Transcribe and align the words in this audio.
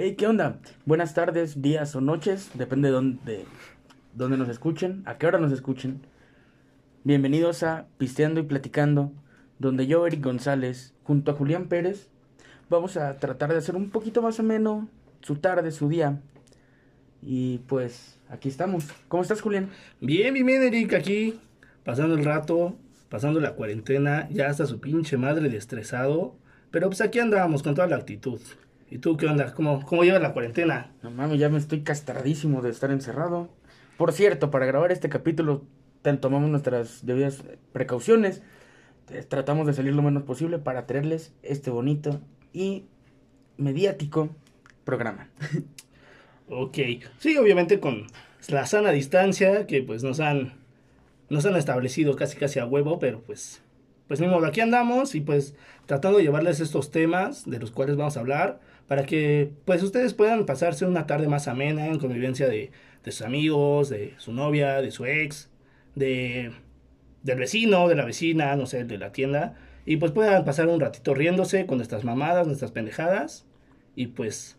Hey, 0.00 0.14
¿qué 0.14 0.28
onda? 0.28 0.60
Buenas 0.86 1.12
tardes, 1.12 1.60
días 1.60 1.96
o 1.96 2.00
noches, 2.00 2.52
depende 2.54 2.86
de 2.86 2.94
dónde, 2.94 3.44
dónde 4.14 4.36
nos 4.36 4.48
escuchen, 4.48 5.02
a 5.06 5.18
qué 5.18 5.26
hora 5.26 5.40
nos 5.40 5.50
escuchen. 5.50 6.02
Bienvenidos 7.02 7.64
a 7.64 7.88
Pisteando 7.98 8.38
y 8.38 8.44
Platicando, 8.44 9.10
donde 9.58 9.88
yo, 9.88 10.06
Eric 10.06 10.22
González, 10.22 10.94
junto 11.02 11.32
a 11.32 11.34
Julián 11.34 11.66
Pérez, 11.66 12.10
vamos 12.70 12.96
a 12.96 13.16
tratar 13.16 13.50
de 13.50 13.58
hacer 13.58 13.74
un 13.74 13.90
poquito 13.90 14.22
más 14.22 14.38
ameno 14.38 14.88
su 15.20 15.34
tarde, 15.34 15.72
su 15.72 15.88
día. 15.88 16.20
Y 17.20 17.58
pues 17.66 18.20
aquí 18.28 18.48
estamos. 18.48 18.86
¿Cómo 19.08 19.24
estás, 19.24 19.40
Julián? 19.40 19.68
Bien, 20.00 20.32
bien, 20.32 20.46
bien, 20.46 20.62
Eric, 20.62 20.94
aquí, 20.94 21.40
pasando 21.82 22.14
el 22.14 22.24
rato, 22.24 22.76
pasando 23.08 23.40
la 23.40 23.54
cuarentena, 23.54 24.28
ya 24.30 24.48
hasta 24.48 24.64
su 24.64 24.78
pinche 24.78 25.16
madre 25.16 25.48
de 25.48 25.56
estresado. 25.56 26.36
Pero 26.70 26.86
pues 26.86 27.00
aquí 27.00 27.18
andábamos 27.18 27.64
con 27.64 27.74
toda 27.74 27.88
la 27.88 27.96
actitud. 27.96 28.38
¿Y 28.90 28.98
tú 28.98 29.16
qué 29.16 29.26
onda? 29.26 29.52
¿Cómo, 29.54 29.84
cómo 29.84 30.04
llevas 30.04 30.22
la 30.22 30.32
cuarentena? 30.32 30.92
No 31.02 31.10
mames, 31.10 31.38
ya 31.38 31.48
me 31.48 31.58
estoy 31.58 31.82
castradísimo 31.82 32.62
de 32.62 32.70
estar 32.70 32.90
encerrado. 32.90 33.48
Por 33.96 34.12
cierto, 34.12 34.50
para 34.50 34.66
grabar 34.66 34.92
este 34.92 35.08
capítulo 35.08 35.64
tomamos 36.16 36.48
nuestras 36.50 37.04
debidas 37.04 37.44
precauciones. 37.72 38.42
Eh, 39.10 39.22
Tratamos 39.28 39.66
de 39.66 39.74
salir 39.74 39.94
lo 39.94 40.02
menos 40.02 40.22
posible 40.22 40.58
para 40.58 40.86
traerles 40.86 41.34
este 41.42 41.70
bonito 41.70 42.20
y 42.52 42.86
mediático 43.58 44.30
programa. 44.84 45.28
Ok. 46.50 46.78
Sí, 47.18 47.36
obviamente 47.36 47.78
con 47.78 48.06
la 48.48 48.64
sana 48.64 48.90
distancia 48.90 49.66
que 49.66 49.82
pues 49.82 50.02
nos 50.02 50.18
han, 50.18 50.54
nos 51.28 51.44
han 51.44 51.56
establecido 51.56 52.16
casi 52.16 52.38
casi 52.38 52.58
a 52.58 52.64
huevo, 52.64 52.98
pero 52.98 53.20
pues, 53.20 53.60
pues 54.06 54.18
modo, 54.22 54.46
aquí 54.46 54.62
andamos 54.62 55.14
y 55.14 55.20
pues 55.20 55.54
tratando 55.84 56.16
de 56.16 56.24
llevarles 56.24 56.60
estos 56.60 56.90
temas 56.90 57.44
de 57.44 57.58
los 57.58 57.70
cuales 57.70 57.98
vamos 57.98 58.16
a 58.16 58.20
hablar 58.20 58.60
para 58.88 59.04
que 59.04 59.52
pues 59.66 59.82
ustedes 59.82 60.14
puedan 60.14 60.46
pasarse 60.46 60.86
una 60.86 61.06
tarde 61.06 61.28
más 61.28 61.46
amena 61.46 61.86
en 61.86 61.98
convivencia 61.98 62.48
de, 62.48 62.72
de 63.04 63.12
sus 63.12 63.22
amigos, 63.22 63.90
de 63.90 64.14
su 64.16 64.32
novia, 64.32 64.80
de 64.80 64.90
su 64.90 65.04
ex, 65.04 65.50
de, 65.94 66.52
del 67.22 67.38
vecino, 67.38 67.86
de 67.88 67.94
la 67.94 68.04
vecina, 68.04 68.56
no 68.56 68.66
sé, 68.66 68.84
de 68.84 68.98
la 68.98 69.12
tienda. 69.12 69.54
Y 69.84 69.98
pues 69.98 70.12
puedan 70.12 70.44
pasar 70.44 70.68
un 70.68 70.80
ratito 70.80 71.14
riéndose 71.14 71.66
con 71.66 71.78
nuestras 71.78 72.04
mamadas, 72.04 72.46
nuestras 72.46 72.72
pendejadas. 72.72 73.46
Y 73.94 74.08
pues, 74.08 74.58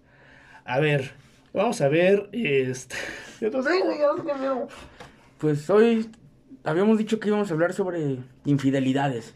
a 0.64 0.80
ver, 0.80 1.12
vamos 1.54 1.82
a 1.82 1.90
ver, 1.90 2.30
este... 2.32 2.96
Pues 5.38 5.70
hoy 5.70 6.10
habíamos 6.64 6.98
dicho 6.98 7.20
que 7.20 7.30
íbamos 7.30 7.50
a 7.50 7.54
hablar 7.54 7.74
sobre 7.74 8.18
infidelidades. 8.46 9.36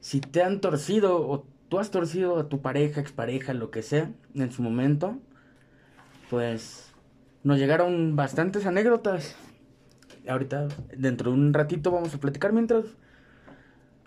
Si 0.00 0.20
te 0.20 0.42
han 0.42 0.60
torcido 0.60 1.20
o 1.20 1.46
tú 1.68 1.78
has 1.78 1.90
torcido 1.90 2.38
a 2.38 2.48
tu 2.48 2.60
pareja, 2.60 3.00
expareja, 3.00 3.54
lo 3.54 3.70
que 3.70 3.82
sea, 3.82 4.10
en 4.34 4.50
su 4.52 4.62
momento, 4.62 5.18
pues 6.30 6.92
nos 7.44 7.58
llegaron 7.58 8.16
bastantes 8.16 8.66
anécdotas. 8.66 9.36
Ahorita, 10.26 10.68
dentro 10.96 11.30
de 11.30 11.36
un 11.36 11.54
ratito, 11.54 11.90
vamos 11.90 12.14
a 12.14 12.18
platicar 12.18 12.52
mientras. 12.52 12.84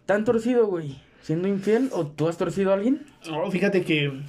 ¿Te 0.06 0.14
han 0.14 0.26
torcido, 0.26 0.68
güey? 0.68 1.02
¿Siendo 1.22 1.48
infiel 1.48 1.90
o 1.94 2.08
tú 2.08 2.28
has 2.28 2.38
torcido 2.38 2.72
a 2.72 2.76
alguien? 2.76 3.06
No, 3.30 3.50
fíjate 3.50 3.84
que 3.84 4.22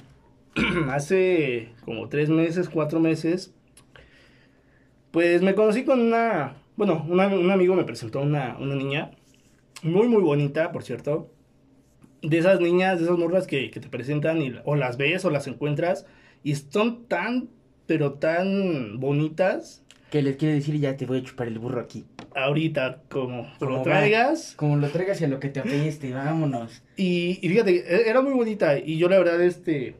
hace 0.89 1.73
como 1.85 2.09
tres 2.09 2.29
meses, 2.29 2.69
cuatro 2.69 2.99
meses, 2.99 3.53
pues 5.11 5.41
me 5.41 5.55
conocí 5.55 5.83
con 5.83 5.99
una, 5.99 6.55
bueno, 6.75 7.05
un 7.07 7.51
amigo 7.51 7.75
me 7.75 7.83
presentó 7.83 8.21
una, 8.21 8.57
una 8.59 8.75
niña, 8.75 9.11
muy, 9.81 10.07
muy 10.07 10.21
bonita, 10.21 10.71
por 10.71 10.83
cierto, 10.83 11.29
de 12.23 12.37
esas 12.37 12.59
niñas, 12.59 12.97
de 12.99 13.05
esas 13.05 13.17
morras 13.17 13.45
que, 13.47 13.69
que 13.69 13.79
te 13.79 13.89
presentan 13.89 14.41
y, 14.41 14.53
o 14.65 14.75
las 14.75 14.97
ves 14.97 15.23
o 15.25 15.29
las 15.29 15.45
encuentras 15.47 16.05
y 16.43 16.55
son 16.55 17.05
tan, 17.07 17.49
pero 17.85 18.13
tan 18.13 18.99
bonitas 18.99 19.83
Que 20.09 20.21
les 20.21 20.37
quiere 20.37 20.55
decir 20.55 20.79
ya 20.79 20.95
te 20.97 21.05
voy 21.05 21.19
a 21.19 21.23
chupar 21.23 21.47
el 21.47 21.59
burro 21.59 21.79
aquí. 21.81 22.05
ahorita 22.35 23.01
como, 23.09 23.51
como 23.59 23.77
lo 23.77 23.81
traigas. 23.83 24.53
Como 24.55 24.77
lo 24.77 24.87
traigas 24.89 25.19
y 25.21 25.25
a 25.25 25.27
lo 25.27 25.39
que 25.39 25.49
te 25.49 25.59
apeste, 25.59 26.11
vámonos. 26.13 26.81
Y, 26.97 27.39
y 27.41 27.49
fíjate, 27.49 27.71
e- 27.77 28.09
era 28.09 28.21
muy 28.21 28.33
bonita. 28.33 28.77
Y 28.79 28.97
yo 28.97 29.09
la 29.09 29.17
verdad, 29.19 29.41
este, 29.41 29.95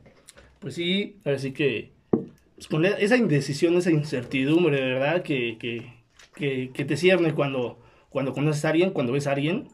pues 0.59 0.75
sí, 0.75 1.18
así 1.25 1.52
que, 1.52 1.92
pues 2.56 2.68
con 2.69 2.86
esa 2.86 3.18
indecisión, 3.18 3.75
esa 3.75 3.92
incertidumbre, 3.92 4.78
de 4.80 4.94
verdad, 4.94 5.24
que, 5.24 5.58
que, 5.59 5.92
que, 6.36 6.72
que 6.74 6.86
te 6.86 6.96
cierne 6.96 7.34
cuando, 7.34 7.80
cuando 8.09 8.31
conoces 8.34 8.64
a 8.66 8.69
alguien, 8.69 8.92
cuando 8.92 9.12
ves 9.14 9.28
a 9.28 9.31
alguien. 9.34 9.68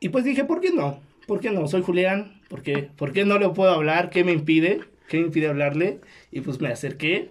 Y 0.00 0.08
pues 0.08 0.24
dije, 0.24 0.44
¿por 0.44 0.60
qué 0.60 0.70
no? 0.72 1.00
¿Por 1.26 1.40
qué 1.40 1.50
no? 1.50 1.66
Soy 1.68 1.82
Julián, 1.82 2.40
¿por 2.48 2.62
qué? 2.62 2.90
¿Por 2.96 3.12
qué 3.12 3.24
no 3.24 3.38
le 3.38 3.48
puedo 3.50 3.70
hablar? 3.70 4.10
¿Qué 4.10 4.24
me 4.24 4.32
impide? 4.32 4.80
¿Qué 5.08 5.18
me 5.18 5.26
impide 5.26 5.48
hablarle? 5.48 6.00
Y 6.30 6.40
pues 6.40 6.60
me 6.60 6.68
acerqué. 6.68 7.30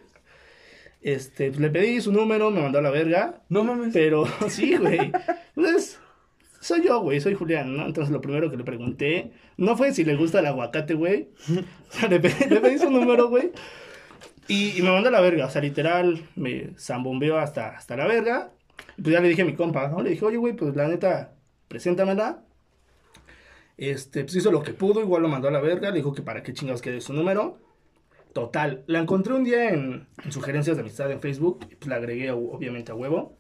Este, 1.02 1.50
pues 1.50 1.60
le 1.60 1.70
pedí 1.70 2.00
su 2.02 2.12
número, 2.12 2.50
me 2.50 2.62
mandó 2.62 2.80
a 2.80 2.82
la 2.82 2.90
verga. 2.90 3.42
No 3.50 3.64
mames. 3.64 3.94
Pero 3.94 4.26
sí, 4.50 4.76
güey. 4.78 5.12
Pues 5.54 6.00
soy 6.60 6.84
yo, 6.84 7.02
güey, 7.02 7.20
soy 7.20 7.34
Julián, 7.34 7.76
¿no? 7.76 7.86
Entonces 7.86 8.12
lo 8.12 8.22
primero 8.22 8.50
que 8.50 8.58
le 8.58 8.64
pregunté 8.64 9.32
no 9.58 9.76
fue 9.76 9.94
si 9.94 10.04
le 10.06 10.16
gusta 10.16 10.40
el 10.40 10.48
aguacate, 10.48 10.94
güey. 10.94 11.30
O 11.90 11.96
sea, 11.96 12.10
le 12.10 12.20
pedí, 12.20 12.50
le 12.50 12.60
pedí 12.60 12.80
su 12.80 12.90
número, 12.90 13.30
güey. 13.30 13.52
Y, 14.48 14.78
y 14.78 14.82
me 14.82 14.90
mandó 14.92 15.10
a 15.10 15.12
la 15.12 15.22
verga, 15.22 15.46
o 15.46 15.50
sea, 15.50 15.62
literal, 15.62 16.28
me 16.36 16.72
zambombeó 16.78 17.38
hasta, 17.38 17.70
hasta 17.70 17.96
la 17.96 18.08
verga. 18.08 18.52
Y 18.98 19.02
pues 19.04 19.14
ya 19.14 19.22
le 19.22 19.30
dije 19.30 19.44
a 19.44 19.46
mi 19.46 19.56
compa, 19.56 19.88
¿no? 19.88 20.02
Le 20.02 20.12
dije, 20.12 20.26
oye, 20.26 20.38
güey, 20.38 20.54
pues 20.56 20.76
la 20.76 20.88
neta, 20.88 21.36
preséntamela. 21.68 22.44
Este, 23.78 24.24
pues 24.24 24.36
hizo 24.36 24.52
lo 24.52 24.64
que 24.64 24.74
pudo, 24.74 25.02
igual 25.02 25.24
lo 25.24 25.30
mandó 25.30 25.48
a 25.48 25.52
la 25.52 25.62
verga, 25.62 25.90
le 25.90 25.98
dijo 25.98 26.14
que 26.14 26.22
para 26.22 26.44
qué 26.44 26.54
chingados 26.54 26.82
quede 26.82 27.02
su 27.02 27.14
número. 27.14 27.60
Total, 28.34 28.84
la 28.88 29.00
encontré 29.00 29.34
un 29.34 29.44
día 29.44 29.70
en, 29.70 30.08
en 30.24 30.32
sugerencias 30.32 30.76
de 30.76 30.82
amistad 30.82 31.12
en 31.12 31.22
Facebook, 31.22 31.60
pues 31.60 31.88
la 31.88 31.96
agregué 31.98 32.32
obviamente 32.32 32.92
a 32.92 32.96
huevo. 32.96 33.38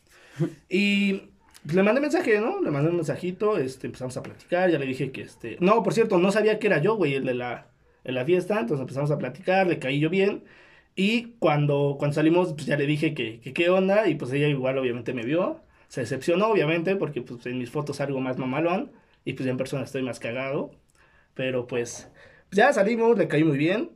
Y 0.70 1.32
pues, 1.64 1.76
le 1.76 1.84
mandé 1.84 2.02
mensaje, 2.02 2.40
¿no? 2.40 2.62
Le 2.62 2.72
mandé 2.72 2.90
un 2.90 2.98
mensajito, 2.98 3.58
este, 3.58 3.88
empezamos 3.88 4.18
a 4.18 4.24
platicar, 4.24 4.70
ya 4.70 4.78
le 4.78 4.86
dije 4.86 5.12
que 5.12 5.22
este... 5.22 5.58
No, 5.60 5.82
por 5.82 5.94
cierto, 5.94 6.18
no 6.18 6.32
sabía 6.32 6.60
que 6.60 6.68
era 6.68 6.80
yo, 6.80 6.96
güey, 6.96 7.16
el 7.16 7.26
de 7.26 7.34
la, 7.34 7.72
de 8.04 8.12
la 8.12 8.26
fiesta, 8.26 8.60
entonces 8.60 8.82
empezamos 8.82 9.12
a 9.12 9.18
platicar, 9.18 9.68
le 9.68 9.80
caí 9.80 10.00
yo 10.00 10.10
bien. 10.10 10.44
Y 10.96 11.34
cuando, 11.40 11.96
cuando 11.98 12.14
salimos, 12.14 12.54
pues 12.54 12.68
ya 12.68 12.78
le 12.78 12.86
dije 12.86 13.14
que, 13.16 13.40
que 13.40 13.54
qué 13.54 13.70
onda, 13.70 14.08
y 14.08 14.16
pues 14.16 14.32
ella 14.32 14.48
igual 14.48 14.78
obviamente 14.78 15.14
me 15.14 15.24
vio. 15.24 15.62
Se 15.88 16.02
decepcionó, 16.02 16.48
obviamente, 16.48 16.96
porque 16.96 17.22
pues 17.22 17.46
en 17.48 17.58
mis 17.58 17.72
fotos 17.72 18.00
algo 18.02 18.20
más 18.20 18.38
mamalón, 18.38 18.92
y 19.25 19.34
pues 19.34 19.45
ya 19.45 19.51
en 19.51 19.57
persona 19.57 19.84
estoy 19.84 20.03
más 20.03 20.19
cagado. 20.19 20.72
Pero 21.34 21.67
pues, 21.67 22.09
ya 22.51 22.72
salimos, 22.73 23.17
le 23.17 23.28
caí 23.28 23.44
muy 23.44 23.57
bien. 23.57 23.91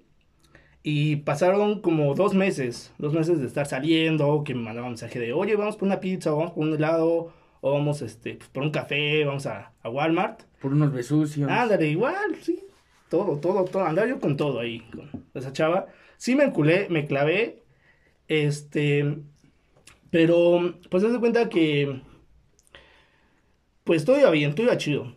Y 0.84 1.18
pasaron 1.18 1.82
como 1.82 2.16
dos 2.16 2.34
meses, 2.34 2.94
dos 2.98 3.14
meses 3.14 3.40
de 3.40 3.48
estar 3.48 3.66
saliendo, 3.66 4.44
que 4.46 4.56
me 4.56 4.62
mandaba 4.62 4.88
mensaje 4.88 5.20
de, 5.20 5.34
oye, 5.34 5.56
vamos 5.56 5.76
por 5.76 5.88
una 5.88 6.00
pizza, 6.00 6.34
o 6.34 6.38
vamos 6.38 6.54
por 6.54 6.64
un 6.64 6.74
helado, 6.74 7.34
o 7.60 7.72
vamos 7.74 8.02
este, 8.02 8.36
pues, 8.36 8.50
por 8.50 8.64
un 8.64 8.72
café, 8.72 9.26
vamos 9.26 9.46
a, 9.48 9.74
a 9.82 9.90
Walmart. 9.90 10.44
Por 10.62 10.72
unos 10.72 10.94
besucios. 10.94 11.50
Ándale, 11.50 11.90
igual, 11.90 12.36
sí. 12.42 12.64
Todo, 13.10 13.38
todo, 13.38 13.66
todo. 13.66 13.84
Andaba 13.84 14.08
yo 14.08 14.20
con 14.20 14.38
todo 14.38 14.60
ahí, 14.60 14.80
con 14.80 15.26
esa 15.34 15.52
chava. 15.52 15.88
Sí 16.18 16.36
me 16.36 16.46
enculé, 16.46 16.88
me 16.90 17.06
clavé. 17.06 17.64
Este. 18.28 19.18
Pero, 20.10 20.76
pues, 20.90 21.04
de 21.04 21.20
cuenta 21.20 21.50
que. 21.50 22.02
Pues 23.84 24.06
todo 24.06 24.20
iba 24.20 24.32
bien, 24.32 24.54
todo 24.54 24.68
iba 24.68 24.78
chido. 24.78 25.17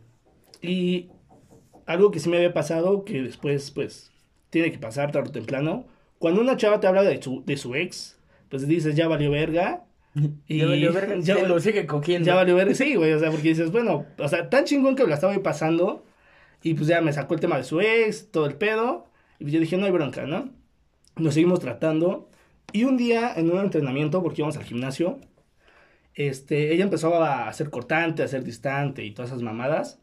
Y 0.62 1.10
algo 1.86 2.10
que 2.10 2.20
sí 2.20 2.28
me 2.28 2.36
había 2.36 2.52
pasado, 2.52 3.04
que 3.04 3.22
después, 3.22 3.70
pues, 3.70 4.12
tiene 4.50 4.70
que 4.70 4.78
pasar 4.78 5.12
tarde 5.12 5.30
o 5.30 5.32
temprano. 5.32 5.86
Cuando 6.18 6.40
una 6.40 6.56
chava 6.56 6.80
te 6.80 6.86
habla 6.86 7.02
de 7.02 7.22
su, 7.22 7.44
de 7.44 7.56
su 7.56 7.74
ex, 7.74 8.18
pues 8.48 8.66
dices, 8.66 8.94
ya 8.94 9.08
valió 9.08 9.30
verga. 9.30 9.84
Y 10.46 10.58
ya 10.58 10.66
valió 10.66 10.92
verga, 10.92 11.14
ya 11.20 11.36
se 11.36 11.46
lo 11.46 11.60
sigue 11.60 11.86
cogiendo. 11.86 12.26
ya 12.26 12.34
valió 12.34 12.56
ver, 12.56 12.74
sí, 12.74 12.96
güey, 12.96 13.12
o 13.12 13.18
sea, 13.20 13.30
porque 13.30 13.50
dices, 13.50 13.70
bueno, 13.70 14.06
o 14.18 14.28
sea, 14.28 14.50
tan 14.50 14.64
chingón 14.64 14.96
que 14.96 15.06
la 15.06 15.14
estaba 15.14 15.32
ahí 15.32 15.38
pasando, 15.38 16.04
y 16.62 16.74
pues 16.74 16.88
ya 16.88 17.00
me 17.00 17.12
sacó 17.12 17.34
el 17.34 17.40
tema 17.40 17.56
de 17.56 17.64
su 17.64 17.80
ex, 17.80 18.30
todo 18.32 18.46
el 18.46 18.56
pedo, 18.56 19.06
y 19.38 19.44
pues 19.44 19.52
yo 19.52 19.60
dije, 19.60 19.76
no 19.76 19.86
hay 19.86 19.92
bronca, 19.92 20.26
¿no? 20.26 20.50
Nos 21.16 21.34
seguimos 21.34 21.60
tratando, 21.60 22.28
y 22.72 22.84
un 22.84 22.96
día 22.96 23.32
en 23.36 23.50
un 23.50 23.60
entrenamiento, 23.60 24.20
porque 24.22 24.42
íbamos 24.42 24.56
al 24.56 24.64
gimnasio, 24.64 25.20
este, 26.14 26.74
ella 26.74 26.84
empezó 26.84 27.22
a 27.22 27.48
hacer 27.48 27.70
cortante, 27.70 28.22
a 28.22 28.24
hacer 28.24 28.42
distante 28.42 29.04
y 29.04 29.12
todas 29.12 29.30
esas 29.30 29.42
mamadas, 29.42 29.99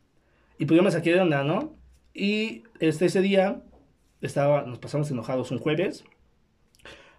y 0.57 0.65
pues 0.65 0.77
yo 0.77 0.83
me 0.83 0.92
saqué 0.92 1.13
de 1.13 1.21
onda, 1.21 1.44
¿no? 1.44 1.75
Y 2.13 2.63
este, 2.80 3.06
ese 3.06 3.21
día, 3.21 3.62
estaba, 4.21 4.63
nos 4.63 4.80
pasamos 4.80 5.12
enojados 5.12 5.51
un 5.51 5.59
jueves, 5.59 6.06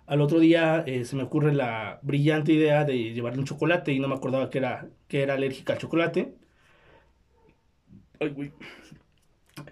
al 0.08 0.22
otro 0.22 0.40
día 0.40 0.84
eh, 0.86 1.04
se 1.04 1.16
me 1.16 1.22
ocurre 1.22 1.52
la 1.54 2.00
brillante 2.02 2.52
idea 2.52 2.84
de 2.84 3.12
llevarle 3.12 3.40
un 3.40 3.44
chocolate 3.44 3.92
y 3.92 4.00
no 4.00 4.08
me 4.08 4.14
acordaba 4.14 4.48
que 4.48 4.58
era, 4.58 4.88
que 5.06 5.22
era 5.22 5.34
alérgica 5.34 5.74
al 5.74 5.78
chocolate. 5.78 6.34
Ay, 8.20 8.28
güey. 8.30 8.52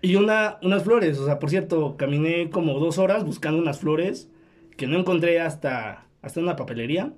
Y 0.02 0.16
una, 0.16 0.58
unas 0.62 0.82
flores, 0.84 1.19
o 1.19 1.24
sea, 1.24 1.38
por 1.38 1.48
cierto, 1.50 1.96
caminé 1.96 2.50
como 2.50 2.78
dos 2.78 2.98
horas 2.98 3.24
buscando 3.24 3.58
unas 3.60 3.80
flores 3.80 4.30
que 4.76 4.86
no 4.86 4.98
encontré 4.98 5.40
hasta, 5.40 6.06
hasta 6.22 6.40
una 6.40 6.56
papelería. 6.56 7.14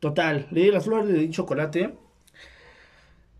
Total, 0.00 0.46
le 0.50 0.62
di 0.62 0.70
las 0.70 0.84
flores, 0.84 1.08
le 1.10 1.18
di 1.18 1.30
chocolate. 1.30 1.94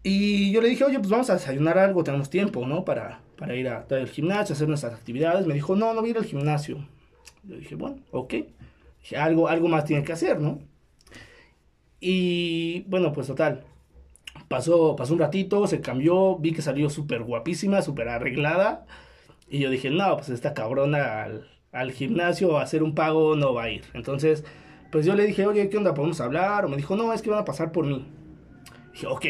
Y 0.06 0.52
yo 0.52 0.60
le 0.60 0.68
dije, 0.68 0.84
oye, 0.84 0.98
pues 0.98 1.08
vamos 1.08 1.30
a 1.30 1.34
desayunar 1.34 1.78
algo, 1.78 2.04
tenemos 2.04 2.28
tiempo, 2.28 2.66
¿no? 2.66 2.84
Para, 2.84 3.22
para 3.38 3.56
ir 3.56 3.68
al 3.68 4.06
gimnasio, 4.06 4.52
hacer 4.54 4.68
nuestras 4.68 4.92
actividades. 4.92 5.46
Me 5.46 5.54
dijo, 5.54 5.74
no, 5.74 5.94
no 5.94 6.02
voy 6.02 6.10
a 6.10 6.12
ir 6.12 6.18
al 6.18 6.26
gimnasio. 6.26 6.86
Yo 7.42 7.56
dije, 7.56 7.74
bueno, 7.74 7.96
ok. 8.10 8.34
Dije, 9.00 9.16
algo, 9.16 9.48
algo 9.48 9.66
más 9.66 9.86
tiene 9.86 10.04
que 10.04 10.12
hacer, 10.12 10.40
¿no? 10.40 10.60
Y 12.00 12.82
bueno, 12.82 13.14
pues 13.14 13.28
total. 13.28 13.64
Pasó, 14.48 14.94
pasó 14.94 15.14
un 15.14 15.20
ratito, 15.20 15.66
se 15.66 15.80
cambió, 15.80 16.36
vi 16.36 16.52
que 16.52 16.60
salió 16.60 16.90
súper 16.90 17.22
guapísima, 17.22 17.80
súper 17.80 18.10
arreglada. 18.10 18.84
Y 19.48 19.60
yo 19.60 19.70
dije, 19.70 19.88
no, 19.88 20.16
pues 20.16 20.28
esta 20.28 20.52
cabrona 20.52 21.22
al, 21.22 21.48
al 21.72 21.92
gimnasio 21.92 22.58
a 22.58 22.62
hacer 22.62 22.82
un 22.82 22.94
pago 22.94 23.36
no 23.36 23.54
va 23.54 23.64
a 23.64 23.70
ir. 23.70 23.84
Entonces, 23.94 24.44
pues 24.92 25.06
yo 25.06 25.14
le 25.14 25.26
dije, 25.26 25.46
oye, 25.46 25.70
¿qué 25.70 25.78
onda? 25.78 25.94
¿Podemos 25.94 26.20
hablar? 26.20 26.66
O 26.66 26.68
me 26.68 26.76
dijo, 26.76 26.94
no, 26.94 27.10
es 27.14 27.22
que 27.22 27.30
van 27.30 27.38
a 27.38 27.46
pasar 27.46 27.72
por 27.72 27.86
mí. 27.86 28.06
Dije, 28.92 29.06
ok. 29.06 29.24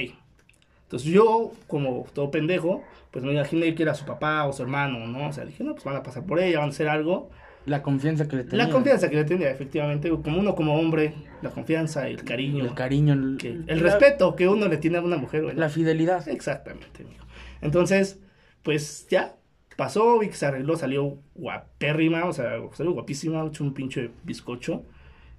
Entonces 0.85 1.09
yo, 1.11 1.53
como 1.67 2.07
todo 2.13 2.31
pendejo, 2.31 2.83
pues 3.11 3.25
me 3.25 3.33
imaginé 3.33 3.75
que 3.75 3.83
era 3.83 3.95
su 3.95 4.05
papá 4.05 4.45
o 4.45 4.53
su 4.53 4.63
hermano, 4.63 5.07
¿no? 5.07 5.29
O 5.29 5.33
sea, 5.33 5.45
dije, 5.45 5.65
no, 5.65 5.73
pues 5.73 5.85
van 5.85 5.97
a 5.97 6.03
pasar 6.03 6.25
por 6.25 6.39
ella, 6.41 6.61
van 6.61 6.69
a 6.69 6.73
hacer 6.73 6.89
algo. 6.89 7.31
La 7.67 7.83
confianza 7.83 8.29
que 8.29 8.37
le 8.37 8.45
tenía. 8.45 8.67
La 8.67 8.71
confianza 8.71 9.09
que 9.09 9.17
le 9.17 9.25
tenía, 9.25 9.51
efectivamente, 9.51 10.11
como 10.11 10.39
uno 10.39 10.55
como 10.55 10.75
hombre, 10.79 11.15
la 11.41 11.49
confianza, 11.51 12.07
el 12.09 12.23
cariño. 12.23 12.65
El 12.65 12.75
cariño. 12.75 13.15
El, 13.15 13.37
que- 13.39 13.59
el 13.67 13.81
respeto 13.81 14.37
que 14.37 14.47
uno 14.49 14.69
le 14.69 14.77
tiene 14.77 14.99
a 14.99 15.01
una 15.01 15.17
mujer, 15.17 15.43
güey. 15.45 15.57
La 15.57 15.71
fidelidad. 15.71 16.29
Exactamente, 16.29 17.03
amigo. 17.03 17.25
Entonces, 17.63 18.21
pues 18.63 19.07
ya 19.09 19.37
pasó, 19.77 20.19
vi 20.19 20.29
que 20.29 20.35
se 20.35 20.45
arregló, 20.47 20.77
salió 20.77 21.17
guapérrima, 21.35 22.27
o 22.27 22.33
sea, 22.35 22.59
salió 22.75 22.93
guapísima, 22.93 23.45
hecho 23.47 23.65
un 23.65 23.73
pinche 23.73 24.11
bizcocho. 24.25 24.83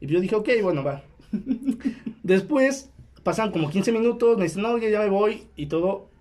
Y 0.02 0.08
yo 0.08 0.20
dije, 0.20 0.36
ok, 0.36 0.50
bueno, 0.64 0.84
va. 0.84 1.04
Después, 2.24 2.92
pasan 3.26 3.52
como 3.52 3.72
15 3.72 3.92
minutos, 3.92 4.38
me 4.38 4.44
dicen, 4.44 4.62
no, 4.62 4.74
oye, 4.74 4.92
ya 4.92 5.00
me 5.00 5.10
voy, 5.10 5.48
y 5.56 5.66
todo. 5.66 6.12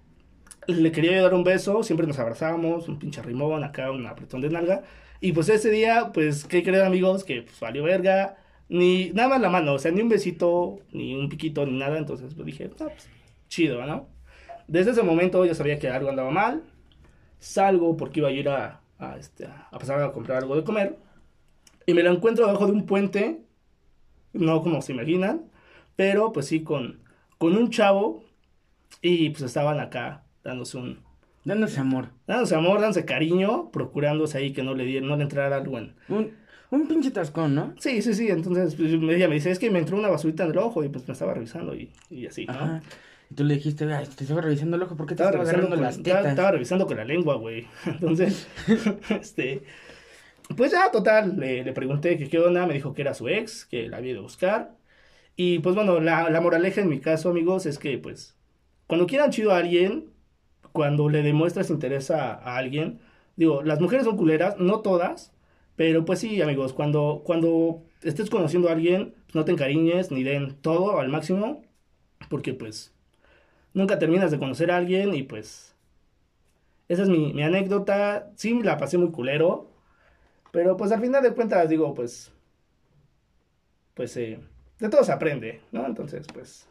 Le 0.66 0.90
quería 0.90 1.20
dar 1.20 1.34
un 1.34 1.44
beso, 1.44 1.82
siempre 1.82 2.06
nos 2.06 2.18
abrazábamos, 2.18 2.88
un 2.88 2.98
pinche 2.98 3.20
rimón, 3.20 3.62
acá 3.62 3.90
un 3.90 4.06
apretón 4.06 4.40
de 4.40 4.48
nalga. 4.48 4.84
Y 5.20 5.32
pues 5.32 5.50
ese 5.50 5.70
día, 5.70 6.12
pues, 6.14 6.46
¿qué 6.46 6.62
creen 6.62 6.86
amigos? 6.86 7.22
Que 7.24 7.42
pues 7.42 7.60
valió 7.60 7.82
verga, 7.84 8.38
ni 8.70 9.10
nada 9.10 9.28
más 9.28 9.40
la 9.42 9.50
mano, 9.50 9.74
o 9.74 9.78
sea, 9.78 9.92
ni 9.92 10.00
un 10.00 10.08
besito, 10.08 10.78
ni 10.92 11.14
un 11.14 11.28
piquito, 11.28 11.66
ni 11.66 11.78
nada. 11.78 11.98
Entonces, 11.98 12.34
pues 12.34 12.46
dije, 12.46 12.70
pues, 12.70 13.10
chido, 13.48 13.84
¿no? 13.84 14.08
Desde 14.66 14.92
ese 14.92 15.02
momento 15.02 15.44
yo 15.44 15.54
sabía 15.54 15.78
que 15.78 15.90
algo 15.90 16.08
andaba 16.08 16.30
mal. 16.30 16.62
Salgo 17.38 17.98
porque 17.98 18.20
iba 18.20 18.28
a 18.28 18.32
ir 18.32 18.48
a, 18.48 18.80
a, 18.98 19.18
este, 19.18 19.46
a 19.46 19.78
pasar 19.78 20.00
a 20.02 20.12
comprar 20.12 20.38
algo 20.38 20.56
de 20.56 20.64
comer. 20.64 20.96
Y 21.84 21.92
me 21.92 22.02
la 22.02 22.10
encuentro 22.10 22.46
debajo 22.46 22.66
de 22.66 22.72
un 22.72 22.86
puente. 22.86 23.42
No 24.32 24.62
como 24.62 24.80
se 24.80 24.92
imaginan. 24.92 25.50
Pero 25.96 26.32
pues 26.32 26.46
sí, 26.46 26.62
con, 26.62 27.00
con 27.38 27.56
un 27.56 27.70
chavo. 27.70 28.25
Y 29.02 29.31
pues 29.31 29.43
estaban 29.43 29.81
acá 29.81 30.25
dándose 30.43 30.79
un... 30.79 31.00
Dándose 31.44 31.79
amor. 31.81 32.08
Dándose 32.26 32.55
amor, 32.55 32.81
dándose 32.81 33.05
cariño. 33.05 33.70
Procurándose 33.70 34.38
ahí 34.38 34.52
que 34.52 34.62
no 34.62 34.75
le, 34.75 35.00
no 35.00 35.17
le 35.17 35.23
entrara 35.25 35.56
algo 35.56 35.79
en... 35.79 35.94
Un, 36.08 36.32
un 36.70 36.88
pinche 36.88 37.11
tascón, 37.11 37.55
¿no? 37.55 37.75
Sí, 37.79 38.00
sí, 38.02 38.14
sí. 38.14 38.29
Entonces 38.29 38.75
pues, 38.75 38.93
ella 38.93 39.29
me 39.29 39.35
dice, 39.35 39.50
es 39.50 39.58
que 39.58 39.70
me 39.70 39.79
entró 39.79 39.96
una 39.99 40.08
basurita 40.08 40.44
en 40.44 40.50
el 40.52 40.58
ojo. 40.58 40.82
Y 40.85 40.88
pues 40.88 41.06
me 41.06 41.12
estaba 41.12 41.35
revisando 41.35 41.75
y, 41.75 41.91
y 42.11 42.26
así, 42.26 42.46
¿no? 42.46 42.52
Ajá. 42.55 42.82
Y 43.31 43.35
tú 43.35 43.44
le 43.44 43.55
dijiste, 43.55 43.85
"Ay, 43.93 44.06
te 44.06 44.25
estaba 44.25 44.43
revisando 44.43 44.76
el 44.76 44.82
ojo, 44.82 44.96
¿por 44.96 45.06
qué 45.06 45.14
te 45.14 45.23
Estaba 45.23 45.43
estaba 45.43 45.62
revisando, 45.62 45.76
con, 45.76 45.85
las 45.85 46.02
tetas? 46.02 46.26
estaba 46.26 46.50
revisando 46.50 46.87
con 46.87 46.96
la 46.99 47.05
lengua, 47.05 47.37
güey. 47.37 47.67
Entonces, 47.87 48.46
este. 49.08 49.62
Pues 50.56 50.73
ya, 50.73 50.91
total, 50.91 51.38
le, 51.38 51.64
le 51.64 51.73
pregunté 51.73 52.19
que 52.19 52.29
qué 52.29 52.38
onda, 52.38 52.67
me 52.67 52.75
dijo 52.75 52.93
que 52.93 53.00
era 53.00 53.14
su 53.14 53.29
ex, 53.29 53.64
que 53.64 53.88
la 53.88 53.96
había 53.96 54.17
a 54.19 54.20
buscar. 54.20 54.73
Y 55.36 55.58
pues 55.60 55.75
bueno, 55.75 56.00
la, 56.00 56.40
moraleja 56.40 56.81
en 56.81 56.88
mi 56.88 57.00
caso, 57.00 57.31
amigos, 57.31 57.66
es 57.66 57.78
que 57.78 57.98
pues, 57.98 58.36
cuando 58.86 59.06
quieran 59.06 59.31
chido 59.31 59.52
a 59.52 59.58
alguien, 59.58 60.12
cuando 60.72 61.08
le 61.08 61.22
demuestras 61.22 61.70
interés 61.70 62.10
a, 62.10 62.34
a 62.34 62.56
alguien, 62.56 63.00
digo, 63.36 63.62
las 63.62 63.81
mujeres 63.81 64.04
son 64.04 64.16
culeras, 64.16 64.58
no 64.58 64.81
todas, 64.81 65.32
pero 65.76 66.04
pues 66.04 66.20
sí, 66.20 66.40
amigos, 66.42 66.72
cuando, 66.72 67.22
cuando 67.25 67.82
estés 68.02 68.31
conociendo 68.31 68.69
a 68.69 68.72
alguien, 68.72 69.14
pues, 69.26 69.34
no 69.34 69.44
te 69.44 69.52
encariñes 69.52 70.10
ni 70.12 70.22
den 70.22 70.54
todo 70.60 70.98
al 71.00 71.08
máximo, 71.08 71.64
porque 72.31 72.54
pues 72.54 72.94
nunca 73.75 73.98
terminas 73.98 74.31
de 74.31 74.38
conocer 74.38 74.70
a 74.70 74.76
alguien 74.76 75.14
y 75.14 75.25
pues 75.25 75.75
esa 76.88 77.02
es 77.02 77.08
mi, 77.08 77.32
mi 77.32 77.42
anécdota. 77.42 78.31
Sí, 78.36 78.62
la 78.62 78.76
pasé 78.78 78.98
muy 78.98 79.10
culero, 79.10 79.70
pero 80.52 80.76
pues 80.76 80.92
al 80.92 81.00
final 81.00 81.22
de 81.22 81.34
cuentas 81.34 81.69
digo, 81.69 81.94
pues, 81.94 82.32
pues 83.94 84.16
eh, 84.16 84.40
de 84.80 84.88
todo 84.88 85.04
se 85.04 85.12
aprende, 85.12 85.60
¿no? 85.72 85.86
Entonces, 85.86 86.26
pues, 86.32 86.66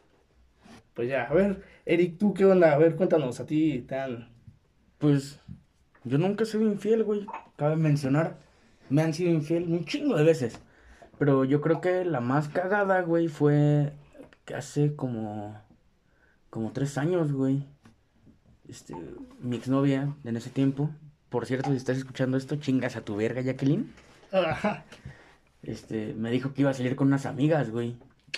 pues 0.94 1.08
ya, 1.08 1.24
a 1.24 1.34
ver, 1.34 1.62
Eric, 1.86 2.18
¿tú 2.18 2.34
qué 2.34 2.44
onda? 2.44 2.72
A 2.72 2.78
ver, 2.78 2.96
cuéntanos 2.96 3.40
a 3.40 3.46
ti 3.46 3.80
tan... 3.82 4.28
Pues 4.98 5.40
yo 6.04 6.18
nunca 6.18 6.44
he 6.44 6.46
sido 6.46 6.62
infiel, 6.64 7.04
güey. 7.04 7.26
Cabe 7.56 7.76
mencionar, 7.76 8.38
me 8.90 9.02
han 9.02 9.14
sido 9.14 9.30
infiel 9.30 9.64
un 9.64 9.84
chingo 9.84 10.16
de 10.16 10.24
veces. 10.24 10.60
Pero 11.18 11.44
yo 11.44 11.60
creo 11.60 11.80
que 11.80 12.04
la 12.04 12.20
más 12.20 12.48
cagada, 12.48 13.00
güey, 13.02 13.28
fue 13.28 13.92
que 14.44 14.54
hace 14.54 14.94
como, 14.94 15.60
como 16.50 16.72
tres 16.72 16.98
años, 16.98 17.32
güey. 17.32 17.64
Este, 18.68 18.94
mi 19.40 19.56
exnovia 19.56 20.14
en 20.24 20.36
ese 20.36 20.50
tiempo. 20.50 20.90
Por 21.28 21.46
cierto, 21.46 21.70
si 21.70 21.76
estás 21.76 21.98
escuchando 21.98 22.36
esto, 22.36 22.56
chingas 22.56 22.96
a 22.96 23.02
tu 23.02 23.16
verga, 23.16 23.40
Jacqueline. 23.42 23.92
Ajá. 24.32 24.84
Este, 25.66 26.14
me 26.14 26.30
dijo 26.30 26.52
que 26.52 26.62
iba 26.62 26.70
a 26.70 26.74
salir 26.74 26.96
con 26.96 27.08
unas 27.08 27.26
amigas, 27.26 27.70
güey. 27.70 27.96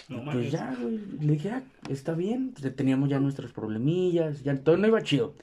No 0.09 0.25
pues 0.25 0.37
mames. 0.37 0.53
ya, 0.53 0.77
güey, 0.81 1.01
le 1.21 1.33
dije, 1.33 1.51
ah, 1.51 1.63
está 1.89 2.15
bien, 2.15 2.53
pues, 2.53 2.75
teníamos 2.77 3.09
ya 3.09 3.19
nuestros 3.19 3.53
problemillas, 3.53 4.43
ya 4.43 4.57
todo 4.57 4.77
no 4.77 4.87
iba 4.87 5.03
chido. 5.03 5.35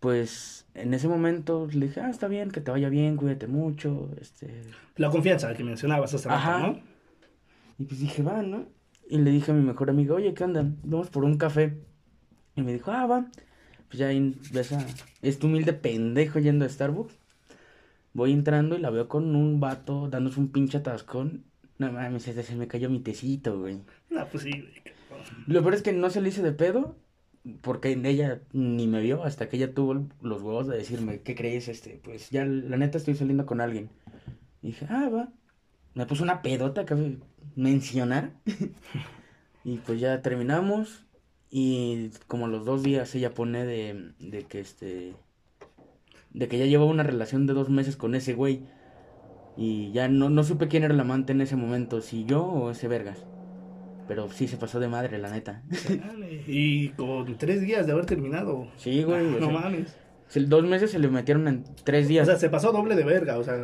Pues 0.00 0.66
en 0.74 0.92
ese 0.94 1.08
momento 1.08 1.68
le 1.72 1.86
dije, 1.86 2.00
ah, 2.00 2.10
está 2.10 2.28
bien, 2.28 2.50
que 2.50 2.60
te 2.60 2.70
vaya 2.70 2.88
bien, 2.88 3.16
cuídate 3.16 3.46
mucho, 3.46 4.10
este... 4.20 4.62
La 4.96 5.10
confianza 5.10 5.54
que 5.54 5.64
mencionabas 5.64 6.12
rato, 6.12 6.30
Ajá. 6.30 6.58
¿no? 6.58 6.80
Y 7.78 7.84
pues 7.84 8.00
dije, 8.00 8.22
va, 8.22 8.42
¿no? 8.42 8.66
Y 9.08 9.18
le 9.18 9.30
dije 9.30 9.52
a 9.52 9.54
mi 9.54 9.62
mejor 9.62 9.90
amiga, 9.90 10.14
oye, 10.14 10.34
¿qué 10.34 10.44
onda? 10.44 10.64
Vamos 10.82 11.10
por 11.10 11.24
un 11.24 11.36
café. 11.36 11.78
Y 12.56 12.62
me 12.62 12.72
dijo, 12.72 12.90
ah, 12.90 13.06
va. 13.06 13.26
Pues 13.88 13.98
ya 13.98 14.08
ahí 14.08 14.36
ves 14.52 14.72
a 14.72 14.84
este 15.20 15.46
humilde 15.46 15.72
pendejo 15.72 16.38
yendo 16.38 16.64
a 16.64 16.68
Starbucks. 16.68 17.14
Voy 18.14 18.32
entrando 18.32 18.76
y 18.76 18.80
la 18.80 18.90
veo 18.90 19.08
con 19.08 19.34
un 19.36 19.60
vato 19.60 20.08
dándose 20.08 20.40
un 20.40 20.52
pinche 20.52 20.78
atascón. 20.78 21.44
No 21.78 21.90
mames, 21.90 22.22
se 22.22 22.56
me 22.56 22.68
cayó 22.68 22.90
mi 22.90 23.00
tecito, 23.00 23.58
güey. 23.58 23.80
No, 24.10 24.26
pues 24.28 24.44
sí, 24.44 24.50
güey. 24.50 24.82
Lo 25.46 25.62
peor 25.62 25.74
es 25.74 25.82
que 25.82 25.92
no 25.92 26.10
se 26.10 26.20
le 26.20 26.28
hice 26.28 26.42
de 26.42 26.52
pedo, 26.52 26.96
porque 27.60 27.92
ella 28.04 28.40
ni 28.52 28.86
me 28.86 29.00
vio 29.00 29.24
hasta 29.24 29.48
que 29.48 29.56
ella 29.56 29.74
tuvo 29.74 30.06
los 30.20 30.42
huevos 30.42 30.66
de 30.68 30.76
decirme, 30.76 31.22
¿qué 31.22 31.34
crees? 31.34 31.68
Este, 31.68 32.00
pues 32.02 32.30
ya 32.30 32.44
la 32.44 32.76
neta 32.76 32.98
estoy 32.98 33.14
saliendo 33.14 33.46
con 33.46 33.60
alguien. 33.60 33.90
Y 34.62 34.68
dije, 34.68 34.86
ah, 34.88 35.08
va. 35.08 35.32
Me 35.94 36.06
puso 36.06 36.22
una 36.22 36.42
pedota, 36.42 36.84
cabe 36.86 37.18
mencionar. 37.56 38.32
y 39.64 39.78
pues 39.78 40.00
ya 40.00 40.22
terminamos. 40.22 41.04
Y 41.50 42.10
como 42.28 42.48
los 42.48 42.64
dos 42.64 42.82
días 42.82 43.14
ella 43.14 43.34
pone 43.34 43.64
de, 43.64 44.12
de 44.18 44.44
que 44.44 44.60
este. 44.60 45.14
De 46.32 46.48
que 46.48 46.58
ya 46.58 46.66
llevaba 46.66 46.90
una 46.90 47.02
relación 47.02 47.46
de 47.46 47.52
dos 47.54 47.68
meses 47.70 47.96
con 47.96 48.14
ese 48.14 48.34
güey. 48.34 48.62
Y 49.56 49.92
ya 49.92 50.08
no, 50.08 50.30
no 50.30 50.44
supe 50.44 50.68
quién 50.68 50.82
era 50.82 50.94
el 50.94 51.00
amante 51.00 51.32
en 51.32 51.40
ese 51.42 51.56
momento, 51.56 52.00
si 52.00 52.24
yo 52.24 52.44
o 52.44 52.70
ese 52.70 52.88
Vergas. 52.88 53.24
Pero 54.08 54.28
sí 54.30 54.48
se 54.48 54.56
pasó 54.56 54.80
de 54.80 54.88
madre, 54.88 55.18
la 55.18 55.30
neta. 55.30 55.62
Y 56.46 56.88
con 56.90 57.36
tres 57.38 57.60
días 57.60 57.86
de 57.86 57.92
haber 57.92 58.06
terminado. 58.06 58.66
Sí, 58.76 59.02
güey. 59.04 59.20
Ah, 59.26 59.36
o 59.36 59.40
no 59.40 59.46
sea, 59.46 59.60
mames. 59.60 59.96
dos 60.48 60.64
meses 60.64 60.90
se 60.90 60.98
le 60.98 61.08
metieron 61.08 61.46
en 61.48 61.64
tres 61.84 62.06
O 62.06 62.08
días. 62.08 62.26
sea, 62.26 62.36
se 62.38 62.48
pasó 62.50 62.72
doble 62.72 62.96
de 62.96 63.04
verga, 63.04 63.38
o 63.38 63.44
sea, 63.44 63.58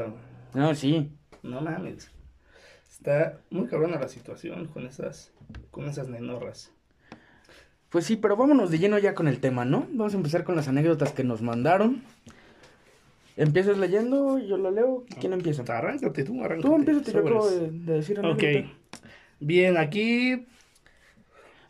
No, 0.54 0.74
sí. 0.74 1.10
no 1.42 1.60
mames. 1.60 2.10
Está 2.88 3.38
muy 3.50 3.66
cabrona 3.66 3.98
la 3.98 4.08
situación 4.08 4.66
con 4.66 4.84
esas, 4.86 5.32
con 5.70 5.86
esas 5.86 6.08
nenorras. 6.08 6.72
Pues 7.88 8.04
sí, 8.04 8.16
pero 8.16 8.36
vámonos 8.36 8.70
de 8.70 8.78
lleno 8.78 8.98
ya 8.98 9.14
con 9.14 9.28
el 9.28 9.40
tema, 9.40 9.64
¿no? 9.64 9.86
Vamos 9.92 10.12
a 10.14 10.16
empezar 10.18 10.44
con 10.44 10.56
las 10.56 10.68
anécdotas 10.68 11.12
que 11.12 11.24
nos 11.24 11.40
mandaron. 11.42 12.02
¿Empiezas 13.38 13.78
leyendo? 13.78 14.38
¿Yo 14.40 14.56
lo 14.56 14.72
leo? 14.72 15.04
¿Quién 15.20 15.32
empieza? 15.32 15.62
Arráncate 15.62 16.24
tú, 16.24 16.42
arráncate. 16.42 16.68
Tú 16.68 16.74
empiezas, 16.74 17.12
yo 17.12 17.20
acabo 17.20 17.48
de, 17.48 17.70
de 17.70 17.92
decir 17.94 18.18
Ok. 18.18 18.42
Bien, 19.38 19.76
aquí. 19.76 20.44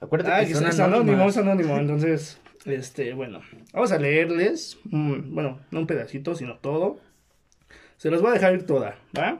Acuérdate 0.01 0.33
Ah, 0.33 0.45
que 0.47 0.53
es, 0.53 0.59
son 0.59 0.67
es 0.67 0.81
anónimo, 0.81 1.29
es 1.29 1.37
anónimo. 1.37 1.77
Entonces, 1.77 2.41
este, 2.65 3.13
bueno, 3.13 3.41
vamos 3.75 3.93
a 3.93 3.99
leerles. 3.99 4.79
mm, 4.85 5.35
bueno, 5.35 5.61
no 5.71 5.81
un 5.81 5.87
pedacito, 5.87 6.35
sino 6.35 6.57
todo. 6.57 7.01
Se 7.99 8.11
los 8.11 8.23
voy 8.23 8.31
a 8.31 8.35
dejar 8.35 8.55
ir 8.55 8.65
toda, 8.65 8.97
¿va? 9.17 9.39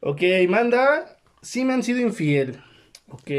Ok, 0.00 0.22
manda. 0.48 1.18
Sí 1.42 1.66
me 1.66 1.74
han 1.74 1.82
sido 1.82 2.00
infiel. 2.00 2.60
Ok. 3.08 3.30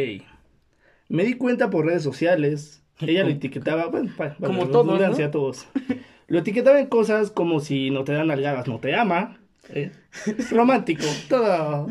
Me 1.08 1.24
di 1.24 1.34
cuenta 1.34 1.72
por 1.72 1.88
redes 1.88 2.04
sociales. 2.04 2.84
Ella 3.00 3.24
lo 3.24 3.30
etiquetaba, 3.32 3.88
bueno, 3.88 4.12
para 4.16 4.36
Como 4.36 4.68
todos, 4.68 5.18
¿no? 5.18 5.32
todos. 5.32 5.68
Lo 6.30 6.40
etiquetaba 6.40 6.80
en 6.80 6.88
cosas 6.88 7.32
como 7.32 7.60
si 7.60 7.90
no 7.90 8.04
te 8.04 8.14
dan 8.14 8.32
algadas, 8.32 8.68
no 8.68 8.80
te 8.80 8.96
ama. 8.96 9.40
eh, 9.70 9.92
romántico, 10.52 11.04
todo 11.28 11.88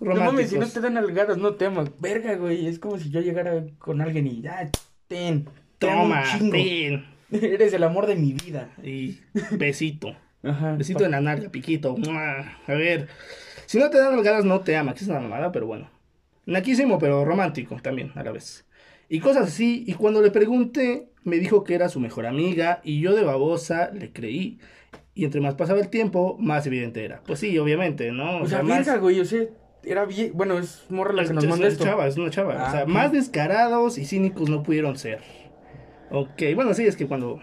No 0.00 0.14
mames, 0.14 0.50
si 0.50 0.58
no 0.58 0.66
te 0.66 0.80
dan 0.80 0.96
algadas, 0.96 1.38
no 1.38 1.54
te 1.54 1.66
aman. 1.66 1.92
Verga, 2.00 2.34
güey. 2.36 2.66
Es 2.66 2.78
como 2.78 2.98
si 2.98 3.10
yo 3.10 3.20
llegara 3.20 3.64
con 3.78 4.00
alguien 4.00 4.26
y 4.26 4.40
ya, 4.42 4.70
ten. 5.08 5.46
te 5.78 5.90
amo 5.90 6.02
un 6.04 6.08
Toma, 6.10 6.24
ten. 6.50 7.04
Eres 7.30 7.72
el 7.72 7.82
amor 7.84 8.06
de 8.06 8.16
mi 8.16 8.32
vida. 8.32 8.70
Y 8.82 9.18
besito. 9.52 10.16
Ajá. 10.42 10.74
Besito 10.76 11.04
en 11.04 11.12
la 11.12 11.20
nalga, 11.20 11.50
piquito. 11.50 11.96
¡Mua! 11.96 12.58
A 12.66 12.72
ver. 12.74 13.08
Si 13.66 13.78
no 13.78 13.88
te 13.90 13.98
dan 13.98 14.16
las 14.16 14.24
ganas, 14.24 14.44
no 14.44 14.60
te 14.60 14.76
ama, 14.76 14.92
que 14.94 15.00
es 15.04 15.08
una 15.08 15.20
mamada, 15.20 15.52
pero 15.52 15.66
bueno. 15.66 15.88
Naquísimo, 16.46 16.98
pero 16.98 17.24
romántico 17.24 17.76
también, 17.80 18.10
a 18.16 18.22
la 18.24 18.32
vez. 18.32 18.66
Y 19.08 19.20
cosas 19.20 19.48
así, 19.48 19.84
y 19.86 19.94
cuando 19.94 20.20
le 20.20 20.30
pregunté, 20.30 21.08
me 21.24 21.36
dijo 21.38 21.64
que 21.64 21.74
era 21.74 21.88
su 21.88 22.00
mejor 22.00 22.26
amiga, 22.26 22.80
y 22.84 23.00
yo 23.00 23.14
de 23.14 23.22
babosa 23.24 23.90
le 23.92 24.12
creí. 24.12 24.58
Y 25.14 25.24
entre 25.24 25.40
más 25.40 25.54
pasaba 25.54 25.80
el 25.80 25.88
tiempo, 25.88 26.36
más 26.40 26.66
evidente 26.66 27.04
era. 27.04 27.22
Pues 27.26 27.38
sí, 27.38 27.56
obviamente, 27.58 28.12
¿no? 28.12 28.38
O, 28.42 28.46
sea, 28.46 28.62
más... 28.62 28.88
güey, 29.00 29.20
o 29.20 29.24
sea, 29.24 29.44
era 29.84 30.04
bien, 30.06 30.32
bueno, 30.34 30.58
es 30.58 30.86
morra 30.88 31.12
la 31.12 31.24
que 31.24 31.32
nos 31.34 31.46
manda 31.46 31.66
Es 31.66 31.76
una 31.76 31.84
chava, 31.84 32.06
es 32.06 32.16
una 32.16 32.30
chava. 32.30 32.54
o 32.54 32.58
Ah, 32.58 32.72
sea, 32.72 32.86
más 32.86 33.12
descarados 33.12 33.98
y 33.98 34.06
cínicos 34.06 34.48
no 34.48 34.62
pudieron 34.62 34.96
ser. 34.96 35.20
Ok, 36.10 36.42
bueno, 36.54 36.72
sí, 36.74 36.86
es 36.86 36.96
que 36.96 37.06
cuando... 37.06 37.40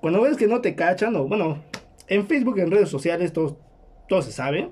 Cuando 0.00 0.20
ves 0.20 0.36
que 0.36 0.46
no 0.46 0.60
te 0.60 0.74
cachan, 0.74 1.16
o 1.16 1.26
bueno, 1.26 1.62
en 2.08 2.26
Facebook, 2.26 2.58
en 2.58 2.70
redes 2.70 2.88
sociales, 2.90 3.32
todo, 3.32 3.58
todo 4.08 4.22
se 4.22 4.30
sabe. 4.32 4.70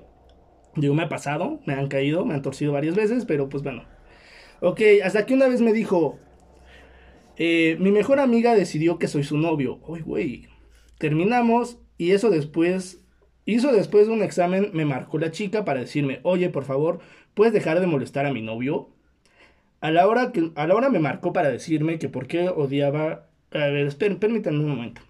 Digo, 0.75 0.93
me 0.93 1.03
ha 1.03 1.09
pasado, 1.09 1.59
me 1.65 1.73
han 1.73 1.87
caído, 1.87 2.25
me 2.25 2.35
han 2.35 2.41
torcido 2.41 2.71
varias 2.71 2.95
veces, 2.95 3.25
pero 3.25 3.49
pues 3.49 3.63
bueno. 3.63 3.83
Ok, 4.61 4.81
hasta 5.03 5.25
que 5.25 5.33
una 5.33 5.47
vez 5.47 5.61
me 5.61 5.73
dijo, 5.73 6.19
eh, 7.37 7.77
mi 7.79 7.91
mejor 7.91 8.19
amiga 8.19 8.55
decidió 8.55 8.97
que 8.99 9.07
soy 9.07 9.23
su 9.23 9.37
novio. 9.37 9.79
Uy, 9.87 10.01
güey. 10.01 10.47
Terminamos 10.97 11.77
y 11.97 12.11
eso 12.11 12.29
después, 12.29 13.01
hizo 13.45 13.71
después 13.71 14.07
de 14.07 14.13
un 14.13 14.23
examen, 14.23 14.69
me 14.73 14.85
marcó 14.85 15.17
la 15.19 15.31
chica 15.31 15.65
para 15.65 15.79
decirme, 15.81 16.19
oye, 16.23 16.49
por 16.49 16.63
favor, 16.63 16.99
¿puedes 17.33 17.53
dejar 17.53 17.79
de 17.79 17.87
molestar 17.87 18.25
a 18.25 18.33
mi 18.33 18.41
novio? 18.41 18.89
A 19.81 19.91
la 19.91 20.07
hora, 20.07 20.31
que, 20.31 20.51
a 20.55 20.67
la 20.67 20.75
hora 20.75 20.89
me 20.89 20.99
marcó 20.99 21.33
para 21.33 21.49
decirme 21.51 21.99
que 21.99 22.09
por 22.09 22.27
qué 22.27 22.49
odiaba... 22.49 23.27
A 23.51 23.57
ver, 23.67 23.87
esperen, 23.87 24.17
permítanme 24.17 24.59
un 24.59 24.69
momento. 24.69 25.01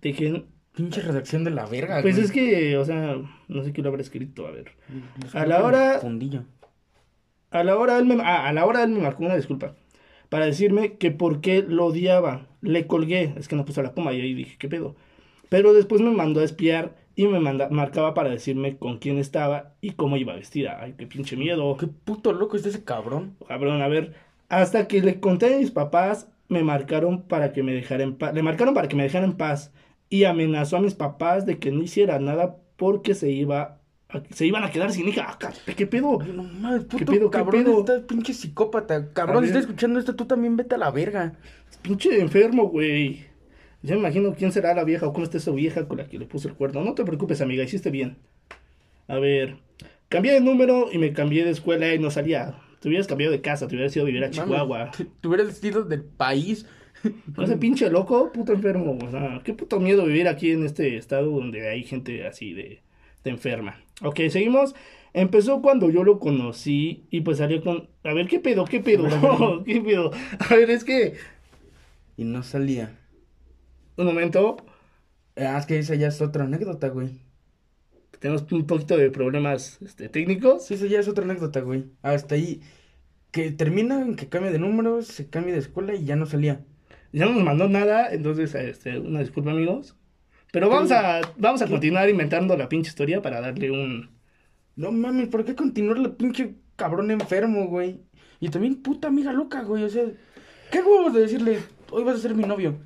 Dejen... 0.00 0.46
Pinche 0.74 1.00
redacción 1.00 1.42
de 1.42 1.50
la 1.50 1.64
verga, 1.64 2.02
Pues 2.02 2.16
güey. 2.16 2.26
es 2.26 2.32
que, 2.32 2.76
o 2.76 2.84
sea, 2.84 3.16
no 3.48 3.64
sé 3.64 3.72
qué 3.72 3.80
lo 3.80 3.88
habrá 3.88 4.02
escrito, 4.02 4.46
a 4.46 4.50
ver. 4.50 4.72
A 5.32 5.46
la 5.46 5.64
hora- 5.64 5.98
Fundillo. 6.00 6.44
A 7.50 7.64
la 7.64 7.76
hora 7.78 7.96
él 7.98 8.04
me, 8.04 8.16
ah, 8.22 8.46
a 8.46 8.52
la 8.52 8.66
hora 8.66 8.82
él 8.82 8.90
me 8.90 9.00
marcó 9.00 9.24
una 9.24 9.36
disculpa 9.36 9.74
para 10.28 10.46
decirme 10.46 10.96
que 10.96 11.10
por 11.10 11.40
qué 11.40 11.62
lo 11.62 11.86
odiaba. 11.86 12.46
Le 12.60 12.86
colgué, 12.86 13.32
es 13.36 13.48
que 13.48 13.56
no 13.56 13.64
puso 13.64 13.82
la 13.82 13.92
coma 13.92 14.12
y 14.12 14.20
ahí 14.20 14.34
dije, 14.34 14.56
¿qué 14.58 14.68
pedo? 14.68 14.96
Pero 15.48 15.72
después 15.72 16.00
me 16.00 16.10
mandó 16.10 16.40
a 16.40 16.44
espiar 16.44 16.96
y 17.14 17.26
me 17.28 17.38
manda, 17.40 17.68
marcaba 17.70 18.12
para 18.14 18.30
decirme 18.30 18.76
con 18.76 18.98
quién 18.98 19.18
estaba 19.18 19.74
y 19.80 19.92
cómo 19.92 20.16
iba 20.16 20.34
vestida. 20.34 20.78
Ay, 20.80 20.94
qué 20.98 21.06
pinche 21.06 21.36
miedo. 21.36 21.76
Qué 21.76 21.86
puto 21.86 22.32
loco 22.32 22.56
es 22.56 22.66
ese 22.66 22.84
cabrón. 22.84 23.36
Cabrón, 23.46 23.80
a 23.82 23.88
ver, 23.88 24.14
hasta 24.48 24.88
que 24.88 25.00
le 25.00 25.20
conté 25.20 25.54
a 25.54 25.58
mis 25.58 25.70
papás, 25.70 26.28
me 26.48 26.62
marcaron 26.62 27.22
para 27.22 27.52
que 27.52 27.62
me 27.62 27.72
dejara 27.72 28.02
en 28.04 28.16
paz. 28.16 28.34
Le 28.34 28.42
marcaron 28.42 28.74
para 28.74 28.88
que 28.88 28.96
me 28.96 29.04
dejara 29.04 29.24
en 29.24 29.36
paz 29.36 29.72
y 30.10 30.24
amenazó 30.24 30.76
a 30.76 30.80
mis 30.80 30.94
papás 30.94 31.46
de 31.46 31.58
que 31.58 31.70
no 31.72 31.82
hiciera 31.82 32.18
nada 32.18 32.56
porque 32.76 33.14
se 33.14 33.30
iba 33.30 33.60
a- 33.62 33.80
se 34.30 34.46
iban 34.46 34.62
a 34.62 34.70
quedar 34.70 34.92
sin 34.92 35.08
hija. 35.08 35.36
Ah, 35.42 35.52
¿Qué 35.76 35.86
pedo? 35.86 36.18
No 36.22 36.44
mames, 36.44 36.84
puto 36.84 37.12
pedo, 37.12 37.30
qué 37.30 37.38
cabrón, 37.38 37.64
pedo? 37.64 37.80
estás 37.80 38.02
pinche 38.02 38.32
psicópata. 38.32 39.12
Cabrón, 39.12 39.46
si 39.46 39.56
escuchando 39.56 39.98
esto, 39.98 40.14
tú 40.14 40.26
también 40.26 40.56
vete 40.56 40.76
a 40.76 40.78
la 40.78 40.90
verga. 40.90 41.34
Pinche 41.82 42.20
enfermo, 42.20 42.68
güey. 42.68 43.26
Ya 43.82 43.94
me 43.94 44.00
imagino 44.00 44.34
quién 44.34 44.52
será 44.52 44.74
la 44.74 44.84
vieja 44.84 45.06
o 45.06 45.12
cómo 45.12 45.24
está 45.24 45.38
esa 45.38 45.50
vieja 45.50 45.86
con 45.86 45.98
la 45.98 46.06
que 46.06 46.18
le 46.18 46.26
puso 46.26 46.48
el 46.48 46.54
cuerno. 46.54 46.82
No 46.82 46.94
te 46.94 47.04
preocupes, 47.04 47.40
amiga, 47.40 47.64
hiciste 47.64 47.90
bien. 47.90 48.16
A 49.08 49.18
ver, 49.18 49.56
cambié 50.08 50.32
de 50.32 50.40
número 50.40 50.88
y 50.92 50.98
me 50.98 51.12
cambié 51.12 51.44
de 51.44 51.50
escuela 51.50 51.92
y 51.94 51.98
no 51.98 52.10
salía. 52.10 52.56
Te 52.80 52.88
hubieras 52.88 53.06
cambiado 53.06 53.32
de 53.32 53.40
casa, 53.40 53.66
te 53.68 53.74
hubieras 53.74 53.94
ido 53.94 54.04
a 54.04 54.06
vivir 54.06 54.24
a 54.24 54.30
Chihuahua. 54.30 54.78
Mames, 54.78 54.96
te, 54.96 55.04
te 55.04 55.28
hubieras 55.28 55.62
ido 55.62 55.84
del 55.84 56.02
país. 56.04 56.66
¿No 57.36 57.44
ese 57.44 57.56
pinche 57.56 57.90
loco? 57.90 58.32
Puto 58.32 58.52
enfermo. 58.52 58.98
O 59.04 59.10
sea, 59.10 59.40
qué 59.44 59.52
puto 59.52 59.78
miedo 59.80 60.06
vivir 60.06 60.28
aquí 60.28 60.50
en 60.52 60.64
este 60.64 60.96
estado 60.96 61.30
donde 61.30 61.68
hay 61.68 61.84
gente 61.84 62.26
así 62.26 62.54
de, 62.54 62.82
enferma. 63.30 63.80
Ok, 64.02 64.20
seguimos. 64.30 64.74
Empezó 65.12 65.62
cuando 65.62 65.88
yo 65.90 66.04
lo 66.04 66.18
conocí 66.18 67.06
y 67.10 67.22
pues 67.22 67.38
salió 67.38 67.62
con... 67.62 67.88
A 68.04 68.12
ver, 68.12 68.28
¿qué 68.28 68.38
pedo? 68.38 68.66
¿Qué 68.66 68.80
pedo? 68.80 69.08
¿Qué 69.64 69.80
pedo? 69.80 70.10
A 70.38 70.54
ver, 70.54 70.70
es 70.70 70.84
que... 70.84 71.14
Y 72.16 72.24
no 72.24 72.42
salía. 72.42 72.98
Un 73.96 74.06
momento. 74.06 74.56
Ah, 75.36 75.58
es 75.58 75.66
que 75.66 75.78
esa 75.78 75.94
ya 75.94 76.08
es 76.08 76.20
otra 76.20 76.44
anécdota, 76.44 76.88
güey. 76.88 77.10
Tenemos 78.18 78.50
un 78.52 78.66
poquito 78.66 78.96
de 78.96 79.10
problemas 79.10 79.80
este, 79.82 80.08
técnicos. 80.08 80.66
Sí, 80.66 80.74
esa 80.74 80.86
ya 80.86 81.00
es 81.00 81.08
otra 81.08 81.24
anécdota, 81.24 81.60
güey. 81.60 81.84
Hasta 82.02 82.34
ahí. 82.34 82.62
Que 83.30 83.50
termina 83.50 84.00
en 84.00 84.16
que 84.16 84.28
cambia 84.28 84.50
de 84.50 84.58
número, 84.58 85.02
se 85.02 85.28
cambia 85.28 85.52
de 85.54 85.60
escuela 85.60 85.94
y 85.94 86.04
ya 86.04 86.16
no 86.16 86.26
salía. 86.26 86.64
Ya 87.12 87.26
no 87.26 87.32
nos 87.32 87.44
mandó 87.44 87.68
nada, 87.68 88.10
entonces 88.12 88.54
este, 88.54 88.98
una 88.98 89.20
disculpa 89.20 89.50
amigos. 89.50 89.96
Pero 90.56 90.70
vamos 90.70 90.90
a, 90.90 91.20
vamos 91.36 91.60
a 91.60 91.66
continuar 91.66 92.08
inventando 92.08 92.56
la 92.56 92.66
pinche 92.66 92.88
historia 92.88 93.20
para 93.20 93.42
darle 93.42 93.70
un... 93.70 94.08
No 94.74 94.90
mames, 94.90 95.28
¿por 95.28 95.44
qué 95.44 95.54
continuar 95.54 95.98
la 95.98 96.08
pinche 96.16 96.54
cabrón 96.76 97.10
enfermo, 97.10 97.66
güey? 97.66 98.00
Y 98.40 98.48
también 98.48 98.76
puta 98.76 99.08
amiga 99.08 99.34
loca, 99.34 99.62
güey. 99.64 99.84
O 99.84 99.90
sea, 99.90 100.04
¿qué 100.72 100.78
huevos 100.80 101.12
de 101.12 101.20
decirle, 101.20 101.58
hoy 101.90 102.04
vas 102.04 102.14
a 102.16 102.20
ser 102.20 102.34
mi 102.34 102.44
novio? 102.44 102.78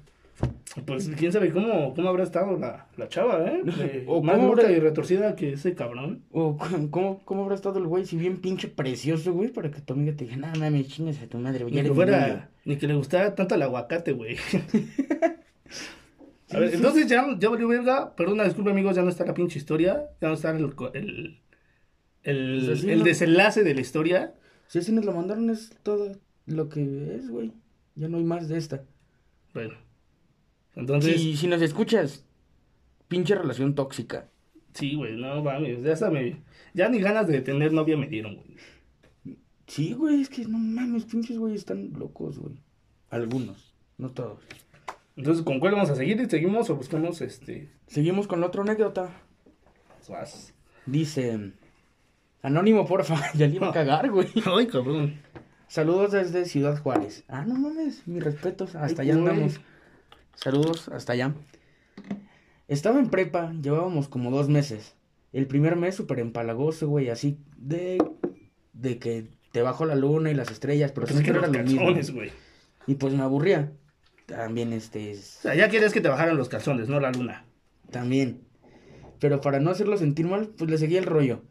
Pues 0.85 1.09
quién 1.17 1.31
sabe 1.31 1.53
cómo, 1.53 1.95
cómo 1.95 2.09
habrá 2.09 2.25
estado 2.25 2.59
la, 2.59 2.89
la 2.97 3.09
chava, 3.09 3.45
¿eh? 3.47 3.61
De- 3.65 4.05
O 4.09 4.21
más 4.21 4.35
cómo 4.35 4.49
loca 4.49 4.63
habrá- 4.63 4.77
y 4.77 4.81
retorcida 4.81 5.37
que 5.37 5.53
ese 5.53 5.77
cabrón. 5.77 6.25
O 6.33 6.59
cómo, 6.91 7.21
cómo 7.25 7.43
habrá 7.45 7.55
estado 7.55 7.79
el 7.79 7.87
güey 7.87 8.05
si 8.05 8.17
bien 8.17 8.39
pinche 8.39 8.67
precioso, 8.67 9.33
güey, 9.33 9.51
para 9.51 9.71
que 9.71 9.81
tu 9.81 9.93
amiga 9.93 10.13
te 10.17 10.25
diga, 10.25 10.37
no 10.39 10.49
mames, 10.59 10.89
chingas 10.89 11.23
a 11.23 11.29
tu 11.29 11.39
madre, 11.39 11.61
güey. 11.63 11.71
Ni 11.73 11.77
ya 11.77 11.83
que, 11.85 11.89
eres 11.91 11.97
mi 11.97 12.05
novio". 12.05 12.17
fuera, 12.19 12.51
ni 12.65 12.77
que 12.79 12.89
le 12.89 12.95
gustara 12.95 13.37
tanto 13.37 13.55
el 13.55 13.63
aguacate, 13.63 14.11
güey. 14.11 14.37
A 16.53 16.59
ver, 16.59 16.75
entonces 16.75 17.07
ya, 17.07 17.25
ya 17.39 17.49
valió 17.49 17.69
verga. 17.69 18.15
Perdona, 18.17 18.45
disculpa 18.45 18.71
amigos, 18.71 18.97
ya 18.97 19.03
no 19.03 19.09
está 19.11 19.25
la 19.25 19.35
pinche 19.35 19.59
historia. 19.59 20.09
Ya 20.21 20.29
no 20.29 20.35
está 20.35 20.51
el, 20.51 20.65
el, 20.95 21.41
el, 22.23 22.63
Pues 22.67 22.79
así 22.79 22.91
el 22.91 22.99
no- 22.99 23.05
desenlace 23.05 23.63
de 23.65 23.75
la 23.75 23.81
historia. 23.81 24.35
Si 24.67 24.79
así 24.79 24.93
nos 24.93 25.05
lo 25.05 25.13
mandaron 25.13 25.51
es 25.51 25.77
todo 25.83 26.13
lo 26.47 26.69
que 26.69 27.15
es, 27.17 27.29
güey. 27.29 27.53
Ya 27.95 28.09
no 28.09 28.19
hay 28.19 28.25
más 28.25 28.49
de 28.49 28.59
esta. 28.59 28.85
Bueno. 29.55 29.75
Entonces... 30.77 31.21
Si, 31.21 31.37
si 31.37 31.47
nos 31.49 31.61
escuchas, 31.63 32.25
pinche 33.09 33.35
relación 33.35 33.75
tóxica. 33.75 34.29
Sí, 34.75 34.95
güey, 34.95 35.17
no 35.17 35.43
mames, 35.43 35.83
ya 35.83 35.93
hasta 35.93 36.11
me... 36.11 36.43
Ya 36.75 36.89
ni 36.89 37.01
ganas 37.01 37.27
de 37.27 37.41
tener 37.41 37.73
novia 37.73 37.97
me 37.97 38.07
dieron, 38.07 38.37
güey. 38.37 39.37
Sí, 39.67 39.93
güey, 39.95 40.21
es 40.21 40.29
que 40.29 40.45
no 40.45 40.59
mames, 40.59 41.05
pinches 41.05 41.37
güey 41.39 41.55
están 41.55 41.93
locos, 41.99 42.39
güey. 42.39 42.55
Algunos, 43.11 43.75
no 43.99 44.11
todos. 44.11 44.39
Entonces, 45.17 45.45
¿con 45.45 45.61
cuál 45.61 45.73
vamos 45.75 45.91
a 45.91 45.97
seguir? 45.97 46.29
¿Seguimos 46.31 46.71
o 46.71 46.77
buscamos 46.77 47.21
este...? 47.21 47.69
Seguimos 47.87 48.27
con 48.27 48.41
la 48.41 48.47
otra 48.47 48.63
anécdota. 48.63 49.11
Vas. 50.09 50.55
Dice, 50.87 51.53
anónimo, 52.43 52.87
porfa, 52.87 53.17
ya 53.35 53.47
le 53.47 53.57
iba 53.57 53.69
a 53.69 53.73
cagar, 53.73 54.11
güey. 54.11 54.29
Ay, 54.47 54.67
cabrón. 54.67 55.21
Saludos 55.69 56.11
desde 56.13 56.47
Ciudad 56.47 56.81
Juárez. 56.83 57.25
Ah, 57.29 57.45
no 57.47 57.55
mames, 57.55 58.07
mis 58.09 58.25
respetos, 58.25 58.75
hasta 58.75 59.03
allá 59.03 59.15
güey. 59.15 59.29
andamos. 59.29 59.61
Saludos, 60.35 60.89
hasta 60.89 61.13
allá. 61.13 61.35
Estaba 62.67 62.99
en 62.99 63.11
prepa, 63.11 63.53
llevábamos 63.53 64.09
como 64.09 64.31
dos 64.31 64.49
meses. 64.49 64.97
El 65.33 65.47
primer 65.47 65.77
mes 65.77 65.95
súper 65.95 66.19
empalagoso, 66.19 66.89
güey, 66.89 67.09
así 67.09 67.39
de, 67.57 67.99
de 68.73 68.99
que 68.99 69.29
te 69.53 69.63
bajo 69.63 69.85
la 69.85 69.95
luna 69.95 70.31
y 70.31 70.35
las 70.35 70.51
estrellas, 70.51 70.91
pero 70.93 71.07
Pues 71.07 71.21
siempre 71.21 71.39
era 71.39 71.47
lo 71.49 71.63
mismo. 71.63 72.15
güey. 72.15 72.33
Y 72.87 72.95
pues 72.97 73.15
me 73.15 73.23
aburría. 73.23 73.73
También, 74.31 74.73
este, 74.73 75.09
O 75.11 75.13
es- 75.13 75.25
sea, 75.43 75.55
ya 75.55 75.69
querías 75.69 75.93
que 75.93 76.01
te 76.01 76.09
bajaran 76.09 76.37
los 76.37 76.49
calzones, 76.49 76.89
no 76.89 77.01
la 77.01 77.11
luna. 77.11 77.45
también. 77.91 78.43
Pero 79.19 79.41
para 79.41 79.59
no 79.61 79.71
hacerlo 79.71 79.99
sentir 79.99 80.27
mal, 80.27 80.49
pues 80.57 80.71
le 80.71 80.79
seguía 80.79 81.01
el 81.01 81.05
rollo. 81.07 81.43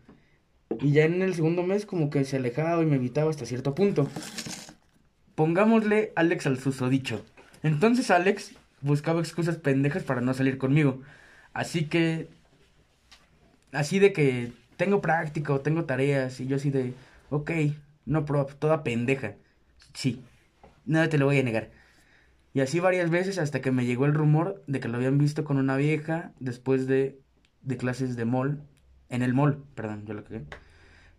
Y 0.80 0.94
ya 0.94 1.04
en 1.04 1.22
el 1.22 1.36
segundo 1.36 1.64
mes 1.64 1.86
como 1.86 2.10
que 2.10 2.24
se 2.24 2.38
alejaba 2.38 2.82
y 2.82 2.86
me 2.86 2.96
evitaba 2.96 3.30
hasta 3.30 3.46
cierto 3.46 3.76
punto. 3.76 4.08
Pongámosle 5.36 6.14
Alex 6.16 6.48
al 6.48 6.60
susodicho. 6.60 7.24
Entonces 7.62 8.10
Alex 8.12 8.54
buscaba 8.82 9.20
excusas 9.20 9.58
pendejas 9.58 10.04
para 10.04 10.22
no 10.22 10.34
salir 10.34 10.58
conmigo. 10.58 11.02
Así 11.54 11.86
que... 11.86 12.30
Así 13.72 14.00
de 14.00 14.14
que 14.14 14.52
tengo 14.78 15.02
práctica 15.02 15.54
o 15.54 15.60
tengo 15.60 15.86
tareas 15.86 16.40
y 16.40 16.48
yo 16.48 16.56
así 16.56 16.72
de... 16.72 16.94
Ok, 17.30 17.52
no, 18.06 18.26
pro, 18.26 18.46
toda 18.46 18.84
pendeja. 18.84 19.36
Sí, 19.94 20.24
nada 20.86 21.10
te 21.10 21.18
lo 21.18 21.26
voy 21.26 21.38
a 21.40 21.44
negar. 21.44 21.70
Y 22.60 22.62
así 22.62 22.82
varias 22.82 23.10
veces 23.10 23.38
hasta 23.38 23.62
que 23.62 23.72
me 23.72 23.86
llegó 23.86 24.06
el 24.06 24.14
rumor 24.14 24.62
de 24.68 24.82
que 24.82 24.90
lo 24.90 24.98
habían 24.98 25.18
visto 25.18 25.46
con 25.46 25.56
una 25.56 25.78
vieja 25.78 26.34
después 26.42 26.88
de, 26.88 27.22
de 27.62 27.78
clases 27.78 28.18
de 28.18 28.26
mall. 28.26 28.62
En 29.08 29.22
el 29.22 29.34
mall, 29.34 29.64
perdón, 29.76 30.06
yo 30.06 30.14
lo 30.14 30.26
que. 30.26 30.44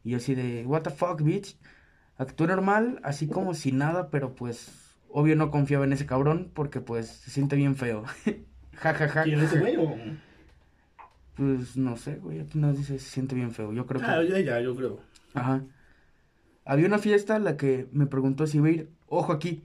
Y 0.04 0.10
yo 0.10 0.18
así 0.18 0.34
de, 0.34 0.66
what 0.66 0.82
the 0.82 0.90
fuck, 0.90 1.22
bitch. 1.22 1.56
Actué 2.18 2.46
normal, 2.46 3.00
así 3.04 3.26
como 3.26 3.54
si 3.54 3.72
nada, 3.72 4.10
pero 4.10 4.34
pues, 4.34 4.98
obvio 5.08 5.34
no 5.34 5.50
confiaba 5.50 5.86
en 5.86 5.94
ese 5.94 6.04
cabrón 6.04 6.50
porque 6.52 6.82
pues 6.82 7.06
se 7.06 7.30
siente 7.30 7.56
bien 7.56 7.74
feo. 7.74 8.04
ja, 8.74 8.92
ja, 8.92 9.08
ja. 9.08 9.22
¿Quién 9.22 9.40
es 9.40 9.46
ese 9.46 9.60
güey? 9.60 9.76
o- 9.78 9.96
Pues 11.36 11.74
no 11.78 11.96
sé, 11.96 12.16
güey, 12.16 12.40
aquí 12.40 12.58
nos 12.58 12.76
dice 12.76 12.98
se 12.98 13.08
siente 13.08 13.34
bien 13.34 13.52
feo. 13.52 13.72
Yo 13.72 13.86
creo 13.86 14.02
que... 14.02 14.06
Ah, 14.06 14.22
ya, 14.22 14.40
ya, 14.40 14.60
yo 14.60 14.76
creo. 14.76 15.00
Ajá. 15.32 15.64
Había 16.66 16.86
una 16.86 16.98
fiesta 16.98 17.36
a 17.36 17.38
la 17.38 17.56
que 17.56 17.88
me 17.92 18.04
preguntó 18.04 18.46
si 18.46 18.58
iba 18.58 18.66
a 18.66 18.72
ir. 18.72 18.90
Ojo 19.06 19.32
aquí. 19.32 19.64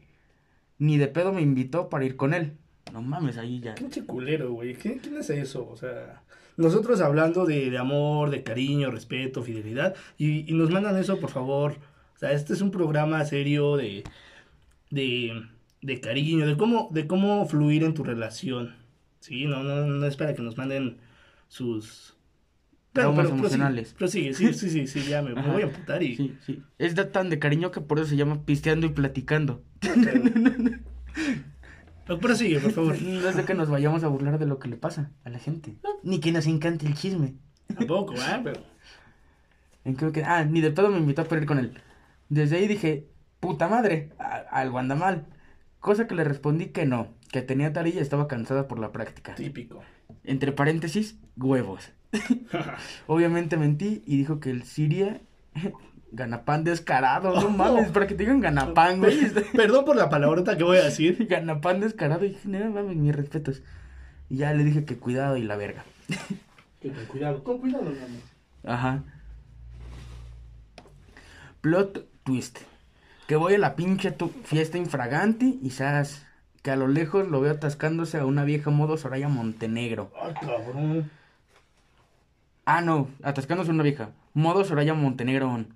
Ni 0.78 0.98
de 0.98 1.08
pedo 1.08 1.32
me 1.32 1.42
invitó 1.42 1.90
para 1.90 2.06
ir 2.06 2.16
con 2.16 2.34
él. 2.34 2.58
No 2.94 3.02
mames, 3.02 3.38
ahí 3.38 3.60
ya. 3.60 3.76
Pinche 3.76 4.06
culero, 4.06 4.52
güey. 4.52 4.76
¿Quién, 4.76 5.00
quién 5.00 5.18
hace 5.18 5.40
eso? 5.42 5.68
O 5.68 5.76
sea, 5.76 6.24
nosotros 6.58 7.02
hablando 7.02 7.46
de, 7.46 7.70
de 7.70 7.78
amor, 7.78 8.30
de 8.30 8.44
cariño, 8.44 8.92
respeto, 8.92 9.44
fidelidad, 9.44 9.96
y, 10.18 10.50
y 10.50 10.56
nos 10.56 10.70
mandan 10.70 10.98
eso, 10.98 11.20
por 11.20 11.30
favor. 11.30 11.78
O 12.16 12.18
sea, 12.18 12.32
este 12.32 12.54
es 12.54 12.62
un 12.62 12.72
programa 12.72 13.24
serio 13.26 13.76
de, 13.76 14.04
de, 14.90 15.44
de 15.82 16.00
cariño, 16.00 16.46
de 16.48 16.56
cómo, 16.56 16.90
de 16.92 17.08
cómo 17.08 17.46
fluir 17.46 17.84
en 17.84 17.94
tu 17.94 18.04
relación. 18.04 18.76
Sí, 19.20 19.46
no, 19.46 19.64
no, 19.64 19.86
no 19.86 20.06
es 20.06 20.16
para 20.16 20.34
que 20.34 20.42
nos 20.42 20.58
manden 20.58 20.98
sus... 21.48 22.16
Traumas 22.94 23.26
prosigue, 23.26 23.40
emocionales. 23.40 23.94
prosigue, 23.94 24.34
sí, 24.34 24.54
sí, 24.54 24.70
sí, 24.70 24.88
sí, 24.88 25.10
ya 25.10 25.22
me, 25.22 25.34
voy 25.34 25.64
a 25.64 25.66
amputar 25.66 26.02
y... 26.02 26.16
Sí, 26.16 26.38
sí. 26.46 26.62
Es 26.78 26.96
tan 27.12 27.30
de 27.30 27.40
cariño 27.40 27.70
que 27.70 27.82
por 27.82 28.00
eso 28.00 28.08
se 28.08 28.16
llama 28.16 28.46
pisteando 28.46 28.88
y 28.88 28.92
platicando. 28.92 29.62
Pero 32.06 32.20
Prosigue, 32.20 32.60
por 32.60 32.72
favor. 32.72 33.02
No 33.02 33.30
es 33.30 33.36
de 33.36 33.46
que 33.46 33.54
nos 33.54 33.70
vayamos 33.70 34.04
a 34.04 34.08
burlar 34.08 34.38
de 34.38 34.46
lo 34.46 34.60
que 34.60 34.68
le 34.68 34.78
pasa 34.78 35.12
a 35.24 35.30
la 35.30 35.40
gente. 35.40 35.78
Ni 36.04 36.20
que 36.20 36.32
nos 36.32 36.46
encante 36.46 36.86
el 36.86 36.96
chisme. 36.96 37.36
Tampoco, 37.76 38.14
¿ah? 38.20 38.42
Pero... 38.44 38.62
¿En 39.84 39.96
qué 39.96 40.06
me 40.06 40.12
quedé? 40.12 40.26
Ah, 40.26 40.46
ni 40.46 40.62
de 40.62 40.72
pedo 40.72 40.90
me 40.90 40.98
invitó 40.98 41.24
a 41.24 41.26
pelear 41.26 41.48
con 41.48 41.60
él. 41.60 41.80
Desde 42.30 42.58
ahí 42.58 42.68
dije, 42.68 43.08
puta 43.40 43.68
madre, 43.68 44.12
algo 44.52 44.80
anda 44.80 44.96
mal. 44.96 45.28
Cosa 45.80 46.08
que 46.08 46.16
le 46.16 46.24
respondí 46.24 46.68
que 46.68 46.86
no, 46.86 47.14
que 47.32 47.42
tenía 47.44 47.74
tarea 47.74 47.94
y 47.94 48.00
estaba 48.00 48.28
cansada 48.28 48.68
por 48.68 48.80
la 48.80 48.92
práctica. 48.92 49.36
Típico. 49.36 49.84
Entre 50.24 50.52
paréntesis, 50.52 51.20
huevos. 51.38 51.92
Obviamente 53.08 53.58
mentí 53.58 54.02
y 54.06 54.18
dijo 54.18 54.40
que 54.40 54.50
el 54.50 54.64
Siria 54.64 55.22
ganapán 56.16 56.64
descarado, 56.64 57.34
no 57.42 57.50
mames, 57.50 57.92
para 57.92 58.08
que 58.08 58.16
te 58.16 58.24
digan 58.24 58.40
ganapán, 58.42 59.00
güey. 59.00 59.20
Perdón 59.54 59.86
por 59.86 59.96
la 59.96 60.10
palabrota 60.10 60.58
que 60.58 60.64
voy 60.64 60.78
a 60.78 60.84
decir. 60.86 61.28
ganapán 61.30 61.80
descarado 61.80 62.26
y 62.26 62.30
dije, 62.30 62.48
no 62.48 62.70
mames, 62.72 62.96
mis 62.96 63.16
respetos. 63.16 63.62
Y 64.30 64.38
ya 64.38 64.54
le 64.54 64.64
dije 64.64 64.86
que 64.86 64.98
cuidado 64.98 65.38
y 65.38 65.44
la 65.44 65.56
verga. 65.56 65.84
Que 66.82 66.92
Con 66.92 67.06
cuidado, 67.06 67.44
con 67.44 67.58
cuidado, 67.60 67.84
mi 67.86 67.98
amor. 67.98 68.22
Ajá. 68.64 69.04
Plot 71.62 72.06
twist. 72.24 72.60
Que 73.28 73.36
voy 73.36 73.56
a 73.56 73.58
la 73.58 73.76
pinche 73.76 74.12
tu- 74.12 74.30
fiesta 74.44 74.78
infraganti 74.78 75.60
y 75.64 75.72
sabes 75.72 76.26
que 76.62 76.70
a 76.72 76.76
lo 76.76 76.88
lejos 76.88 77.28
lo 77.28 77.42
veo 77.42 77.54
atascándose 77.54 78.20
a 78.20 78.26
una 78.26 78.44
vieja 78.44 78.70
modo 78.70 78.98
Soraya 78.98 79.30
Montenegro. 79.30 80.12
Ay, 80.22 80.34
cabrón. 80.36 81.10
Ah, 82.66 82.82
no, 82.82 83.08
atascándose 83.24 83.72
a 83.72 83.74
una 83.74 83.84
vieja. 83.84 84.10
Modo 84.34 84.64
Soraya 84.64 84.94
Montenegro 84.94 85.50
on. 85.50 85.68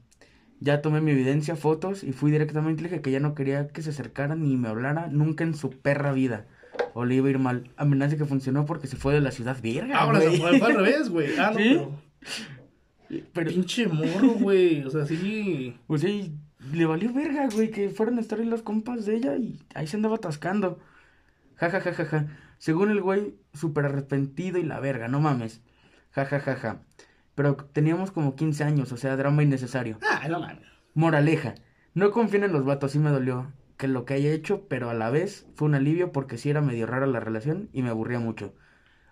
Ya 0.59 0.81
tomé 0.81 0.99
mi 1.01 1.11
evidencia, 1.11 1.55
fotos 1.55 2.03
y 2.03 2.11
fui 2.11 2.31
directamente 2.31 2.81
le 2.81 2.89
dije 2.89 3.01
que 3.01 3.11
ya 3.11 3.19
no 3.19 3.33
quería 3.33 3.69
que 3.69 3.81
se 3.81 3.91
acercara 3.91 4.35
ni 4.35 4.57
me 4.57 4.67
hablara 4.67 5.07
nunca 5.07 5.43
en 5.43 5.53
su 5.53 5.69
perra 5.69 6.11
vida. 6.11 6.47
O 6.93 7.05
le 7.05 7.15
iba 7.15 7.27
a 7.27 7.31
ir 7.31 7.39
mal. 7.39 7.71
Amenaza 7.77 8.17
que 8.17 8.25
funcionó 8.25 8.65
porque 8.65 8.87
se 8.87 8.97
fue 8.97 9.13
de 9.13 9.21
la 9.21 9.31
ciudad 9.31 9.57
verga. 9.61 9.99
Ahora 9.99 10.19
se 10.19 10.31
fue, 10.31 10.59
fue 10.59 10.67
al 10.67 10.75
revés, 10.75 11.09
güey. 11.09 11.29
Ah, 11.39 11.51
no, 11.51 11.59
¿Sí? 11.59 11.73
pero... 11.73 13.29
Pero, 13.33 13.49
Pinche 13.49 13.87
morro, 13.87 14.33
güey. 14.39 14.83
O 14.83 14.89
sea, 14.89 15.05
sí. 15.05 15.75
O 15.87 15.97
sea, 15.97 16.09
y 16.09 16.37
le 16.73 16.85
valió 16.85 17.13
verga, 17.13 17.47
güey, 17.51 17.71
que 17.71 17.89
fueran 17.89 18.17
a 18.17 18.21
estar 18.21 18.39
ahí 18.39 18.45
los 18.45 18.61
compas 18.61 19.05
de 19.05 19.15
ella 19.15 19.35
y 19.37 19.59
ahí 19.73 19.87
se 19.87 19.95
andaba 19.95 20.17
atascando. 20.17 20.79
Ja, 21.55 21.69
ja, 21.69 21.81
ja, 21.81 21.93
ja, 21.93 22.05
ja. 22.05 22.27
Según 22.57 22.91
el 22.91 23.01
güey, 23.01 23.35
súper 23.53 23.85
arrepentido 23.85 24.59
y 24.59 24.63
la 24.63 24.79
verga, 24.79 25.07
no 25.07 25.19
mames. 25.19 25.61
Ja, 26.11 26.25
ja, 26.25 26.39
ja, 26.39 26.55
ja. 26.55 26.81
Pero 27.39 27.55
teníamos 27.55 28.11
como 28.11 28.35
15 28.35 28.65
años, 28.65 28.91
o 28.91 28.97
sea, 28.97 29.15
drama 29.15 29.43
innecesario. 29.43 29.97
Ah, 30.01 30.27
no 30.27 30.41
mames. 30.41 30.67
Moraleja. 30.93 31.55
No 31.93 32.11
confíen 32.11 32.43
en 32.43 32.51
los 32.51 32.65
vatos, 32.65 32.91
sí 32.91 32.99
me 32.99 33.11
dolió 33.11 33.53
que 33.77 33.87
lo 33.87 34.03
que 34.03 34.15
haya 34.15 34.29
hecho, 34.33 34.65
pero 34.67 34.89
a 34.89 34.93
la 34.93 35.09
vez 35.09 35.47
fue 35.55 35.69
un 35.69 35.75
alivio 35.75 36.11
porque 36.11 36.37
sí 36.37 36.49
era 36.49 36.59
medio 36.59 36.85
rara 36.85 37.07
la 37.07 37.21
relación 37.21 37.69
y 37.71 37.81
me 37.81 37.87
aburría 37.91 38.19
mucho. 38.19 38.53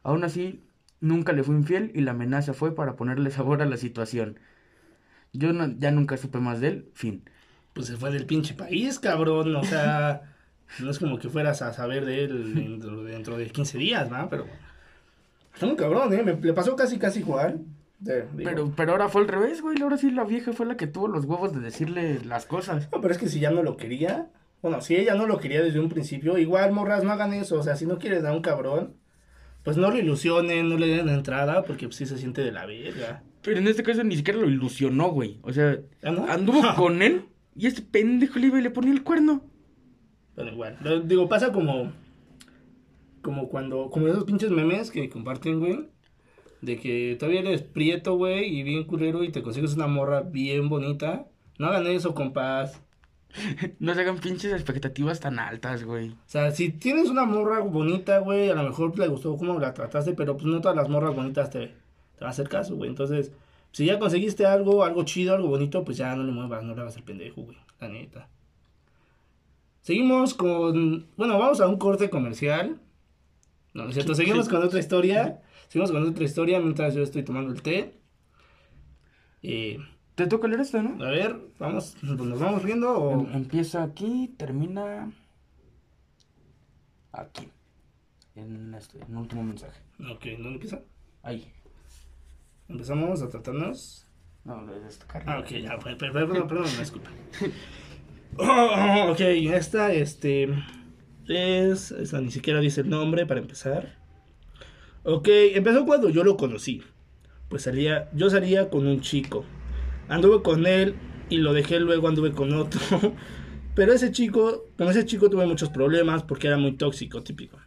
Aún 0.04 0.26
así, 0.26 0.62
nunca 1.00 1.32
le 1.32 1.42
fui 1.44 1.56
infiel 1.56 1.90
y 1.96 2.02
la 2.02 2.12
amenaza 2.12 2.54
fue 2.54 2.76
para 2.76 2.98
ponerle 2.98 3.32
sabor 3.32 3.62
a 3.62 3.66
la 3.66 3.78
situación. 3.78 4.38
Yo 5.32 5.54
no- 5.54 5.74
ya 5.80 5.92
nunca 5.92 6.18
supe 6.18 6.40
más 6.40 6.60
de 6.60 6.68
él, 6.68 6.90
fin. 6.96 7.24
Pues 7.72 7.88
se 7.88 7.96
fue 7.96 8.12
del 8.12 8.26
pinche 8.26 8.56
país, 8.56 9.00
cabrón. 9.00 9.56
O 9.56 9.64
sea, 9.64 10.36
no 10.82 10.90
es 10.92 11.00
como 11.00 11.18
que 11.18 11.30
fueras 11.30 11.62
a 11.62 11.72
saber 11.72 12.04
de 12.04 12.26
él 12.26 12.54
dentro, 12.56 13.06
dentro 13.06 13.38
de 13.38 13.48
15 13.52 13.78
días, 13.78 14.12
¿va? 14.12 14.30
Pero. 14.30 14.48
Está 15.54 15.66
muy 15.66 15.78
cabrón, 15.78 16.14
¿eh? 16.14 16.24
Me, 16.24 16.34
le 16.36 16.52
pasó 16.54 16.76
casi, 16.76 17.00
casi 17.00 17.20
igual. 17.20 17.62
De- 18.00 18.26
Pero, 18.44 18.72
pero 18.76 18.92
ahora 18.92 19.10
fue 19.10 19.22
al 19.22 19.28
revés, 19.28 19.62
güey. 19.62 19.82
Ahora 19.82 19.98
sí 19.98 20.12
la 20.12 20.24
vieja 20.24 20.54
fue 20.54 20.66
la 20.66 20.78
que 20.78 20.86
tuvo 20.88 21.08
los 21.08 21.26
huevos 21.26 21.54
de 21.54 21.60
decirle 21.62 22.20
las 22.26 22.46
cosas. 22.46 22.88
No, 22.92 23.02
pero 23.02 23.12
es 23.14 23.18
que 23.20 23.28
si 23.28 23.40
ya 23.40 23.50
no 23.52 23.64
lo 23.64 23.76
quería. 23.78 24.30
Bueno, 24.62 24.82
si 24.82 24.96
ella 24.96 25.16
no 25.16 25.26
lo 25.28 25.40
quería 25.40 25.62
desde 25.64 25.80
un 25.80 25.90
principio, 25.90 26.38
igual, 26.38 26.72
morras, 26.72 27.04
no 27.04 27.12
hagan 27.12 27.34
eso. 27.34 27.60
O 27.60 27.64
sea, 27.64 27.76
si 27.76 27.86
no 27.86 27.98
quieres 28.00 28.24
a 28.24 28.34
un 28.34 28.42
cabrón, 28.42 28.96
pues 29.64 29.78
no 29.78 29.90
lo 29.92 29.98
ilusionen, 29.98 30.70
no 30.70 30.78
le 30.78 30.88
den 30.88 31.10
entrada, 31.10 31.64
porque 31.64 31.88
pues, 31.88 31.96
sí 31.98 32.06
se 32.06 32.18
siente 32.18 32.42
de 32.42 32.52
la 32.52 32.66
verga. 32.66 33.24
Pero 33.42 33.58
en 33.60 33.68
este 33.68 33.84
caso 33.84 34.04
ni 34.04 34.16
siquiera 34.16 34.40
lo 34.40 34.48
ilusionó, 34.48 35.10
güey. 35.10 35.40
O 35.42 35.52
sea, 35.54 35.78
¿Ah, 36.04 36.12
no? 36.12 36.26
anduvo 36.28 36.62
con 36.76 37.02
él 37.02 37.26
y 37.56 37.68
este 37.68 37.82
pendejo 37.82 38.38
le 38.40 38.48
iba 38.48 38.60
y 38.60 38.64
le 38.64 38.70
ponía 38.72 38.92
el 38.94 39.04
cuerno. 39.04 39.44
Pero 40.36 40.52
igual, 40.52 40.78
lo- 40.82 41.02
digo, 41.02 41.28
pasa 41.28 41.52
como. 41.52 41.92
Como 43.22 43.50
cuando. 43.50 43.90
Como 43.90 44.08
esos 44.08 44.24
pinches 44.24 44.52
memes 44.52 44.92
que 44.92 45.10
comparten, 45.10 45.60
güey. 45.60 45.88
De 46.62 46.78
que 46.78 47.16
todavía 47.20 47.42
eres 47.42 47.62
prieto, 47.62 48.16
güey, 48.16 48.46
y 48.46 48.64
bien 48.64 48.84
culero, 48.86 49.24
y 49.24 49.30
te 49.32 49.44
consigues 49.44 49.76
una 49.76 49.88
morra 49.88 50.22
bien 50.22 50.70
bonita. 50.70 51.28
No 51.60 51.68
hagan 51.68 51.88
eso, 51.88 52.14
compas. 52.16 52.82
No 53.80 53.94
se 53.94 54.02
hagan 54.02 54.18
pinches 54.20 54.54
expectativas 54.54 55.20
tan 55.20 55.38
altas, 55.40 55.84
güey. 55.84 56.10
O 56.10 56.16
sea, 56.26 56.52
si 56.52 56.70
tienes 56.72 57.10
una 57.10 57.26
morra 57.26 57.60
bonita, 57.60 58.20
güey, 58.20 58.50
a 58.50 58.56
lo 58.56 58.64
mejor 58.64 58.98
le 58.98 59.08
gustó 59.08 59.36
cómo 59.38 59.60
la 59.60 59.74
trataste, 59.74 60.14
pero 60.14 60.36
pues 60.36 60.46
no 60.46 60.62
todas 60.62 60.78
las 60.78 60.90
morras 60.90 61.16
bonitas 61.16 61.50
te, 61.50 61.68
te 61.68 62.20
van 62.22 62.28
a 62.28 62.30
hacer 62.30 62.50
caso, 62.50 62.76
güey. 62.76 62.90
Entonces, 62.90 63.32
si 63.72 63.86
ya 63.86 64.00
conseguiste 64.00 64.46
algo, 64.46 64.84
algo 64.84 65.04
chido, 65.04 65.36
algo 65.36 65.50
bonito, 65.50 65.84
pues 65.84 65.98
ya 65.98 66.16
no 66.16 66.24
le 66.24 66.32
muevas, 66.32 66.64
no 66.64 66.74
le 66.74 66.82
hagas 66.82 66.98
el 66.98 67.04
pendejo, 67.04 67.42
güey. 67.42 67.58
La 67.80 67.90
neta. 67.90 68.28
Seguimos 69.82 70.34
con. 70.34 71.06
Bueno, 71.16 71.38
vamos 71.38 71.62
a 71.62 71.68
un 71.68 71.78
corte 71.78 72.10
comercial. 72.10 72.80
No, 73.74 73.84
no 73.84 73.90
es 73.90 73.94
cierto. 73.94 74.16
Seguimos 74.16 74.50
con 74.50 74.64
otra 74.64 74.80
historia. 74.80 75.42
Seguimos 75.68 75.92
con 75.92 76.08
otra 76.08 76.24
historia 76.24 76.60
mientras 76.60 76.94
yo 76.96 77.04
estoy 77.04 77.24
tomando 77.24 77.52
el 77.54 77.62
té. 77.62 78.00
Eh, 79.44 79.78
Te 80.16 80.28
toca 80.28 80.48
leer 80.48 80.62
esto, 80.62 80.82
¿no? 80.82 81.04
a 81.04 81.10
ver, 81.12 81.36
vamos, 81.60 81.96
nos 82.02 82.40
vamos 82.40 82.64
riendo 82.64 82.92
o. 82.98 83.12
Em- 83.14 83.34
Empieza 83.36 83.84
aquí, 83.84 84.34
termina 84.38 85.12
aquí. 87.12 87.50
En 88.36 88.74
este, 88.76 89.00
en 89.02 89.18
último 89.18 89.44
mensaje. 89.44 89.80
Ok, 90.12 90.26
¿dónde 90.38 90.50
empieza? 90.54 90.82
Ahí. 91.24 91.52
Empezamos 92.68 93.22
a 93.22 93.30
tratarnos. 93.30 94.06
No, 94.44 94.66
de 94.66 94.88
esta 94.88 95.06
Ah, 95.06 95.08
carne. 95.08 95.38
ok, 95.40 95.48
ya, 95.64 95.78
per- 95.80 95.98
per- 95.98 96.12
perdón, 96.12 96.48
perdón, 96.48 96.68
me 96.74 96.80
disculpa. 96.80 97.10
Oh, 98.38 99.12
ok, 99.12 99.20
esta, 99.20 99.92
este, 99.94 100.50
es, 101.28 101.92
esta 101.92 102.22
ni 102.22 102.30
siquiera 102.32 102.60
dice 102.60 102.82
el 102.82 102.90
nombre 102.90 103.26
para 103.26 103.40
empezar. 103.40 103.97
Ok, 105.10 105.30
empezó 105.30 105.86
cuando 105.86 106.10
yo 106.10 106.26
lo 106.26 106.36
conocí. 106.36 106.84
Pues 107.48 107.62
salía, 107.62 108.10
yo 108.12 108.30
salía 108.30 108.70
con 108.70 108.86
un 108.86 109.00
chico. 109.00 109.46
Anduve 110.10 110.42
con 110.42 110.68
él 110.68 110.96
y 111.30 111.38
lo 111.38 111.54
dejé, 111.54 111.80
luego 111.80 112.10
anduve 112.10 112.34
con 112.34 112.52
otro. 112.52 112.82
Pero 113.74 113.94
ese 113.94 114.12
chico, 114.12 114.66
con 114.78 114.90
ese 114.90 115.06
chico 115.06 115.30
tuve 115.30 115.46
muchos 115.46 115.70
problemas 115.70 116.24
porque 116.24 116.48
era 116.48 116.58
muy 116.58 116.74
tóxico, 116.74 117.24
típico. 117.24 117.58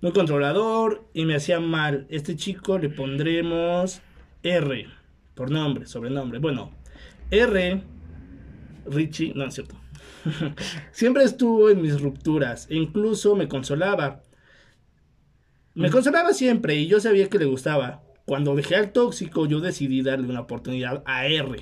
Muy 0.00 0.10
controlador 0.10 1.04
y 1.14 1.26
me 1.26 1.36
hacía 1.36 1.60
mal. 1.60 2.08
Este 2.08 2.34
chico 2.34 2.76
le 2.76 2.88
pondremos 2.88 4.00
R, 4.42 4.88
por 5.36 5.52
nombre, 5.52 5.86
sobrenombre. 5.86 6.40
Bueno, 6.40 6.72
R, 7.30 7.84
Richie, 8.86 9.32
no 9.36 9.44
es 9.44 9.54
cierto. 9.54 9.76
Siempre 10.90 11.22
estuvo 11.22 11.70
en 11.70 11.82
mis 11.82 12.00
rupturas 12.00 12.66
e 12.68 12.74
incluso 12.74 13.36
me 13.36 13.46
consolaba. 13.46 14.22
Me 15.80 15.90
consolaba 15.90 16.32
siempre 16.32 16.76
y 16.76 16.86
yo 16.86 17.00
sabía 17.00 17.28
que 17.28 17.38
le 17.38 17.44
gustaba. 17.46 18.02
Cuando 18.26 18.54
dejé 18.54 18.76
al 18.76 18.92
tóxico, 18.92 19.46
yo 19.46 19.60
decidí 19.60 20.02
darle 20.02 20.28
una 20.28 20.40
oportunidad 20.40 21.02
a 21.06 21.26
R. 21.26 21.56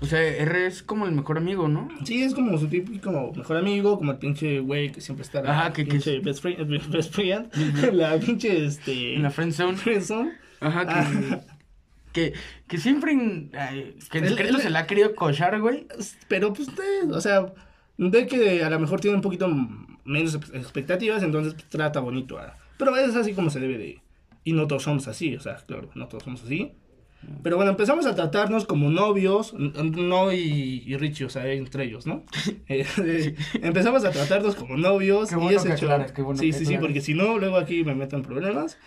O 0.00 0.06
sea, 0.06 0.20
R 0.20 0.66
es 0.66 0.82
como 0.82 1.06
el 1.06 1.12
mejor 1.12 1.38
amigo, 1.38 1.68
¿no? 1.68 1.88
Sí, 2.04 2.22
es 2.22 2.34
como 2.34 2.58
su 2.58 2.66
típico 2.68 3.32
mejor 3.36 3.56
amigo, 3.56 3.98
como 3.98 4.12
el 4.12 4.18
pinche 4.18 4.58
güey 4.60 4.90
que 4.92 5.00
siempre 5.00 5.22
está 5.22 5.40
Ajá, 5.40 5.72
que- 5.72 5.84
que 5.84 5.90
pinche 5.92 6.18
best 6.20 6.42
friend, 6.42 6.68
best 6.92 7.12
friend, 7.14 7.48
la 7.92 8.18
pinche 8.18 8.64
este 8.64 9.14
En 9.14 9.22
la 9.22 9.30
friendzone. 9.30 9.76
friendzone. 9.76 10.32
Ajá, 10.60 10.86
que, 10.86 10.94
Ah. 10.94 11.40
que, 12.12 12.32
que 12.68 12.78
siempre 12.78 13.12
en, 13.12 13.50
eh, 13.54 13.96
que 14.10 14.18
en 14.18 14.24
El- 14.24 14.30
secreto 14.30 14.56
el- 14.56 14.62
se 14.62 14.70
la 14.70 14.80
ha 14.80 14.86
querido 14.86 15.14
cochar, 15.14 15.60
güey. 15.60 15.86
Pero 16.28 16.52
pues, 16.52 16.68
eh, 16.68 17.06
o 17.10 17.20
sea, 17.20 17.52
ve 17.96 18.26
que 18.26 18.62
a 18.64 18.70
lo 18.70 18.78
mejor 18.80 19.00
tiene 19.00 19.16
un 19.16 19.22
poquito 19.22 19.48
menos 20.04 20.34
expectativas, 20.52 21.22
entonces 21.22 21.54
pues, 21.54 21.68
trata 21.68 22.00
bonito. 22.00 22.38
a- 22.38 22.56
Pero 22.78 22.96
es 22.96 23.14
así 23.16 23.32
como 23.34 23.50
se 23.50 23.60
debe 23.60 23.78
de... 23.78 24.00
Y 24.44 24.52
no 24.54 24.66
todos 24.66 24.82
somos 24.82 25.06
así, 25.08 25.34
o 25.36 25.40
sea, 25.40 25.56
claro, 25.56 25.90
no 25.94 26.08
todos 26.08 26.24
somos 26.24 26.42
así. 26.42 26.72
Pero 27.44 27.54
bueno, 27.56 27.70
empezamos 27.70 28.04
a 28.06 28.16
tratarnos 28.16 28.64
como 28.64 28.90
novios, 28.90 29.54
no 29.54 30.32
y, 30.32 30.82
y 30.84 30.96
Richie, 30.96 31.26
o 31.26 31.28
sea, 31.30 31.46
entre 31.52 31.84
ellos, 31.84 32.06
¿no? 32.06 32.24
Eh, 32.68 32.84
eh, 32.98 33.34
empezamos 33.62 34.04
a 34.04 34.10
tratarnos 34.10 34.56
como 34.56 34.76
novios. 34.76 35.28
Qué 35.28 35.36
y 35.40 35.54
ese 35.54 35.74
que 35.76 36.12
qué 36.14 36.22
bueno 36.22 36.40
sí, 36.40 36.46
que 36.50 36.52
sí, 36.52 36.66
sí, 36.66 36.78
porque 36.78 37.00
si 37.00 37.14
no, 37.14 37.38
luego 37.38 37.56
aquí 37.58 37.84
me 37.84 37.94
meto 37.94 38.16
en 38.16 38.22
problemas. 38.22 38.78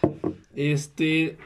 Este, 0.55 1.37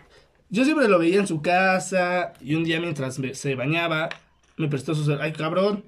Yo 0.50 0.64
siempre 0.66 0.88
lo 0.88 0.98
veía 0.98 1.20
en 1.20 1.28
su 1.28 1.42
casa 1.42 2.34
y 2.42 2.56
un 2.56 2.64
día 2.64 2.80
mientras 2.80 3.20
me- 3.20 3.36
se 3.36 3.54
bañaba 3.56 4.10
me 4.58 4.68
prestó 4.68 4.94
su 4.96 5.04
celular. 5.04 5.26
Ay, 5.26 5.34
cabrón. 5.34 5.84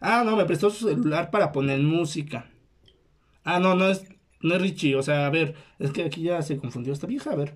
Ah, 0.00 0.22
no, 0.24 0.36
me 0.36 0.44
prestó 0.46 0.70
su 0.70 0.88
celular 0.88 1.30
para 1.30 1.52
poner 1.52 1.78
música. 1.80 2.46
Ah, 3.44 3.60
no, 3.60 3.74
no 3.74 3.88
es, 3.88 4.04
no 4.40 4.54
es 4.54 4.62
Richie. 4.62 4.96
O 4.96 5.02
sea, 5.02 5.26
a 5.26 5.30
ver, 5.30 5.54
es 5.78 5.90
que 5.92 6.04
aquí 6.04 6.22
ya 6.22 6.42
se 6.42 6.56
confundió 6.56 6.92
esta 6.92 7.06
vieja. 7.06 7.32
A 7.32 7.36
ver. 7.36 7.54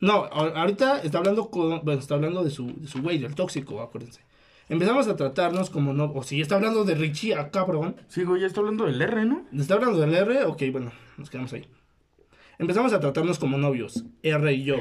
No, 0.00 0.24
ahorita 0.24 1.00
está 1.02 1.18
hablando 1.18 1.48
con, 1.48 1.84
bueno, 1.84 2.00
está 2.00 2.14
hablando 2.14 2.42
de 2.42 2.50
su, 2.50 2.66
de 2.80 2.88
su 2.88 3.00
güey, 3.02 3.18
del 3.18 3.34
tóxico, 3.36 3.80
acuérdense. 3.80 4.20
Empezamos 4.68 5.06
a 5.06 5.16
tratarnos 5.16 5.70
como 5.70 5.92
no, 5.92 6.10
o 6.12 6.22
si 6.22 6.40
está 6.40 6.56
hablando 6.56 6.84
de 6.84 6.94
Richie, 6.94 7.34
ah, 7.34 7.50
cabrón. 7.50 7.96
Sí, 8.08 8.24
güey, 8.24 8.40
ya 8.40 8.46
está 8.46 8.60
hablando 8.60 8.86
del 8.86 9.00
R, 9.00 9.24
¿no? 9.26 9.44
¿Está 9.52 9.74
hablando 9.74 10.00
del 10.00 10.14
R? 10.14 10.44
Ok, 10.44 10.62
bueno, 10.72 10.90
nos 11.18 11.30
quedamos 11.30 11.52
ahí. 11.52 11.66
Empezamos 12.58 12.92
a 12.92 13.00
tratarnos 13.00 13.38
como 13.38 13.58
novios, 13.58 14.04
R 14.22 14.52
y 14.52 14.64
yo. 14.64 14.76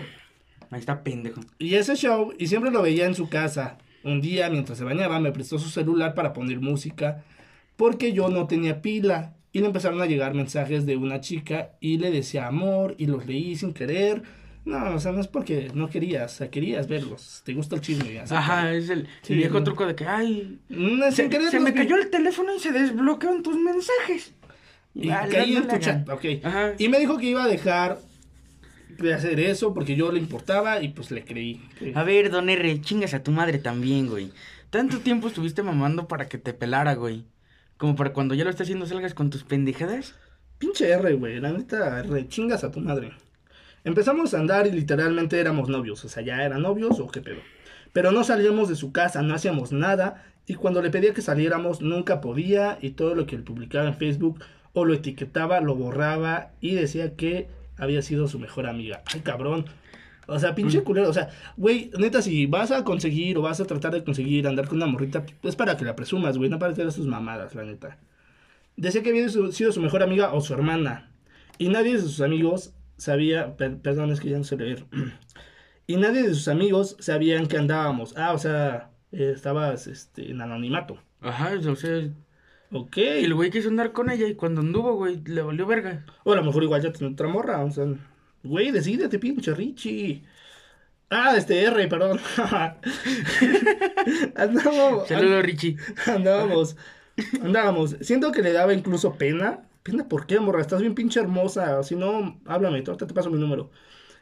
Ahí 0.71 0.79
está 0.79 1.03
pendejo. 1.03 1.41
Y 1.59 1.75
ese 1.75 1.95
show, 1.95 2.33
y 2.39 2.47
siempre 2.47 2.71
lo 2.71 2.81
veía 2.81 3.05
en 3.05 3.15
su 3.15 3.29
casa. 3.29 3.77
Un 4.03 4.21
día, 4.21 4.49
mientras 4.49 4.77
se 4.77 4.83
bañaba, 4.83 5.19
me 5.19 5.31
prestó 5.31 5.59
su 5.59 5.69
celular 5.69 6.15
para 6.15 6.33
poner 6.33 6.59
música, 6.59 7.23
porque 7.75 8.13
yo 8.13 8.29
no 8.29 8.47
tenía 8.47 8.81
pila. 8.81 9.35
Y 9.53 9.59
le 9.59 9.65
empezaron 9.67 10.01
a 10.01 10.05
llegar 10.05 10.33
mensajes 10.33 10.85
de 10.85 10.95
una 10.97 11.19
chica, 11.21 11.71
y 11.79 11.97
le 11.97 12.11
decía 12.11 12.47
amor, 12.47 12.95
y 12.97 13.05
los 13.07 13.25
leí 13.25 13.55
sin 13.55 13.73
querer. 13.73 14.23
No, 14.63 14.93
o 14.95 14.99
sea, 14.99 15.11
no 15.11 15.19
es 15.19 15.27
porque 15.27 15.71
no 15.73 15.89
querías, 15.89 16.33
o 16.33 16.37
sea, 16.37 16.49
querías 16.51 16.87
verlos. 16.87 17.41
Te 17.43 17.53
gusta 17.53 17.75
el 17.75 17.81
chisme. 17.81 18.19
así 18.19 18.33
Ajá, 18.33 18.71
es 18.73 18.89
el, 18.89 19.07
Sí, 19.23 19.33
el 19.33 19.39
viejo 19.39 19.57
no. 19.59 19.63
truco 19.63 19.85
de 19.87 19.95
que, 19.95 20.05
ay, 20.05 20.59
No, 20.69 21.11
se, 21.11 21.27
me 21.59 21.71
vi. 21.71 21.77
cayó 21.77 21.95
el 21.97 22.09
teléfono 22.11 22.55
y 22.55 22.59
se 22.59 22.71
desbloquearon 22.71 23.41
tus 23.43 23.55
mensajes. 23.57 24.33
Y 24.93 25.07
caí 25.07 25.55
en 25.55 25.63
tu 25.63 25.69
hagan. 25.69 25.79
chat, 25.81 26.09
ok. 26.09 26.25
Ajá. 26.43 26.73
Y 26.77 26.89
me 26.89 26.99
dijo 26.99 27.17
que 27.17 27.25
iba 27.27 27.43
a 27.43 27.47
dejar 27.47 27.97
de 28.99 29.13
hacer 29.13 29.39
eso 29.39 29.73
porque 29.73 29.95
yo 29.95 30.11
le 30.11 30.19
importaba 30.19 30.81
y 30.83 30.89
pues 30.89 31.09
le 31.11 31.23
creí. 31.23 31.59
A 31.95 32.03
ver, 32.03 32.29
don 32.29 32.49
R, 32.49 32.81
chingas 32.81 33.13
a 33.13 33.23
tu 33.23 33.31
madre 33.31 33.57
también, 33.57 34.07
güey. 34.07 34.31
Tanto 34.69 34.99
tiempo 34.99 35.27
estuviste 35.27 35.63
mamando 35.63 36.07
para 36.07 36.29
que 36.29 36.37
te 36.37 36.53
pelara, 36.53 36.93
güey. 36.93 37.25
Como 37.81 37.95
para 37.95 38.13
cuando 38.13 38.35
ya 38.35 38.43
lo 38.43 38.51
estés 38.51 38.65
haciendo 38.65 38.85
salgas 38.85 39.15
con 39.15 39.31
tus 39.31 39.43
pendejadas. 39.43 40.13
Pinche 40.59 40.87
R, 40.87 41.15
güey, 41.15 41.39
la 41.39 41.51
neta, 41.51 41.97
R, 42.01 42.27
chingas 42.27 42.63
a 42.63 42.69
tu 42.69 42.79
madre. 42.79 43.11
Empezamos 43.83 44.35
a 44.35 44.39
andar 44.39 44.67
y 44.67 44.71
literalmente 44.71 45.39
éramos 45.39 45.67
novios, 45.67 46.05
o 46.05 46.07
sea, 46.07 46.21
ya 46.21 46.45
eran 46.45 46.61
novios 46.61 46.99
o 46.99 47.07
qué 47.07 47.21
pedo. 47.21 47.39
Pero 47.91 48.11
no 48.11 48.23
salíamos 48.23 48.69
de 48.69 48.75
su 48.75 48.91
casa, 48.91 49.23
no 49.23 49.33
hacíamos 49.33 49.71
nada 49.71 50.23
y 50.45 50.53
cuando 50.53 50.83
le 50.83 50.91
pedía 50.91 51.15
que 51.15 51.23
saliéramos 51.23 51.81
nunca 51.81 52.21
podía 52.21 52.77
y 52.83 52.91
todo 52.91 53.15
lo 53.15 53.25
que 53.25 53.35
él 53.35 53.43
publicaba 53.43 53.87
en 53.87 53.95
Facebook 53.95 54.43
o 54.73 54.85
lo 54.85 54.93
etiquetaba, 54.93 55.59
lo 55.59 55.73
borraba 55.73 56.51
y 56.61 56.75
decía 56.75 57.15
que 57.15 57.47
había 57.77 58.03
sido 58.03 58.27
su 58.27 58.37
mejor 58.37 58.67
amiga. 58.67 59.01
Ay, 59.11 59.21
cabrón. 59.21 59.65
O 60.27 60.39
sea, 60.39 60.55
pinche 60.55 60.83
culero, 60.83 61.09
o 61.09 61.13
sea, 61.13 61.29
güey, 61.57 61.91
neta, 61.97 62.21
si 62.21 62.45
vas 62.45 62.71
a 62.71 62.83
conseguir 62.83 63.37
o 63.37 63.41
vas 63.41 63.59
a 63.59 63.65
tratar 63.65 63.91
de 63.93 64.03
conseguir 64.03 64.47
andar 64.47 64.67
con 64.67 64.77
una 64.77 64.85
morrita, 64.85 65.25
es 65.43 65.55
para 65.55 65.75
que 65.77 65.83
la 65.85 65.95
presumas, 65.95 66.37
güey, 66.37 66.49
no 66.49 66.59
para 66.59 66.73
que 66.73 66.81
hagas 66.83 66.95
tus 66.95 67.07
mamadas, 67.07 67.55
la 67.55 67.63
neta. 67.63 67.97
Decía 68.77 69.03
que 69.03 69.09
había 69.09 69.27
sido 69.29 69.71
su 69.71 69.81
mejor 69.81 70.03
amiga 70.03 70.33
o 70.33 70.41
su 70.41 70.53
hermana. 70.53 71.11
Y 71.57 71.69
nadie 71.69 71.93
de 71.93 71.99
sus 72.01 72.21
amigos 72.21 72.73
sabía, 72.97 73.57
per- 73.57 73.77
perdón, 73.79 74.11
es 74.11 74.19
que 74.21 74.29
ya 74.29 74.37
no 74.37 74.43
sé 74.43 74.55
leer. 74.57 74.85
y 75.87 75.97
nadie 75.97 76.23
de 76.23 76.33
sus 76.33 76.47
amigos 76.47 76.95
sabían 76.99 77.47
que 77.47 77.57
andábamos. 77.57 78.15
Ah, 78.17 78.33
o 78.33 78.37
sea, 78.37 78.91
eh, 79.11 79.33
estabas 79.35 79.87
este, 79.87 80.31
en 80.31 80.41
anonimato. 80.41 80.97
Ajá, 81.19 81.51
o 81.67 81.75
sea, 81.75 82.09
Ok. 82.71 82.97
el 82.97 83.33
güey 83.33 83.51
quiso 83.51 83.67
andar 83.69 83.91
con 83.91 84.09
ella 84.09 84.27
y 84.27 84.35
cuando 84.35 84.61
anduvo, 84.61 84.95
güey, 84.95 85.21
le 85.25 85.41
valió 85.41 85.65
verga. 85.67 86.05
O 86.23 86.31
a 86.31 86.35
lo 86.37 86.43
mejor 86.43 86.63
igual 86.63 86.81
ya 86.81 86.93
tiene 86.93 87.11
otra 87.13 87.27
morra. 87.27 87.63
O 87.63 87.69
sea, 87.71 87.85
güey, 88.43 88.71
decídete, 88.71 89.19
pinche 89.19 89.53
Richie. 89.53 90.23
Ah, 91.09 91.35
este 91.37 91.63
R, 91.63 91.87
perdón. 91.87 92.19
andábamos, 94.35 95.07
Saludos, 95.09 95.43
Richie. 95.43 95.77
andábamos, 96.07 96.77
andábamos. 97.43 97.97
Siento 98.01 98.31
que 98.31 98.41
le 98.41 98.53
daba 98.53 98.73
incluso 98.73 99.15
pena. 99.15 99.67
¿Pena 99.83 100.07
por 100.07 100.25
qué, 100.27 100.39
morra? 100.39 100.61
Estás 100.61 100.81
bien 100.81 100.95
pinche 100.95 101.19
hermosa. 101.19 101.83
Si 101.83 101.95
no, 101.95 102.39
háblame, 102.45 102.77
ahorita 102.77 103.07
te 103.07 103.13
paso 103.13 103.29
mi 103.29 103.39
número. 103.39 103.71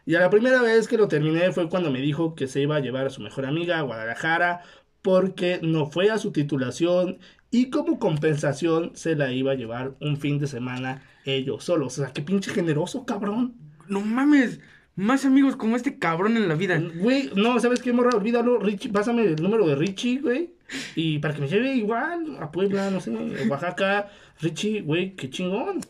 Y 0.05 0.15
a 0.15 0.21
la 0.21 0.29
primera 0.29 0.62
vez 0.62 0.88
que 0.88 0.97
lo 0.97 1.08
terminé 1.08 1.51
fue 1.51 1.69
cuando 1.69 1.91
me 1.91 2.01
dijo 2.01 2.34
que 2.36 2.47
se 2.47 2.62
iba 2.62 2.77
a 2.77 2.79
llevar 2.79 3.05
a 3.08 3.10
su 3.12 3.21
mejor 3.21 3.45
amiga 3.45 3.77
a 3.79 3.84
Guadalajara 3.84 4.62
porque 5.01 5.60
no 5.62 5.86
fue 5.86 6.10
a 6.10 6.17
su 6.17 6.32
titulación 6.32 7.19
y 7.51 7.69
como 7.69 7.99
compensación 7.99 8.91
se 8.95 9.15
la 9.15 9.32
iba 9.32 9.51
a 9.51 9.55
llevar 9.55 9.95
un 9.99 10.17
fin 10.17 10.39
de 10.39 10.47
semana 10.47 11.03
ellos 11.25 11.63
solos. 11.65 11.97
O 11.99 12.03
sea, 12.03 12.13
qué 12.13 12.21
pinche 12.21 12.51
generoso, 12.51 13.05
cabrón. 13.05 13.68
No 13.89 14.02
mames, 14.02 14.60
más 14.95 15.25
amigos 15.25 15.56
como 15.56 15.75
este 15.75 15.97
cabrón 15.99 16.38
en 16.38 16.47
la 16.47 16.56
vida. 16.56 16.82
Güey, 16.95 17.32
no, 17.36 17.60
¿sabes 17.60 17.82
qué, 17.82 17.91
morra? 17.93 18.15
Olvídalo, 18.15 18.60
Richie, 18.60 18.91
pásame 18.91 19.23
el 19.23 19.36
número 19.41 19.67
de 19.67 19.75
Richie, 19.75 20.19
güey. 20.21 20.52
Y 20.95 21.19
para 21.19 21.34
que 21.34 21.41
me 21.41 21.47
lleve 21.47 21.73
igual 21.75 22.38
a 22.39 22.52
Puebla, 22.52 22.89
no 22.91 23.02
sé, 23.02 23.12
Oaxaca. 23.49 24.10
Richie, 24.41 24.82
güey, 24.82 25.15
qué 25.15 25.30
chingón. 25.30 25.82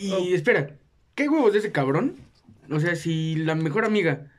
Y 0.00 0.10
Oh. 0.10 0.34
espera, 0.34 0.76
¿qué 1.14 1.28
huevos 1.28 1.52
de 1.52 1.58
ese 1.58 1.72
cabrón? 1.72 2.16
O 2.70 2.80
sea, 2.80 2.96
si 2.96 3.34
la 3.36 3.54
mejor 3.54 3.84
amiga 3.84 4.30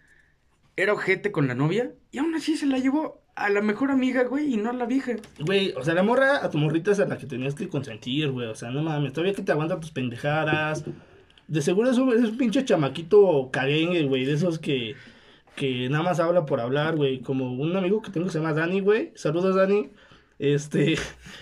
era 0.75 0.93
ojete 0.93 1.32
con 1.32 1.47
la 1.47 1.56
novia, 1.56 1.93
y 2.12 2.17
aún 2.17 2.34
así 2.36 2.58
se 2.58 2.65
la 2.65 2.80
llevó 2.80 3.21
a 3.36 3.49
la 3.49 3.62
mejor 3.62 3.91
amiga, 3.91 4.23
güey, 4.23 4.54
y 4.54 4.58
no 4.58 4.69
a 4.69 4.73
la 4.73 4.86
vieja. 4.86 5.13
Güey, 5.39 5.73
o 5.78 5.84
sea, 5.84 5.93
la 5.93 6.04
morra 6.04 6.43
a 6.43 6.49
tu 6.49 6.58
morrita 6.58 6.91
es 6.91 6.99
a 6.99 7.06
la 7.06 7.17
que 7.17 7.28
tenías 7.28 7.54
que 7.56 7.67
consentir, 7.69 8.32
güey. 8.32 8.47
O 8.47 8.56
sea, 8.56 8.71
no 8.71 8.82
mames, 8.82 9.13
todavía 9.13 9.34
que 9.34 9.41
te 9.41 9.51
aguanta 9.51 9.80
tus 9.80 9.91
pendejadas. 9.91 10.84
De 11.47 11.62
seguro 11.62 11.89
es 11.91 11.97
un, 11.97 12.12
es 12.12 12.29
un 12.29 12.38
pinche 12.38 12.65
chamaquito 12.65 13.49
caguengue, 13.51 14.03
güey, 14.03 14.25
de 14.25 14.34
esos 14.34 14.60
que, 14.60 14.95
que 15.55 15.89
nada 15.89 16.03
más 16.03 16.19
habla 16.19 16.45
por 16.45 16.60
hablar, 16.60 16.95
güey. 16.95 17.19
Como 17.19 17.53
un 17.53 17.75
amigo 17.75 18.01
que 18.01 18.12
tengo 18.12 18.27
que 18.27 18.34
se 18.34 18.39
llama 18.39 18.53
Dani, 18.53 18.81
güey. 18.81 19.12
Saludos, 19.15 19.55
Dani. 19.55 19.89
Este. 20.39 20.95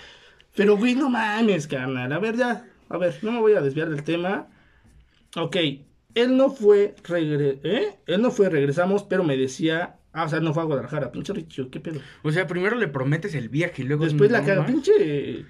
Pero, 0.56 0.78
güey, 0.78 0.96
no 0.96 1.10
mames, 1.10 1.68
carnal. 1.68 2.12
A 2.12 2.20
ver, 2.20 2.36
ya. 2.36 2.68
A 2.90 2.98
ver, 2.98 3.18
no 3.24 3.32
me 3.32 3.40
voy 3.40 3.54
a 3.54 3.62
desviar 3.62 3.90
del 3.90 4.04
tema. 4.04 4.50
Ok, 5.36 5.58
él 6.16 6.38
no 6.38 6.50
fue, 6.50 6.96
regre 7.04 7.60
¿eh? 7.64 7.96
Él 8.06 8.22
no 8.22 8.32
fue, 8.32 8.50
regresamos, 8.50 9.04
pero 9.04 9.24
me 9.24 9.38
decía. 9.38 9.98
Ah, 10.12 10.26
o 10.26 10.30
sea, 10.30 10.40
no 10.40 10.54
fue 10.54 10.62
a 10.62 10.66
Guadalajara, 10.68 11.12
pinche 11.12 11.34
Richie, 11.34 11.70
¿qué 11.72 11.80
pedo? 11.80 12.00
O 12.22 12.32
sea, 12.32 12.46
primero 12.46 12.76
le 12.76 12.88
prometes 12.88 13.34
el 13.34 13.50
viaje 13.50 13.82
y 13.82 13.86
luego... 13.86 14.04
Después 14.04 14.30
la 14.30 14.42
no 14.42 14.62
más. 14.62 14.72
pinche 14.72 15.44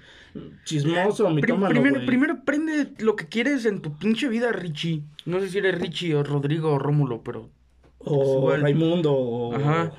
chismoso, 0.64 1.24
Prim- 1.24 1.36
mitómano, 1.36 1.68
primero, 1.68 2.06
primero 2.06 2.44
prende 2.44 2.92
lo 2.98 3.16
que 3.16 3.28
quieres 3.28 3.64
en 3.66 3.80
tu 3.80 3.96
pinche 3.98 4.28
vida, 4.28 4.52
Richie. 4.52 5.02
No 5.26 5.40
sé 5.40 5.48
si 5.48 5.58
eres 5.58 5.78
Richie 5.80 6.14
o 6.14 6.22
Rodrigo 6.22 6.72
o 6.72 6.78
Rómulo, 6.78 7.22
pero... 7.22 7.50
O 7.98 8.38
igual. 8.38 8.62
Raimundo, 8.62 9.12
o... 9.12 9.54
Ajá. 9.54 9.92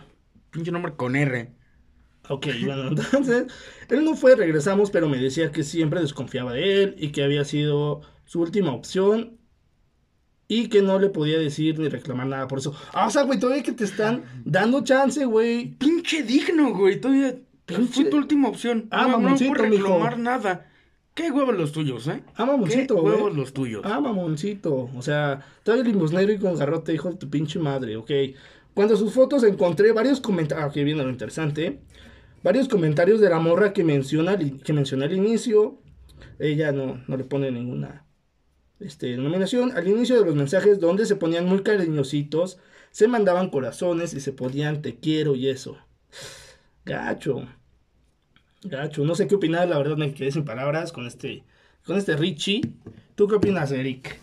Pinche 0.51 0.71
nombre 0.71 0.95
con 0.95 1.15
R. 1.15 1.51
Ok, 2.29 2.47
bueno, 2.65 2.87
entonces, 2.89 3.45
él 3.89 4.03
no 4.03 4.15
fue, 4.15 4.35
regresamos, 4.35 4.91
pero 4.91 5.07
me 5.09 5.17
decía 5.17 5.51
que 5.51 5.63
siempre 5.63 6.01
desconfiaba 6.01 6.53
de 6.53 6.83
él 6.83 6.95
y 6.97 7.11
que 7.11 7.23
había 7.23 7.45
sido 7.45 8.01
su 8.25 8.41
última 8.41 8.73
opción 8.73 9.37
y 10.47 10.69
que 10.69 10.81
no 10.81 10.99
le 10.99 11.09
podía 11.09 11.39
decir 11.39 11.79
ni 11.79 11.87
reclamar 11.89 12.27
nada 12.27 12.47
por 12.47 12.59
eso. 12.59 12.75
Ah, 12.93 13.07
o 13.07 13.09
sea, 13.09 13.23
güey, 13.23 13.39
todavía 13.39 13.63
que 13.63 13.71
te 13.71 13.83
están 13.83 14.23
dando 14.45 14.83
chance, 14.83 15.25
güey. 15.25 15.75
Pinche 15.77 16.21
digno, 16.23 16.71
güey. 16.73 16.99
Todavía 17.01 17.35
Fue 17.67 18.05
tu 18.05 18.17
última 18.17 18.47
opción. 18.49 18.87
Ah, 18.91 19.03
no, 19.03 19.13
no 19.13 19.19
mamoncito, 19.19 19.53
puedes 19.53 19.71
mijo. 19.71 19.83
reclamar 19.87 20.19
nada. 20.19 20.71
¿Qué 21.13 21.31
huevos 21.31 21.55
los 21.55 21.71
tuyos, 21.71 22.07
eh? 22.07 22.21
Ah, 22.35 22.45
mamoncito, 22.45 22.95
¿Qué 22.95 23.01
güey. 23.01 23.15
huevos 23.15 23.35
los 23.35 23.53
tuyos? 23.53 23.81
Ah, 23.85 23.99
mamoncito. 24.01 24.89
O 24.95 25.01
sea, 25.01 25.45
todavía 25.63 25.85
limosnero 25.91 26.31
y 26.33 26.37
con 26.37 26.55
garrote, 26.57 26.93
hijo 26.93 27.09
de 27.11 27.17
tu 27.17 27.29
pinche 27.29 27.57
madre, 27.57 27.95
ok. 27.95 28.11
Cuando 28.73 28.97
sus 28.97 29.13
fotos 29.13 29.43
encontré 29.43 29.91
varios 29.93 30.19
comentarios. 30.19 30.67
Ah, 30.69 30.73
que 30.73 30.83
viene 30.83 31.03
lo 31.03 31.09
interesante. 31.09 31.79
Varios 32.43 32.67
comentarios 32.67 33.21
de 33.21 33.29
la 33.29 33.39
morra 33.39 33.73
que 33.73 33.83
menciona 33.83 34.31
al- 34.33 34.61
que 34.61 34.73
mencioné 34.73 35.05
al 35.05 35.13
inicio. 35.13 35.79
Ella 36.37 36.71
no, 36.71 37.01
no 37.07 37.17
le 37.17 37.23
pone 37.23 37.49
ninguna 37.51 38.05
este, 38.79 39.07
denominación. 39.07 39.71
Al 39.71 39.87
inicio 39.87 40.19
de 40.19 40.25
los 40.25 40.35
mensajes, 40.35 40.79
donde 40.79 41.05
se 41.05 41.15
ponían 41.15 41.45
muy 41.47 41.63
cariñositos, 41.63 42.59
se 42.91 43.07
mandaban 43.07 43.49
corazones 43.49 44.13
y 44.13 44.19
se 44.19 44.33
ponían 44.33 44.81
te 44.81 44.97
quiero 44.99 45.35
y 45.35 45.47
eso. 45.49 45.77
Gacho. 46.85 47.47
Gacho. 48.63 49.03
No 49.05 49.15
sé 49.15 49.27
qué 49.27 49.35
opinar, 49.35 49.67
la 49.67 49.77
verdad 49.77 49.97
me 49.97 50.13
quedé 50.13 50.31
sin 50.31 50.45
palabras 50.45 50.91
con 50.91 51.05
este, 51.07 51.43
con 51.85 51.97
este 51.97 52.15
Richie. 52.15 52.61
¿Tú 53.15 53.27
qué 53.27 53.35
opinas, 53.35 53.71
Eric? 53.71 54.19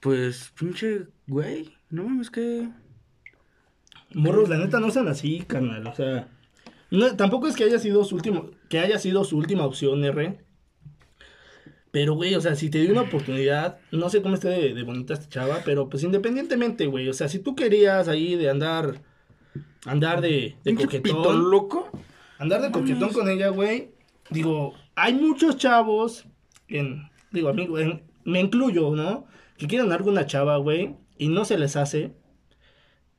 Pues, 0.00 0.52
pinche, 0.58 1.06
güey. 1.26 1.70
No 1.90 2.04
mames, 2.04 2.30
que... 2.30 2.68
Morros, 4.14 4.48
la 4.48 4.58
neta 4.58 4.80
no 4.80 4.90
sean 4.90 5.08
así, 5.08 5.40
carnal. 5.46 5.86
O 5.86 5.94
sea, 5.94 6.28
no- 6.90 7.16
tampoco 7.16 7.46
es 7.46 7.56
que 7.56 7.64
haya 7.64 7.78
sido 7.78 8.04
su 8.04 8.14
último, 8.16 8.50
que 8.68 8.78
haya 8.78 8.98
sido 8.98 9.24
su 9.24 9.38
última 9.38 9.64
opción, 9.64 10.04
R. 10.04 10.38
Pero, 11.90 12.14
güey, 12.14 12.34
o 12.34 12.40
sea, 12.40 12.54
si 12.56 12.68
te 12.68 12.78
dio 12.80 12.92
una 12.92 13.02
oportunidad, 13.02 13.78
no 13.90 14.08
sé 14.10 14.20
cómo 14.22 14.34
esté 14.34 14.48
de, 14.48 14.74
de 14.74 14.82
bonita 14.82 15.14
esta 15.14 15.28
chava, 15.28 15.60
pero 15.64 15.88
pues 15.88 16.02
independientemente, 16.02 16.86
güey, 16.86 17.08
o 17.08 17.12
sea, 17.12 17.28
si 17.28 17.38
tú 17.38 17.54
querías 17.54 18.08
ahí 18.08 18.34
de 18.34 18.48
andar, 18.50 19.02
andar 19.86 20.20
de, 20.20 20.56
de 20.64 20.74
coquetón, 20.74 21.50
loco. 21.50 21.90
andar 22.38 22.62
de 22.62 22.70
coquetón 22.70 23.12
con 23.12 23.28
ella, 23.28 23.48
güey, 23.48 23.90
digo, 24.30 24.74
hay 24.94 25.14
muchos 25.14 25.56
chavos, 25.56 26.26
en, 26.68 27.02
digo, 27.30 27.48
amigo, 27.48 27.78
en- 27.78 28.02
me 28.24 28.40
incluyo, 28.40 28.94
¿no? 28.94 29.26
Que 29.56 29.66
quieren 29.66 29.86
andar 29.86 30.02
con 30.02 30.12
una 30.12 30.26
chava, 30.26 30.56
güey, 30.58 30.96
y 31.18 31.28
no 31.28 31.44
se 31.44 31.58
les 31.58 31.76
hace, 31.76 32.12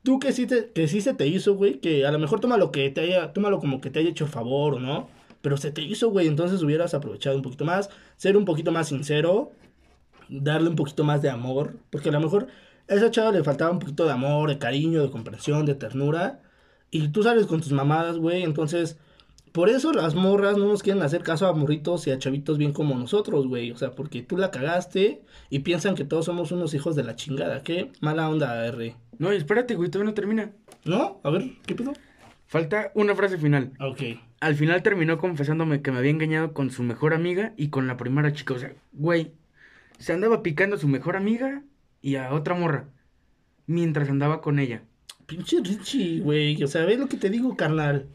tú 0.02 0.18
que 0.18 0.32
sí, 0.32 0.46
te, 0.46 0.70
que 0.72 0.88
sí 0.88 1.00
se 1.00 1.14
te 1.14 1.26
hizo, 1.26 1.54
güey, 1.54 1.80
que 1.80 2.06
a 2.06 2.12
lo 2.12 2.18
mejor 2.18 2.40
toma 2.40 2.56
lo 2.56 2.70
que 2.72 2.88
te 2.90 3.02
haya, 3.02 3.32
tómalo 3.32 3.58
como 3.58 3.80
que 3.80 3.90
te 3.90 4.00
haya 4.00 4.10
hecho 4.10 4.26
favor 4.26 4.74
o 4.74 4.80
no, 4.80 5.08
pero 5.42 5.56
se 5.58 5.70
te 5.70 5.82
hizo, 5.82 6.10
güey, 6.10 6.26
entonces 6.26 6.62
hubieras 6.62 6.94
aprovechado 6.94 7.36
un 7.36 7.42
poquito 7.42 7.64
más, 7.66 7.90
ser 8.16 8.36
un 8.36 8.44
poquito 8.46 8.72
más 8.72 8.88
sincero, 8.88 9.52
darle 10.28 10.70
un 10.70 10.76
poquito 10.76 11.04
más 11.04 11.20
de 11.20 11.28
amor, 11.30 11.76
porque 11.90 12.08
a 12.08 12.12
lo 12.12 12.20
mejor 12.20 12.46
a 12.88 12.94
esa 12.94 13.10
chava 13.10 13.30
le 13.30 13.44
faltaba 13.44 13.70
un 13.70 13.78
poquito 13.78 14.04
de 14.06 14.12
amor, 14.12 14.48
de 14.48 14.58
cariño, 14.58 15.02
de 15.02 15.10
comprensión, 15.10 15.66
de 15.66 15.74
ternura, 15.74 16.40
y 16.94 17.08
tú 17.08 17.24
sales 17.24 17.46
con 17.46 17.60
tus 17.60 17.72
mamadas, 17.72 18.18
güey, 18.18 18.42
entonces... 18.44 18.98
Por 19.50 19.68
eso 19.68 19.92
las 19.92 20.16
morras 20.16 20.56
no 20.56 20.66
nos 20.66 20.82
quieren 20.82 21.02
hacer 21.04 21.22
caso 21.22 21.46
a 21.46 21.52
morritos 21.52 22.08
y 22.08 22.10
a 22.10 22.18
chavitos 22.18 22.58
bien 22.58 22.72
como 22.72 22.98
nosotros, 22.98 23.46
güey. 23.46 23.70
O 23.70 23.76
sea, 23.76 23.92
porque 23.92 24.20
tú 24.20 24.36
la 24.36 24.50
cagaste 24.50 25.22
y 25.48 25.60
piensan 25.60 25.94
que 25.94 26.04
todos 26.04 26.24
somos 26.24 26.50
unos 26.50 26.74
hijos 26.74 26.96
de 26.96 27.04
la 27.04 27.14
chingada. 27.14 27.62
Qué 27.62 27.92
mala 28.00 28.28
onda, 28.28 28.66
R. 28.66 28.96
No, 29.16 29.30
espérate, 29.30 29.76
güey, 29.76 29.90
todavía 29.90 30.10
no 30.10 30.14
termina. 30.14 30.50
¿No? 30.84 31.20
A 31.22 31.30
ver, 31.30 31.52
¿qué 31.66 31.76
pedo? 31.76 31.92
Falta 32.48 32.90
una 32.94 33.14
frase 33.14 33.38
final. 33.38 33.70
Ok. 33.78 34.02
Al 34.40 34.56
final 34.56 34.82
terminó 34.82 35.18
confesándome 35.18 35.82
que 35.82 35.92
me 35.92 35.98
había 35.98 36.10
engañado 36.10 36.52
con 36.52 36.70
su 36.70 36.82
mejor 36.82 37.14
amiga 37.14 37.54
y 37.56 37.68
con 37.68 37.86
la 37.86 37.96
primera 37.96 38.32
chica. 38.32 38.54
O 38.54 38.58
sea, 38.58 38.74
güey, 38.92 39.34
se 39.98 40.12
andaba 40.12 40.42
picando 40.42 40.74
a 40.74 40.80
su 40.80 40.88
mejor 40.88 41.14
amiga 41.14 41.62
y 42.02 42.16
a 42.16 42.32
otra 42.32 42.56
morra. 42.56 42.86
Mientras 43.66 44.08
andaba 44.08 44.40
con 44.40 44.58
ella. 44.58 44.82
Pinche 45.26 45.60
Richie, 45.62 46.20
güey. 46.20 46.62
O 46.62 46.66
sea, 46.66 46.84
ve 46.84 46.96
lo 46.96 47.08
que 47.08 47.16
te 47.16 47.30
digo, 47.30 47.56
carnal. 47.56 48.06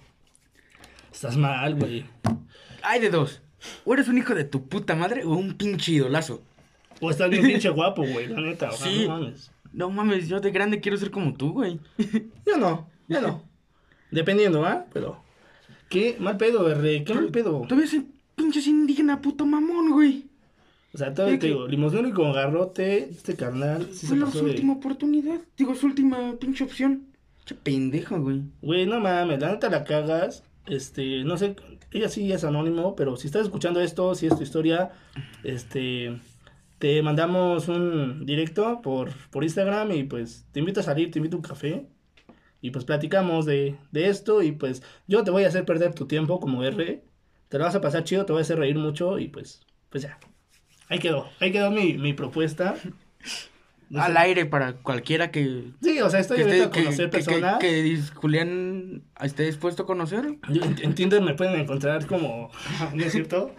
Estás 1.11 1.37
mal, 1.37 1.75
güey. 1.75 2.05
Hay 2.83 2.99
de 3.01 3.09
dos. 3.09 3.41
O 3.85 3.93
eres 3.93 4.07
un 4.07 4.17
hijo 4.17 4.35
de 4.35 4.43
tu 4.45 4.67
puta 4.67 4.95
madre 4.95 5.23
o 5.25 5.31
un 5.31 5.53
pinche 5.55 5.91
idolazo. 5.93 6.41
O 7.01 7.09
estás 7.09 7.29
bien 7.29 7.43
pinche 7.43 7.69
guapo, 7.69 8.03
güey, 8.05 8.27
la 8.27 8.41
neta. 8.41 8.69
O 8.69 8.73
sea, 8.73 8.87
Sí. 8.87 9.05
no 9.07 9.19
mames. 9.19 9.51
No 9.71 9.89
mames, 9.89 10.27
yo 10.27 10.39
de 10.39 10.51
grande 10.51 10.79
quiero 10.81 10.97
ser 10.97 11.11
como 11.11 11.33
tú, 11.35 11.53
güey. 11.53 11.79
Yo 12.45 12.57
no, 12.57 12.89
yo 13.07 13.21
no. 13.21 13.43
Dependiendo, 14.09 14.65
¿ah? 14.65 14.85
Pero. 14.91 15.23
Qué 15.89 16.17
mal 16.19 16.37
pedo, 16.37 16.69
R. 16.71 17.03
Qué 17.03 17.13
mal 17.13 17.27
pedo. 17.29 17.61
Todavía 17.61 17.85
ese 17.85 18.03
pinche 18.35 18.59
indígena 18.67 19.21
puto 19.21 19.45
mamón, 19.45 19.91
güey. 19.91 20.28
O 20.93 20.97
sea, 20.97 21.13
todavía 21.13 21.35
Sí, 21.35 21.39
te 21.39 21.47
que- 21.47 21.53
digo, 21.53 21.67
limosnero 21.67 22.07
y 22.07 22.11
con 22.11 22.33
garrote, 22.33 23.09
este 23.11 23.35
carnal. 23.35 23.87
Sí 23.91 24.07
Fue 24.07 24.15
se 24.15 24.19
la 24.21 24.25
pasó 24.25 24.39
su 24.39 24.45
de- 24.45 24.51
última 24.51 24.73
oportunidad. 24.73 25.39
Digo, 25.57 25.75
su 25.75 25.85
última 25.85 26.35
pinche 26.39 26.63
opción. 26.63 27.05
Che 27.45 27.55
pendejo, 27.55 28.19
güey. 28.19 28.41
Güey, 28.61 28.85
no 28.87 28.99
mames, 28.99 29.39
la 29.39 29.51
neta 29.51 29.69
la 29.69 29.83
cagas. 29.83 30.43
Este, 30.67 31.23
no 31.23 31.37
sé, 31.37 31.55
ella 31.91 32.09
sí 32.09 32.31
es 32.31 32.43
anónimo, 32.43 32.95
pero 32.95 33.17
si 33.17 33.27
estás 33.27 33.43
escuchando 33.43 33.81
esto, 33.81 34.13
si 34.15 34.27
es 34.27 34.35
tu 34.37 34.43
historia, 34.43 34.91
este, 35.43 36.19
te 36.77 37.01
mandamos 37.01 37.67
un 37.67 38.25
directo 38.25 38.81
por, 38.81 39.09
por 39.31 39.43
Instagram 39.43 39.91
y 39.91 40.03
pues 40.03 40.45
te 40.51 40.59
invito 40.59 40.79
a 40.79 40.83
salir, 40.83 41.09
te 41.11 41.19
invito 41.19 41.37
a 41.37 41.39
un 41.39 41.43
café 41.43 41.87
y 42.61 42.71
pues 42.71 42.85
platicamos 42.85 43.45
de, 43.45 43.77
de 43.91 44.07
esto 44.09 44.43
y 44.43 44.51
pues 44.51 44.83
yo 45.07 45.23
te 45.23 45.31
voy 45.31 45.43
a 45.43 45.47
hacer 45.47 45.65
perder 45.65 45.93
tu 45.95 46.05
tiempo 46.05 46.39
como 46.39 46.63
R, 46.63 47.03
te 47.47 47.57
lo 47.57 47.63
vas 47.63 47.75
a 47.75 47.81
pasar 47.81 48.03
chido, 48.03 48.25
te 48.25 48.33
voy 48.33 48.41
a 48.41 48.43
hacer 48.43 48.59
reír 48.59 48.77
mucho 48.77 49.17
y 49.17 49.27
pues, 49.27 49.61
pues 49.89 50.03
ya. 50.03 50.19
Ahí 50.89 50.99
quedó, 50.99 51.29
ahí 51.39 51.51
quedó 51.51 51.71
mi, 51.71 51.93
mi 51.97 52.13
propuesta. 52.13 52.75
No 53.89 53.99
sé. 54.01 54.05
Al 54.05 54.17
aire 54.17 54.45
para 54.45 54.73
cualquiera 54.73 55.31
que. 55.31 55.71
Sí, 55.81 55.99
o 56.01 56.09
sea, 56.09 56.19
estoy 56.19 56.41
abierto 56.41 56.65
a 56.65 56.71
conocer 56.71 57.05
que- 57.09 57.17
personas. 57.17 57.59
que 57.59 57.99
Julián 58.15 59.03
esté 59.21 59.43
dispuesto 59.45 59.83
a 59.83 59.85
conocer. 59.85 60.37
Yo 60.49 60.61
en, 60.63 60.95
Tinder 60.95 61.21
me 61.21 61.33
pueden 61.35 61.59
encontrar 61.59 62.05
como, 62.07 62.51
¿no 62.93 63.03
es 63.03 63.11
cierto? 63.11 63.55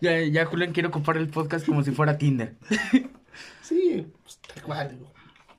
Ya, 0.00 0.20
ya 0.20 0.44
Julián 0.46 0.72
quiere 0.72 0.88
ocupar 0.88 1.16
el 1.16 1.28
podcast 1.28 1.64
como 1.66 1.82
si 1.82 1.90
fuera 1.92 2.18
Tinder. 2.18 2.54
Sí, 3.62 4.06
pues, 4.22 4.38
tal 4.54 4.62
cual. 4.62 4.98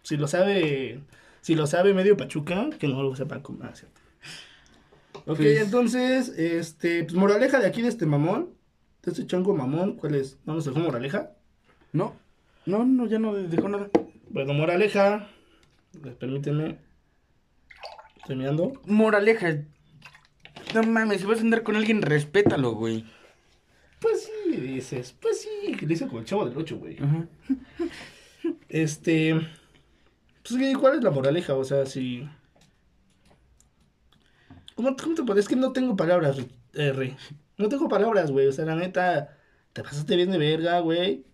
Si 0.04 0.15
lo 0.15 0.28
sabe, 0.28 1.01
si 1.41 1.56
lo 1.56 1.65
sabe 1.67 1.93
medio 1.93 2.15
Pachuca, 2.15 2.69
que 2.80 2.88
no 2.88 3.01
lo 3.04 3.15
sepa 3.15 3.41
como, 3.41 3.63
ah, 3.63 3.71
cierto. 3.73 3.99
Ok, 5.25 5.38
Pues- 5.38 5.60
entonces, 5.62 6.30
este, 6.38 7.04
pues 7.04 7.15
moraleja 7.15 7.60
de 7.60 7.65
aquí 7.67 7.82
de 7.82 7.88
este 7.89 8.06
mamón, 8.06 8.49
de 9.05 9.11
este 9.11 9.27
chongo 9.27 9.55
mamón, 9.55 9.95
¿cuál 9.95 10.15
es? 10.15 10.37
¿No 10.45 10.53
nos 10.55 10.65
dejó 10.65 10.79
moraleja? 10.79 11.31
No, 11.93 12.15
no, 12.65 12.83
no, 12.85 13.05
ya 13.07 13.19
no 13.19 13.33
dejó 13.33 13.69
nada. 13.69 13.89
Bueno, 14.29 14.53
moraleja, 14.53 15.27
permíteme, 16.19 16.77
terminando. 18.27 18.73
Moraleja. 18.85 19.63
No 20.73 20.83
mames, 20.83 21.21
si 21.21 21.27
vas 21.27 21.39
a 21.39 21.41
andar 21.41 21.63
con 21.63 21.75
alguien, 21.75 22.01
respétalo, 22.01 22.71
güey. 22.73 23.05
Pues 23.99 24.23
sí, 24.45 24.55
dices, 24.57 25.15
pues 25.21 25.41
sí, 25.41 25.73
que 25.77 25.85
hice 25.91 26.07
con 26.07 26.19
el 26.19 26.25
chavo 26.25 26.45
del 26.45 26.57
8, 26.57 26.77
güey. 26.77 26.97
Ajá. 26.97 27.27
Este. 28.69 29.33
Pues, 30.47 30.59
¿qué- 30.59 30.75
¿cuál 30.79 30.97
es 30.97 31.03
la 31.03 31.09
moraleja? 31.11 31.55
O 31.55 31.63
sea, 31.63 31.85
si. 31.85 32.27
¿Cómo, 34.75 34.95
cómo 34.97 35.15
te 35.15 35.23
puedo? 35.23 35.39
Es 35.39 35.47
que 35.47 35.55
no 35.55 35.71
tengo 35.71 35.95
palabras, 35.95 36.37
eh, 36.73 36.91
Re. 36.91 37.15
No 37.57 37.69
tengo 37.69 37.87
palabras, 37.87 38.31
güey. 38.31 38.47
O 38.47 38.51
sea, 38.51 38.65
la 38.65 38.75
neta. 38.75 39.37
Te 39.73 39.83
pasaste 39.83 40.15
bien 40.15 40.31
de 40.31 40.37
verga, 40.37 40.79
güey. 40.79 41.25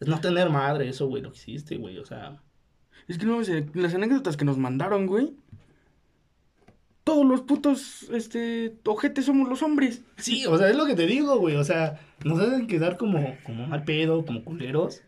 Es 0.00 0.08
no 0.08 0.20
tener 0.20 0.50
madre, 0.50 0.88
eso, 0.88 1.06
güey, 1.06 1.22
lo 1.22 1.32
que 1.32 1.38
hiciste, 1.38 1.76
güey. 1.76 1.98
O 1.98 2.04
sea. 2.04 2.40
Es 3.06 3.16
que 3.18 3.24
no 3.26 3.40
las 3.74 3.94
anécdotas 3.94 4.36
que 4.36 4.44
nos 4.44 4.58
mandaron, 4.58 5.06
güey. 5.06 5.32
Todos 7.04 7.24
los 7.24 7.40
putos, 7.40 8.02
este, 8.12 8.76
ojetes 8.84 9.24
somos 9.24 9.48
los 9.48 9.62
hombres. 9.62 10.02
Sí, 10.18 10.44
o 10.44 10.58
sea, 10.58 10.68
es 10.68 10.76
lo 10.76 10.84
que 10.84 10.94
te 10.94 11.06
digo, 11.06 11.38
güey. 11.38 11.56
O 11.56 11.64
sea, 11.64 11.98
nos 12.22 12.38
hacen 12.38 12.66
quedar 12.66 12.98
como, 12.98 13.34
como 13.44 13.66
mal 13.66 13.84
pedo, 13.84 14.26
como 14.26 14.44
culeros. 14.44 15.00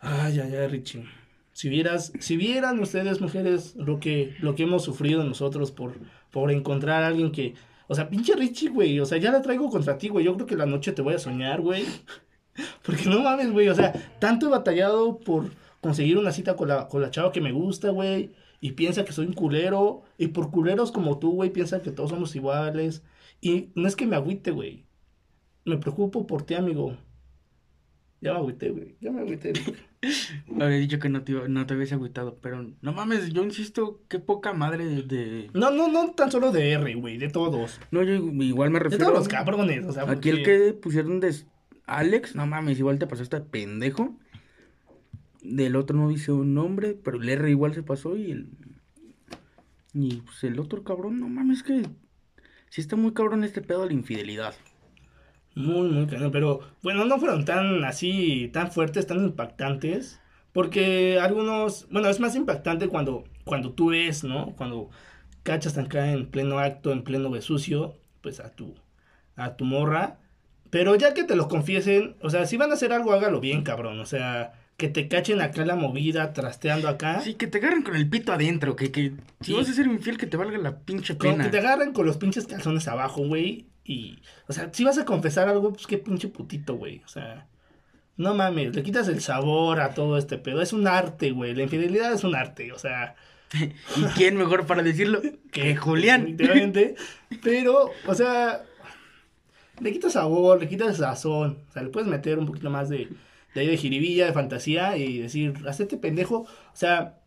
Ay, 0.00 0.40
ay, 0.40 0.54
ay, 0.54 0.66
Richie. 0.68 1.04
Si 1.52 1.68
vieras, 1.68 2.12
si 2.18 2.36
vieran 2.38 2.80
ustedes, 2.80 3.20
mujeres, 3.20 3.76
lo 3.76 4.00
que, 4.00 4.34
lo 4.40 4.54
que 4.54 4.62
hemos 4.62 4.82
sufrido 4.82 5.22
nosotros 5.24 5.70
por, 5.72 5.94
por 6.30 6.50
encontrar 6.50 7.02
a 7.02 7.08
alguien 7.08 7.32
que. 7.32 7.54
O 7.88 7.94
sea, 7.94 8.08
pinche 8.08 8.34
Richie, 8.34 8.70
güey. 8.70 9.00
O 9.00 9.06
sea, 9.06 9.18
ya 9.18 9.30
la 9.30 9.42
traigo 9.42 9.68
contra 9.70 9.98
ti, 9.98 10.08
güey. 10.08 10.24
Yo 10.24 10.34
creo 10.34 10.46
que 10.46 10.56
la 10.56 10.66
noche 10.66 10.92
te 10.92 11.02
voy 11.02 11.14
a 11.14 11.18
soñar, 11.18 11.60
güey. 11.60 11.84
Porque 12.84 13.08
no 13.08 13.20
mames, 13.20 13.52
güey. 13.52 13.68
O 13.68 13.74
sea, 13.74 13.92
tanto 14.18 14.46
he 14.46 14.50
batallado 14.50 15.18
por 15.18 15.50
conseguir 15.80 16.18
una 16.18 16.32
cita 16.32 16.56
con 16.56 16.68
la, 16.68 16.88
con 16.88 17.02
la 17.02 17.10
chava 17.10 17.32
que 17.32 17.40
me 17.40 17.52
gusta, 17.52 17.90
güey. 17.90 18.32
Y 18.60 18.72
piensa 18.72 19.04
que 19.04 19.12
soy 19.12 19.26
un 19.26 19.34
culero. 19.34 20.02
Y 20.18 20.28
por 20.28 20.50
culeros 20.50 20.92
como 20.92 21.18
tú, 21.18 21.32
güey, 21.32 21.50
piensan 21.50 21.82
que 21.82 21.90
todos 21.90 22.10
somos 22.10 22.34
iguales. 22.36 23.02
Y 23.40 23.70
no 23.74 23.88
es 23.88 23.96
que 23.96 24.06
me 24.06 24.16
agüite, 24.16 24.50
güey. 24.50 24.86
Me 25.64 25.76
preocupo 25.78 26.26
por 26.26 26.42
ti, 26.42 26.54
amigo. 26.54 26.96
Ya 28.24 28.32
me 28.32 28.38
agüité, 28.38 28.70
güey. 28.70 28.96
Ya 29.00 29.10
me 29.12 29.20
agüité. 29.20 29.52
Había 30.60 30.78
dicho 30.78 30.98
que 30.98 31.08
no 31.10 31.22
te, 31.24 31.32
iba- 31.32 31.46
no 31.48 31.66
te 31.66 31.74
habías 31.74 31.92
agüitado, 31.92 32.38
pero 32.40 32.66
no 32.80 32.92
mames, 32.92 33.32
yo 33.32 33.42
insisto, 33.44 34.00
qué 34.08 34.18
poca 34.18 34.52
madre 34.54 34.84
de... 34.86 35.02
de- 35.02 35.50
No, 35.52 35.70
no, 35.70 35.88
no 35.88 36.12
tan 36.12 36.30
solo 36.30 36.50
de 36.50 36.70
R, 36.72 36.94
güey. 36.94 37.18
De 37.18 37.28
todos. 37.28 37.80
No, 37.90 38.02
yo 38.02 38.14
igual 38.14 38.70
me 38.70 38.78
De 38.78 38.84
refiero... 38.84 39.04
todos 39.06 39.18
los 39.18 39.28
cabrones. 39.28 39.86
O 39.86 39.92
sea, 39.92 40.10
Aquí 40.10 40.30
el 40.30 40.42
que 40.42 40.72
pusieron 40.72 41.20
de 41.20 41.34
Alex, 41.86 42.34
no 42.34 42.46
mames, 42.46 42.78
igual 42.78 42.98
te 42.98 43.06
pasaste 43.06 43.36
de 43.40 43.42
pendejo. 43.46 44.16
Del 45.42 45.76
otro 45.76 45.96
no 45.96 46.08
dice 46.08 46.32
un 46.32 46.54
nombre, 46.54 46.94
pero 46.94 47.18
el 47.20 47.28
R 47.28 47.50
igual 47.50 47.74
se 47.74 47.82
pasó 47.82 48.16
y 48.16 48.30
el... 48.30 48.48
Y 49.92 50.16
pues 50.22 50.42
el 50.44 50.58
otro 50.58 50.82
cabrón, 50.82 51.20
no 51.20 51.28
mames, 51.28 51.62
que... 51.62 51.82
Sí 52.70 52.80
está 52.80 52.96
muy 52.96 53.12
cabrón 53.12 53.44
este 53.44 53.60
pedo 53.62 53.82
de 53.82 53.88
la 53.88 53.92
infidelidad. 53.92 54.54
Muy, 55.54 55.88
muy 55.88 56.06
cañón. 56.06 56.30
Pero 56.32 56.60
bueno, 56.82 57.04
no 57.04 57.18
fueron 57.18 57.44
tan 57.44 57.84
así, 57.84 58.50
tan 58.52 58.70
fuertes, 58.72 59.06
tan 59.06 59.18
impactantes. 59.24 60.20
Porque 60.52 61.18
algunos, 61.20 61.88
bueno, 61.90 62.08
es 62.08 62.20
más 62.20 62.36
impactante 62.36 62.88
cuando, 62.88 63.24
cuando 63.44 63.72
tú 63.72 63.90
ves, 63.90 64.22
¿no? 64.24 64.54
Cuando 64.56 64.90
cachas 65.42 65.76
acá 65.78 66.12
en 66.12 66.26
pleno 66.26 66.58
acto, 66.58 66.92
en 66.92 67.02
pleno 67.02 67.28
besucio, 67.30 67.96
pues 68.20 68.40
a 68.40 68.50
tu, 68.50 68.74
a 69.36 69.56
tu 69.56 69.64
morra. 69.64 70.18
Pero 70.70 70.94
ya 70.96 71.12
que 71.14 71.24
te 71.24 71.36
lo 71.36 71.48
confiesen, 71.48 72.16
o 72.20 72.30
sea, 72.30 72.46
si 72.46 72.56
van 72.56 72.70
a 72.70 72.74
hacer 72.74 72.92
algo, 72.92 73.12
hágalo 73.12 73.40
bien, 73.40 73.62
cabrón. 73.62 73.98
O 74.00 74.06
sea, 74.06 74.52
que 74.76 74.88
te 74.88 75.06
cachen 75.08 75.40
acá 75.40 75.64
la 75.64 75.76
movida, 75.76 76.32
trasteando 76.32 76.88
acá. 76.88 77.20
Sí, 77.20 77.34
que 77.34 77.46
te 77.46 77.58
agarren 77.58 77.82
con 77.82 77.94
el 77.96 78.08
pito 78.08 78.32
adentro, 78.32 78.74
que, 78.76 78.90
que 78.90 79.12
si 79.40 79.52
Sí. 79.52 79.54
vas 79.54 79.68
a 79.68 79.72
ser 79.72 79.86
infiel, 79.86 80.18
que 80.18 80.26
te 80.26 80.36
valga 80.36 80.58
la 80.58 80.78
pinche 80.80 81.16
Como 81.16 81.32
pena. 81.32 81.44
que 81.44 81.50
te 81.50 81.58
agarran 81.58 81.92
con 81.92 82.06
los 82.06 82.16
pinches 82.16 82.46
calzones 82.46 82.88
abajo, 82.88 83.26
güey. 83.26 83.66
Y, 83.84 84.18
o 84.48 84.52
sea, 84.52 84.70
si 84.72 84.84
vas 84.84 84.98
a 84.98 85.04
confesar 85.04 85.48
algo, 85.48 85.72
pues 85.72 85.86
qué 85.86 85.98
pinche 85.98 86.28
putito, 86.28 86.74
güey. 86.74 87.02
O 87.04 87.08
sea, 87.08 87.46
no 88.16 88.34
mames, 88.34 88.74
le 88.74 88.82
quitas 88.82 89.08
el 89.08 89.20
sabor 89.20 89.80
a 89.80 89.94
todo 89.94 90.16
este 90.18 90.38
pedo. 90.38 90.62
Es 90.62 90.72
un 90.72 90.86
arte, 90.86 91.32
güey. 91.32 91.54
La 91.54 91.64
infidelidad 91.64 92.12
es 92.12 92.24
un 92.24 92.34
arte, 92.34 92.72
o 92.72 92.78
sea. 92.78 93.14
¿Y 93.96 94.02
quién 94.16 94.36
mejor 94.36 94.66
para 94.66 94.82
decirlo 94.82 95.20
que 95.52 95.76
Julián? 95.76 96.24
Literalmente. 96.26 96.94
Pero, 97.42 97.90
o 98.06 98.14
sea, 98.14 98.64
le 99.80 99.92
quitas 99.92 100.12
sabor, 100.14 100.60
le 100.60 100.68
quitas 100.68 100.96
sazón. 100.96 101.64
O 101.68 101.72
sea, 101.72 101.82
le 101.82 101.90
puedes 101.90 102.08
meter 102.08 102.38
un 102.38 102.46
poquito 102.46 102.70
más 102.70 102.88
de, 102.88 103.10
de 103.54 103.60
ahí 103.60 103.66
de 103.66 103.76
jiribilla, 103.76 104.26
de 104.26 104.32
fantasía 104.32 104.96
y 104.96 105.18
decir, 105.18 105.54
hacete 105.68 105.96
pendejo. 105.98 106.40
O 106.42 106.76
sea, 106.76 107.18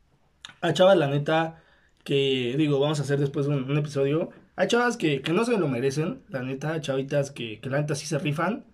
a 0.62 0.74
chavas, 0.74 0.98
la 0.98 1.08
neta, 1.08 1.62
que 2.04 2.56
digo, 2.58 2.80
vamos 2.80 3.00
a 3.00 3.04
hacer 3.04 3.20
después 3.20 3.48
un, 3.48 3.70
un 3.70 3.78
episodio. 3.78 4.32
Hay 4.58 4.68
chavas 4.68 4.98
que, 4.98 5.22
que 5.22 5.32
no 5.32 5.46
se 5.46 5.58
lo 5.58 5.70
merecen, 5.70 6.24
la 6.28 6.44
neta, 6.44 6.82
chavitas 6.82 7.32
que, 7.32 7.60
que 7.62 7.70
la 7.70 7.80
neta 7.80 7.96
sí 7.96 8.06
se 8.06 8.20
rifan. 8.20 8.66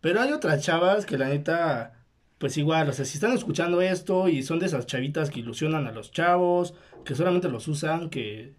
Pero 0.00 0.20
hay 0.20 0.30
otras 0.32 0.62
chavas 0.62 1.04
que 1.04 1.18
la 1.18 1.28
neta 1.28 1.94
pues 2.38 2.56
igual, 2.56 2.88
o 2.88 2.92
sea, 2.94 3.04
si 3.04 3.18
están 3.18 3.32
escuchando 3.32 3.82
esto 3.82 4.26
y 4.28 4.42
son 4.42 4.60
de 4.60 4.66
esas 4.66 4.86
chavitas 4.86 5.28
que 5.28 5.40
ilusionan 5.40 5.86
a 5.86 5.92
los 5.92 6.10
chavos, 6.10 6.72
que 7.04 7.14
solamente 7.14 7.50
los 7.50 7.68
usan, 7.68 8.08
que... 8.08 8.54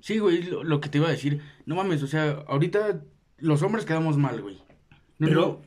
Sí, 0.00 0.18
güey, 0.18 0.44
lo, 0.44 0.64
lo 0.64 0.80
que 0.80 0.88
te 0.88 0.96
iba 0.96 1.08
a 1.08 1.10
decir. 1.10 1.42
No 1.66 1.74
mames, 1.74 2.02
o 2.02 2.06
sea, 2.06 2.42
ahorita 2.48 3.02
los 3.36 3.62
hombres 3.62 3.84
quedamos 3.84 4.16
mal, 4.16 4.40
güey. 4.40 4.56
No, 5.18 5.28
Pero- 5.28 5.40
no, 5.40 5.60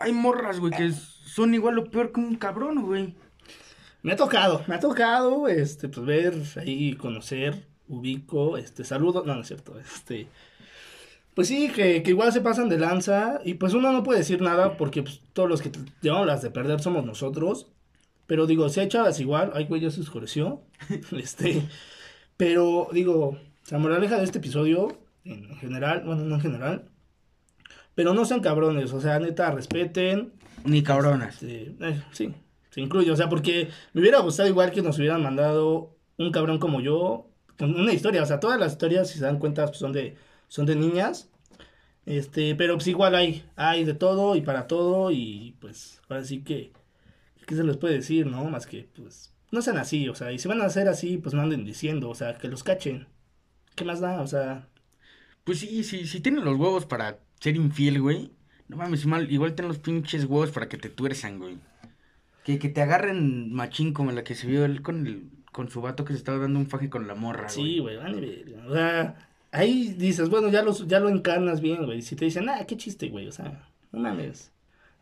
hay 0.00 0.12
morras, 0.12 0.58
güey, 0.58 0.72
que 0.72 0.90
son 0.90 1.54
igual 1.54 1.78
o 1.78 1.84
peor 1.84 2.10
que 2.12 2.18
un 2.18 2.34
cabrón, 2.34 2.82
güey. 2.84 3.14
Me 4.02 4.12
ha 4.14 4.16
tocado, 4.16 4.64
me 4.66 4.74
ha 4.74 4.80
tocado, 4.80 5.46
este, 5.46 5.88
pues 5.88 6.04
ver 6.04 6.34
ahí, 6.56 6.94
conocer, 6.94 7.68
ubico, 7.90 8.56
este, 8.56 8.84
saludo, 8.84 9.24
no, 9.24 9.34
no 9.34 9.42
es 9.42 9.48
cierto, 9.48 9.78
este, 9.78 10.28
pues 11.34 11.48
sí, 11.48 11.70
que, 11.70 12.02
que 12.02 12.10
igual 12.10 12.32
se 12.32 12.40
pasan 12.40 12.68
de 12.68 12.78
lanza, 12.78 13.40
y 13.44 13.54
pues 13.54 13.74
uno 13.74 13.92
no 13.92 14.02
puede 14.02 14.20
decir 14.20 14.40
nada, 14.40 14.76
porque 14.76 15.02
pues, 15.02 15.20
todos 15.32 15.48
los 15.48 15.62
que 15.62 15.70
llevamos 16.00 16.26
las 16.26 16.42
de 16.42 16.50
perder 16.50 16.80
somos 16.80 17.04
nosotros, 17.04 17.66
pero 18.26 18.46
digo, 18.46 18.68
si 18.68 18.80
hay 18.80 18.88
chavas 18.88 19.20
igual, 19.20 19.52
ay, 19.54 19.64
güey, 19.66 19.82
ya 19.82 19.90
se 19.90 20.00
oscureció, 20.00 20.62
este, 21.12 21.62
pero 22.36 22.88
digo, 22.92 23.38
la 23.70 23.78
moraleja 23.78 24.18
de 24.18 24.24
este 24.24 24.38
episodio, 24.38 24.98
en 25.24 25.56
general, 25.56 26.02
bueno, 26.04 26.24
no 26.24 26.36
en 26.36 26.40
general, 26.40 26.84
pero 27.94 28.14
no 28.14 28.24
sean 28.24 28.40
cabrones, 28.40 28.92
o 28.92 29.00
sea, 29.00 29.18
neta, 29.18 29.50
respeten, 29.50 30.32
Ni 30.64 30.82
cabronas. 30.82 31.42
este, 31.42 31.74
eh, 31.80 32.02
sí, 32.12 32.34
se 32.70 32.80
incluye. 32.80 33.10
O 33.10 33.16
sea, 33.16 33.28
porque 33.28 33.68
me 33.92 34.00
hubiera 34.00 34.20
gustado 34.20 34.48
igual 34.48 34.70
que 34.70 34.82
nos 34.82 34.98
hubieran 34.98 35.22
mandado 35.22 35.96
un 36.16 36.32
cabrón 36.32 36.58
como 36.58 36.80
yo, 36.80 37.29
una 37.60 37.92
historia. 37.92 38.22
O 38.22 38.26
sea, 38.26 38.40
todas 38.40 38.58
las 38.60 38.72
historias, 38.72 39.08
si 39.10 39.18
se 39.18 39.24
dan 39.24 39.38
cuenta, 39.38 39.66
pues, 39.66 39.78
son 39.78 39.92
de, 39.92 40.16
son 40.48 40.66
de 40.66 40.76
niñas. 40.76 41.30
Este, 42.06 42.54
pero 42.56 42.74
pues 42.76 42.88
igual 42.88 43.14
hay, 43.14 43.44
hay 43.56 43.84
de 43.84 43.94
todo 43.94 44.36
y 44.36 44.42
para 44.42 44.66
todo. 44.66 45.10
Y 45.10 45.56
pues, 45.60 46.00
ahora 46.08 46.24
sí 46.24 46.42
que, 46.42 46.72
¿qué 47.46 47.56
se 47.56 47.64
les 47.64 47.76
puede 47.78 47.94
decir, 47.96 48.26
no? 48.26 48.44
Más 48.46 48.66
que, 48.66 48.88
pues, 48.96 49.34
no 49.50 49.62
sean 49.62 49.78
así. 49.78 50.08
O 50.08 50.14
sea, 50.14 50.32
y 50.32 50.38
si 50.38 50.48
van 50.48 50.62
a 50.62 50.66
hacer 50.66 50.88
así, 50.88 51.18
pues 51.18 51.34
no 51.34 51.42
anden 51.42 51.64
diciendo. 51.64 52.10
O 52.10 52.14
sea, 52.14 52.38
que 52.38 52.48
los 52.48 52.64
cachen. 52.64 53.08
¿Qué 53.74 53.84
más 53.84 54.00
da? 54.00 54.20
O 54.22 54.26
sea, 54.26 54.68
Pues 55.44 55.58
sí, 55.60 55.84
sí, 55.84 56.06
si 56.06 56.20
tienen 56.20 56.44
los 56.44 56.56
huevos 56.58 56.86
para 56.86 57.20
ser 57.40 57.56
infiel, 57.56 58.00
güey. 58.00 58.32
No 58.68 58.76
mames, 58.76 59.06
mal, 59.06 59.30
igual 59.30 59.54
tienen 59.54 59.68
los 59.68 59.78
pinches 59.78 60.24
huevos 60.24 60.50
para 60.52 60.68
que 60.68 60.78
te 60.78 60.90
tuerzan, 60.90 61.38
güey. 61.38 61.58
Que, 62.44 62.58
que 62.58 62.68
te 62.68 62.82
agarren 62.82 63.52
machín 63.52 63.92
como 63.92 64.12
la 64.12 64.24
que 64.24 64.34
se 64.34 64.46
vio 64.46 64.64
él 64.64 64.82
con 64.82 65.06
el, 65.06 65.30
con 65.52 65.68
su 65.68 65.80
vato 65.80 66.04
que 66.04 66.12
se 66.12 66.18
estaba 66.18 66.38
dando 66.38 66.58
un 66.58 66.66
faje 66.66 66.88
con 66.88 67.06
la 67.06 67.14
morra, 67.14 67.48
Sí, 67.48 67.78
güey, 67.78 67.96
van 67.96 68.14
a 68.14 68.20
ver. 68.20 68.44
O 68.68 68.72
sea, 68.72 69.28
ahí 69.52 69.94
dices, 69.96 70.28
bueno, 70.28 70.48
ya, 70.48 70.62
los, 70.62 70.86
ya 70.86 71.00
lo 71.00 71.08
encarnas 71.08 71.60
bien, 71.60 71.84
güey. 71.84 72.02
Si 72.02 72.16
te 72.16 72.24
dicen, 72.24 72.48
ah, 72.48 72.64
qué 72.66 72.76
chiste, 72.76 73.08
güey, 73.08 73.28
o 73.28 73.32
sea, 73.32 73.68
no 73.92 74.00
mames. 74.00 74.52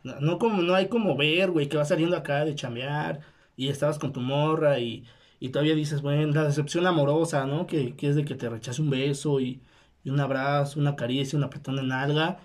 No, 0.03 0.19
no 0.19 0.39
como, 0.39 0.61
no 0.61 0.73
hay 0.75 0.87
como 0.87 1.15
ver, 1.15 1.51
güey, 1.51 1.67
que 1.67 1.77
vas 1.77 1.89
saliendo 1.89 2.15
acá 2.15 2.45
de 2.45 2.55
chambear 2.55 3.19
y 3.57 3.67
estabas 3.67 3.99
con 3.99 4.13
tu 4.13 4.21
morra 4.21 4.79
y, 4.79 5.05
y 5.39 5.49
todavía 5.49 5.75
dices, 5.75 6.01
bueno, 6.01 6.33
la 6.33 6.45
decepción 6.45 6.87
amorosa, 6.87 7.45
¿no? 7.45 7.67
Que, 7.67 7.95
que 7.95 8.09
es 8.09 8.15
de 8.15 8.25
que 8.25 8.35
te 8.35 8.49
rechace 8.49 8.81
un 8.81 8.89
beso 8.89 9.39
y, 9.39 9.61
y 10.03 10.09
un 10.09 10.19
abrazo, 10.19 10.79
una 10.79 10.95
caricia, 10.95 11.37
un 11.37 11.43
apretón 11.43 11.75
de 11.75 11.83
nalga 11.83 12.39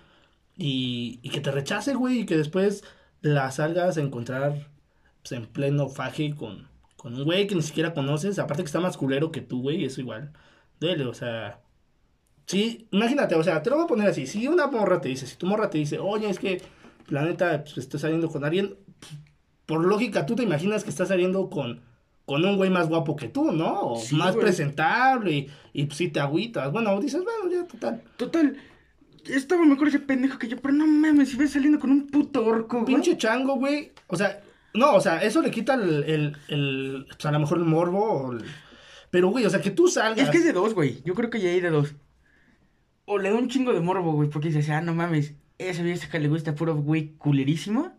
y, 0.57 1.19
y 1.23 1.29
que 1.29 1.41
te 1.41 1.51
rechace, 1.51 1.93
güey, 1.95 2.19
y 2.21 2.25
que 2.25 2.37
después 2.37 2.83
la 3.21 3.49
salgas 3.51 3.97
a 3.97 4.01
encontrar 4.01 4.67
pues, 5.21 5.31
en 5.31 5.47
pleno 5.47 5.89
faje 5.89 6.35
con, 6.35 6.67
con 7.05 7.13
un 7.13 7.23
güey 7.23 7.45
que 7.45 7.53
ni 7.53 7.61
siquiera 7.61 7.93
conoces, 7.93 8.39
aparte 8.39 8.63
que 8.63 8.65
está 8.65 8.79
más 8.79 8.97
culero 8.97 9.31
que 9.31 9.41
tú, 9.41 9.61
güey, 9.61 9.85
eso 9.85 10.01
igual 10.01 10.31
duele, 10.79 11.05
o 11.05 11.13
sea, 11.13 11.59
sí, 12.47 12.87
imagínate, 12.89 13.35
o 13.35 13.43
sea, 13.43 13.61
te 13.61 13.69
lo 13.69 13.75
voy 13.75 13.85
a 13.85 13.87
poner 13.87 14.07
así, 14.09 14.25
si 14.25 14.47
una 14.47 14.65
morra 14.65 15.01
te 15.01 15.09
dice, 15.09 15.27
si 15.27 15.35
tu 15.35 15.45
morra 15.45 15.69
te 15.69 15.77
dice, 15.77 15.99
oye, 15.99 16.27
es 16.27 16.39
que 16.39 16.63
la 17.09 17.23
neta, 17.23 17.63
pues 17.63 17.77
estoy 17.77 17.99
saliendo 17.99 18.27
con 18.27 18.43
alguien, 18.43 18.75
por 19.67 19.85
lógica, 19.85 20.25
tú 20.25 20.33
te 20.35 20.41
imaginas 20.41 20.83
que 20.83 20.89
estás 20.89 21.09
saliendo 21.09 21.47
con, 21.51 21.81
con 22.25 22.43
un 22.43 22.57
güey 22.57 22.71
más 22.71 22.89
guapo 22.89 23.15
que 23.15 23.27
tú, 23.29 23.51
¿no? 23.51 23.81
O 23.91 23.95
Sí, 23.99 24.15
más 24.15 24.33
güey. 24.33 24.45
presentable 24.45 25.31
y, 25.31 25.47
y 25.73 25.85
pues 25.85 25.99
sí 25.99 26.07
te 26.07 26.19
agüitas, 26.19 26.71
bueno, 26.71 26.99
dices, 26.99 27.23
bueno, 27.23 27.51
ya, 27.55 27.67
total. 27.67 28.01
Total, 28.17 28.57
estaba 29.27 29.63
mejor 29.63 29.89
ese 29.89 29.99
pendejo 29.99 30.39
que 30.39 30.47
yo, 30.47 30.57
pero 30.57 30.73
no 30.73 30.87
mames, 30.87 31.29
si 31.29 31.37
ves 31.37 31.51
saliendo 31.51 31.79
con 31.79 31.91
un 31.91 32.07
puto 32.07 32.43
orco, 32.43 32.81
güey. 32.81 32.95
Pinche 32.95 33.15
chango, 33.15 33.57
güey. 33.57 33.91
O 34.07 34.15
sea, 34.15 34.41
no, 34.75 34.95
o 34.95 35.01
sea, 35.01 35.21
eso 35.23 35.41
le 35.41 35.51
quita 35.51 35.73
el, 35.75 36.03
el, 36.03 36.37
el 36.47 37.05
pues, 37.09 37.25
a 37.25 37.31
lo 37.31 37.39
mejor 37.39 37.57
el 37.57 37.65
morbo. 37.65 38.03
o 38.27 38.31
el- 38.33 38.45
Pero, 39.09 39.29
güey, 39.29 39.45
o 39.45 39.49
sea, 39.49 39.61
que 39.61 39.71
tú 39.71 39.87
salgas. 39.87 40.25
Es 40.25 40.29
que 40.29 40.37
es 40.37 40.45
de 40.45 40.53
dos, 40.53 40.73
güey. 40.73 41.01
Yo 41.03 41.13
creo 41.15 41.29
que 41.29 41.39
ya 41.41 41.49
hay 41.49 41.61
de 41.61 41.69
dos. 41.69 41.95
O 43.05 43.17
le 43.19 43.29
da 43.29 43.35
un 43.35 43.49
chingo 43.49 43.73
de 43.73 43.79
morbo, 43.81 44.13
güey, 44.13 44.29
porque 44.29 44.47
dices, 44.49 44.69
ah, 44.69 44.81
no 44.81 44.93
mames, 44.93 45.35
esa 45.57 45.83
vieja 45.83 46.09
que 46.09 46.19
le 46.19 46.27
gusta 46.27 46.55
puro 46.55 46.75
güey 46.75 47.13
culerísimo. 47.17 47.93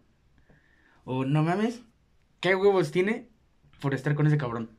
O 1.05 1.25
no 1.25 1.43
mames, 1.43 1.83
¿qué 2.41 2.55
huevos 2.55 2.91
tiene 2.91 3.29
por 3.81 3.95
estar 3.95 4.15
con 4.15 4.27
ese 4.27 4.37
cabrón? 4.39 4.71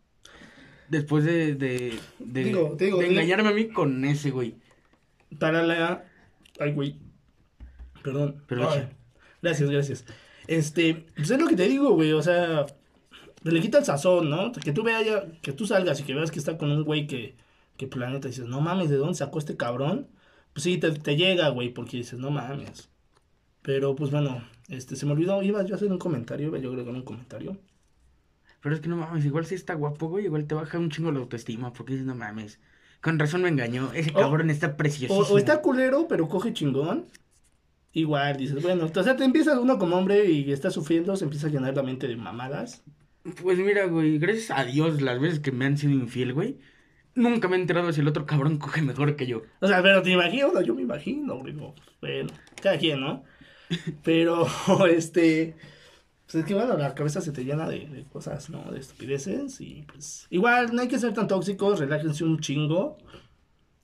Después 0.89 1.23
de, 1.25 1.55
de, 1.55 1.97
de, 2.19 2.43
Digo, 2.43 2.75
digo, 2.77 2.99
de 2.99 3.07
engañarme 3.07 3.49
a 3.49 3.53
mí 3.53 3.69
con 3.69 4.03
ese 4.05 4.31
güey. 4.31 4.55
Para 5.39 5.63
la. 5.63 6.05
Ay, 6.59 6.73
güey. 6.73 6.99
Perdón. 8.03 8.43
Ay, 8.49 8.89
gracias, 9.41 9.69
gracias. 9.69 10.05
Este, 10.47 11.05
pues 11.15 11.29
es 11.31 11.39
lo 11.39 11.47
que 11.47 11.55
te 11.55 11.67
digo, 11.67 11.91
güey. 11.91 12.13
O 12.13 12.21
sea, 12.21 12.65
le 13.43 13.59
quita 13.61 13.79
el 13.79 13.85
sazón, 13.85 14.29
¿no? 14.29 14.51
Que 14.51 14.71
tú 14.73 14.83
veas 14.83 15.05
ya, 15.05 15.25
que 15.41 15.53
tú 15.53 15.65
salgas 15.67 15.99
y 15.99 16.03
que 16.03 16.13
veas 16.13 16.31
que 16.31 16.39
está 16.39 16.57
con 16.57 16.71
un 16.71 16.83
güey 16.83 17.07
que, 17.07 17.35
que 17.77 17.87
planeta 17.87 18.27
dices, 18.27 18.47
no 18.47 18.61
mames, 18.61 18.89
¿de 18.89 18.95
dónde 18.97 19.15
sacó 19.15 19.39
este 19.39 19.57
cabrón? 19.57 20.07
Pues 20.53 20.63
sí, 20.63 20.77
te, 20.77 20.91
te 20.91 21.15
llega, 21.15 21.49
güey, 21.49 21.69
porque 21.73 21.97
dices, 21.97 22.19
no 22.19 22.31
mames. 22.31 22.89
Pero 23.61 23.95
pues 23.95 24.11
bueno, 24.11 24.43
este, 24.69 24.95
se 24.95 25.05
me 25.05 25.11
olvidó, 25.11 25.43
iba 25.43 25.63
yo 25.63 25.75
a 25.75 25.77
hacer 25.77 25.91
un 25.91 25.97
comentario, 25.99 26.55
yo 26.57 26.71
creo 26.71 26.83
que 26.85 26.89
un 26.91 27.03
comentario. 27.03 27.57
Pero 28.61 28.73
es 28.75 28.81
que 28.81 28.89
no 28.89 28.97
mames, 28.97 29.25
igual 29.25 29.45
si 29.45 29.55
está 29.55 29.75
guapo, 29.75 30.07
güey, 30.07 30.25
igual 30.25 30.45
te 30.45 30.55
baja 30.55 30.79
un 30.79 30.89
chingo 30.89 31.11
la 31.11 31.19
autoestima, 31.19 31.73
porque 31.73 31.93
dices, 31.93 32.07
no 32.07 32.15
mames. 32.15 32.59
Con 33.01 33.19
razón 33.19 33.43
me 33.43 33.49
engañó, 33.49 33.91
ese 33.93 34.09
O- 34.11 34.15
cabrón 34.15 34.49
está 34.49 34.67
O, 34.67 34.77
preciosísimo. 34.77 35.19
o 35.19 35.37
está 35.37 35.61
culero, 35.61 36.07
pero 36.07 36.27
coge 36.27 36.53
chingón. 36.53 37.05
Igual, 37.97 38.37
dices, 38.37 38.61
bueno, 38.61 38.91
o 38.95 39.03
sea, 39.03 39.15
te 39.15 39.23
empiezas 39.23 39.57
uno 39.57 39.79
como 39.79 39.95
hombre 39.95 40.29
y 40.29 40.51
está 40.51 40.69
sufriendo, 40.69 41.15
se 41.15 41.23
empieza 41.23 41.47
a 41.47 41.49
llenar 41.49 41.75
la 41.75 41.81
mente 41.81 42.07
de 42.07 42.15
mamadas. 42.15 42.83
Pues 43.41 43.57
mira, 43.57 43.87
güey, 43.87 44.19
gracias 44.19 44.51
a 44.51 44.65
Dios 44.65 45.01
las 45.01 45.19
veces 45.19 45.39
que 45.39 45.51
me 45.51 45.65
han 45.65 45.79
sido 45.79 45.93
infiel, 45.93 46.31
güey, 46.31 46.59
nunca 47.15 47.47
me 47.47 47.57
he 47.57 47.59
enterado 47.59 47.91
si 47.91 48.01
el 48.01 48.07
otro 48.07 48.27
cabrón 48.27 48.57
coge 48.59 48.83
mejor 48.83 49.15
que 49.15 49.25
yo. 49.25 49.41
O 49.61 49.67
sea, 49.67 49.81
pero 49.81 50.03
te 50.03 50.11
imagino, 50.11 50.61
yo 50.61 50.75
me 50.75 50.83
imagino, 50.83 51.41
digo, 51.43 51.73
bueno, 51.99 52.29
cada 52.61 52.77
quien, 52.77 53.01
¿no? 53.01 53.23
Pero, 54.03 54.45
este, 54.87 55.55
pues 56.27 56.35
es 56.35 56.45
que 56.45 56.53
bueno, 56.53 56.77
la 56.77 56.93
cabeza 56.93 57.19
se 57.19 57.31
te 57.31 57.45
llena 57.45 57.67
de, 57.67 57.87
de 57.87 58.03
cosas, 58.03 58.51
¿no? 58.51 58.71
De 58.71 58.79
estupideces 58.79 59.59
y 59.59 59.85
pues, 59.91 60.27
igual, 60.29 60.75
no 60.75 60.83
hay 60.83 60.87
que 60.87 60.99
ser 60.99 61.15
tan 61.15 61.27
tóxicos, 61.27 61.79
relájense 61.79 62.23
un 62.23 62.39
chingo 62.41 62.99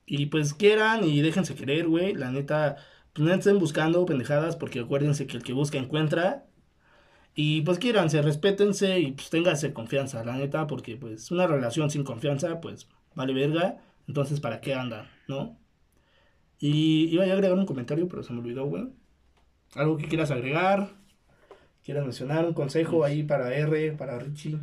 y 0.05 0.27
pues 0.27 0.53
quieran 0.53 1.03
y 1.03 1.21
déjense 1.21 1.55
querer, 1.55 1.87
güey, 1.87 2.13
la 2.13 2.29
neta, 2.29 2.77
pues 3.13 3.27
no 3.27 3.33
estén 3.33 3.59
buscando 3.59 4.05
pendejadas 4.05 4.55
porque 4.55 4.79
acuérdense 4.79 5.27
que 5.27 5.37
el 5.37 5.43
que 5.43 5.53
busca 5.53 5.77
encuentra. 5.77 6.45
Y 7.35 7.61
pues 7.61 7.79
quiéranse, 7.79 8.21
respétense 8.21 8.99
y 8.99 9.11
pues 9.13 9.29
ténganse 9.29 9.73
confianza, 9.73 10.23
la 10.23 10.35
neta, 10.35 10.67
porque 10.67 10.97
pues 10.97 11.31
una 11.31 11.47
relación 11.47 11.89
sin 11.89 12.03
confianza, 12.03 12.61
pues 12.61 12.87
vale 13.15 13.33
verga. 13.33 13.77
Entonces, 14.07 14.39
¿para 14.39 14.61
qué 14.61 14.75
andan, 14.75 15.07
no? 15.27 15.57
Y 16.59 17.07
iba 17.13 17.23
a 17.23 17.27
agregar 17.27 17.57
un 17.57 17.65
comentario, 17.65 18.07
pero 18.07 18.23
se 18.23 18.33
me 18.33 18.39
olvidó, 18.39 18.65
güey. 18.65 18.89
Algo 19.75 19.97
que 19.97 20.07
quieras 20.07 20.31
agregar, 20.31 20.91
quieras 21.83 22.03
mencionar, 22.03 22.45
un 22.45 22.53
consejo 22.53 23.03
ahí 23.03 23.23
para 23.23 23.53
R, 23.53 23.93
para 23.93 24.19
Richie. 24.19 24.59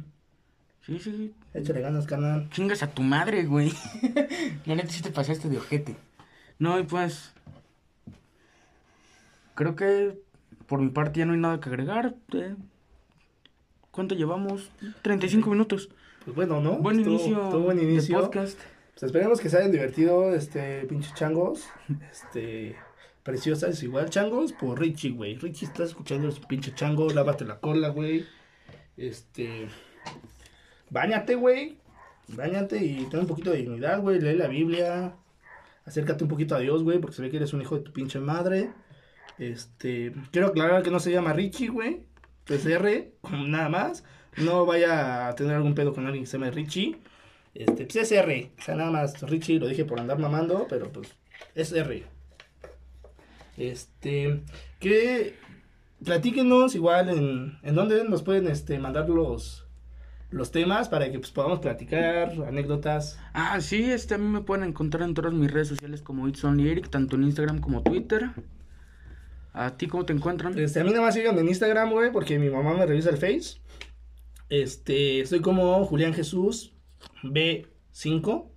Sí, 0.82 0.98
sí, 0.98 1.12
sí. 1.12 1.34
Échale 1.52 1.80
ganas, 1.80 2.06
canal. 2.06 2.48
Chingas 2.50 2.82
a 2.82 2.90
tu 2.90 3.02
madre, 3.02 3.44
güey. 3.44 3.72
La 4.66 4.76
neta 4.76 4.90
sí 4.90 5.02
te 5.02 5.10
pasaste 5.10 5.48
de 5.48 5.58
ojete. 5.58 5.96
No, 6.58 6.78
y 6.78 6.84
pues. 6.84 7.32
Creo 9.54 9.76
que 9.76 10.18
por 10.66 10.80
mi 10.80 10.90
parte 10.90 11.20
ya 11.20 11.26
no 11.26 11.32
hay 11.32 11.38
nada 11.40 11.60
que 11.60 11.68
agregar. 11.68 12.14
eh. 12.34 12.54
¿Cuánto 13.90 14.14
llevamos? 14.14 14.70
35 15.03 15.51
minutos. 15.51 15.90
Pues 16.24 16.36
bueno, 16.36 16.61
¿no? 16.61 16.78
Buen 16.78 16.98
Estuvo- 16.98 17.14
inicio, 17.14 17.44
estuvo 17.44 17.62
buen 17.64 17.76
de 17.78 17.84
inicio. 17.84 18.20
podcast. 18.20 18.59
Pues 18.94 19.03
esperemos 19.05 19.40
que 19.40 19.48
se 19.48 19.57
hayan 19.59 19.72
divertido, 19.72 20.34
este, 20.34 20.82
pinches 20.86 21.14
changos. 21.14 21.66
Este, 22.11 22.76
preciosas 23.22 23.82
igual, 23.82 24.11
changos, 24.11 24.53
por 24.53 24.78
Richie, 24.78 25.11
güey. 25.11 25.36
Richie, 25.36 25.66
estás 25.66 25.88
escuchando 25.90 26.30
su 26.30 26.42
pinche 26.42 26.74
chango, 26.74 27.09
lávate 27.11 27.44
la 27.44 27.59
cola, 27.59 27.88
güey. 27.88 28.26
Este, 28.96 29.68
Báñate, 30.90 31.34
güey. 31.34 31.78
Báñate 32.28 32.84
y 32.84 33.07
ten 33.07 33.20
un 33.20 33.26
poquito 33.26 33.51
de 33.51 33.59
dignidad, 33.59 34.01
güey. 34.01 34.20
Lee 34.20 34.34
la 34.36 34.46
Biblia. 34.48 35.14
Acércate 35.84 36.22
un 36.24 36.30
poquito 36.30 36.55
a 36.55 36.59
Dios, 36.61 36.82
güey, 36.84 36.98
porque 37.01 37.16
se 37.16 37.22
ve 37.22 37.30
que 37.30 37.38
eres 37.38 37.53
un 37.53 37.62
hijo 37.62 37.76
de 37.76 37.82
tu 37.82 37.92
pinche 37.92 38.20
madre. 38.20 38.70
Este, 39.41 40.12
quiero 40.32 40.49
aclarar 40.49 40.82
que 40.82 40.91
no 40.91 41.01
se 41.01 41.11
llama 41.11 41.32
Richie, 41.32 41.68
güey. 41.68 42.03
Es 42.47 42.66
R, 42.66 43.14
nada 43.32 43.70
más. 43.70 44.05
No 44.36 44.66
vaya 44.66 45.28
a 45.28 45.34
tener 45.34 45.55
algún 45.55 45.74
pedo 45.74 45.95
con 45.95 46.05
alguien 46.05 46.24
que 46.24 46.30
se 46.30 46.38
llame 46.38 46.51
Richie. 46.51 46.99
Este, 47.55 47.86
pues 47.86 47.97
es 47.97 48.12
R. 48.12 48.51
O 48.59 48.62
sea, 48.62 48.74
nada 48.74 48.91
más 48.91 49.18
Richie 49.22 49.59
lo 49.59 49.66
dije 49.66 49.86
por 49.86 49.99
andar 49.99 50.18
mamando, 50.18 50.66
pero 50.68 50.93
pues 50.93 51.16
es 51.55 51.72
R. 51.72 52.05
Este, 53.57 54.43
que 54.78 55.36
platíquenos 56.05 56.74
igual 56.74 57.09
en, 57.09 57.59
en 57.62 57.74
dónde 57.74 58.05
nos 58.05 58.22
pueden 58.22 58.47
este, 58.47 58.78
mandar 58.78 59.09
los, 59.09 59.66
los 60.30 60.51
temas 60.51 60.91
para 60.91 61.11
que 61.11 61.18
pues, 61.18 61.30
podamos 61.30 61.61
platicar, 61.61 62.32
anécdotas. 62.47 63.18
Ah, 63.32 63.59
sí, 63.62 63.91
este, 63.91 64.16
a 64.16 64.18
mí 64.18 64.28
me 64.28 64.43
pueden 64.43 64.68
encontrar 64.68 65.09
en 65.09 65.14
todas 65.14 65.32
mis 65.32 65.51
redes 65.51 65.68
sociales 65.68 66.03
como 66.03 66.28
It's 66.28 66.45
Only 66.45 66.70
Eric, 66.70 66.91
tanto 66.91 67.16
en 67.16 67.24
Instagram 67.24 67.61
como 67.61 67.82
Twitter. 67.82 68.32
¿A 69.53 69.76
ti 69.76 69.86
cómo 69.86 70.05
te 70.05 70.12
encuentran? 70.12 70.59
Este, 70.59 70.80
a 70.80 70.84
mí 70.84 70.90
nada 70.90 71.03
más 71.03 71.14
síganme 71.14 71.40
en 71.40 71.48
Instagram, 71.48 71.90
güey, 71.90 72.12
porque 72.12 72.38
mi 72.38 72.51
mamá 72.51 72.74
me 72.74 72.86
revisa 72.86 73.11
el 73.11 73.16
Face. 73.16 73.61
Este, 74.48 75.20
estoy 75.20 75.40
como 75.40 75.84
Julián 75.84 76.14
Jesús 76.14 76.72
B5. 77.22 78.48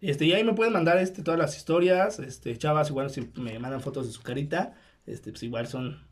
Este, 0.00 0.24
y 0.24 0.32
ahí 0.32 0.44
me 0.44 0.54
pueden 0.54 0.72
mandar 0.72 0.98
este, 0.98 1.22
todas 1.22 1.38
las 1.38 1.56
historias. 1.56 2.18
Este, 2.18 2.56
chavas, 2.56 2.90
igual 2.90 3.10
si 3.10 3.30
me 3.36 3.58
mandan 3.58 3.80
fotos 3.80 4.06
de 4.06 4.12
su 4.12 4.22
carita. 4.22 4.74
Este, 5.06 5.30
pues 5.30 5.42
igual 5.42 5.66
son, 5.66 6.06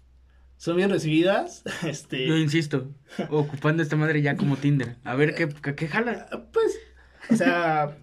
son 0.57 0.76
bien 0.76 0.90
recibidas. 0.90 1.62
Este. 1.84 2.26
Yo 2.26 2.36
insisto, 2.36 2.88
ocupando 3.30 3.82
esta 3.82 3.96
madre 3.96 4.22
ya 4.22 4.36
como 4.36 4.57
Tinder. 4.57 4.96
A 5.05 5.14
ver 5.14 5.34
qué, 5.34 5.49
qué, 5.49 5.74
qué 5.74 5.88
jala. 5.88 6.28
Pues, 6.53 6.78
o 7.30 7.36
sea, 7.36 7.96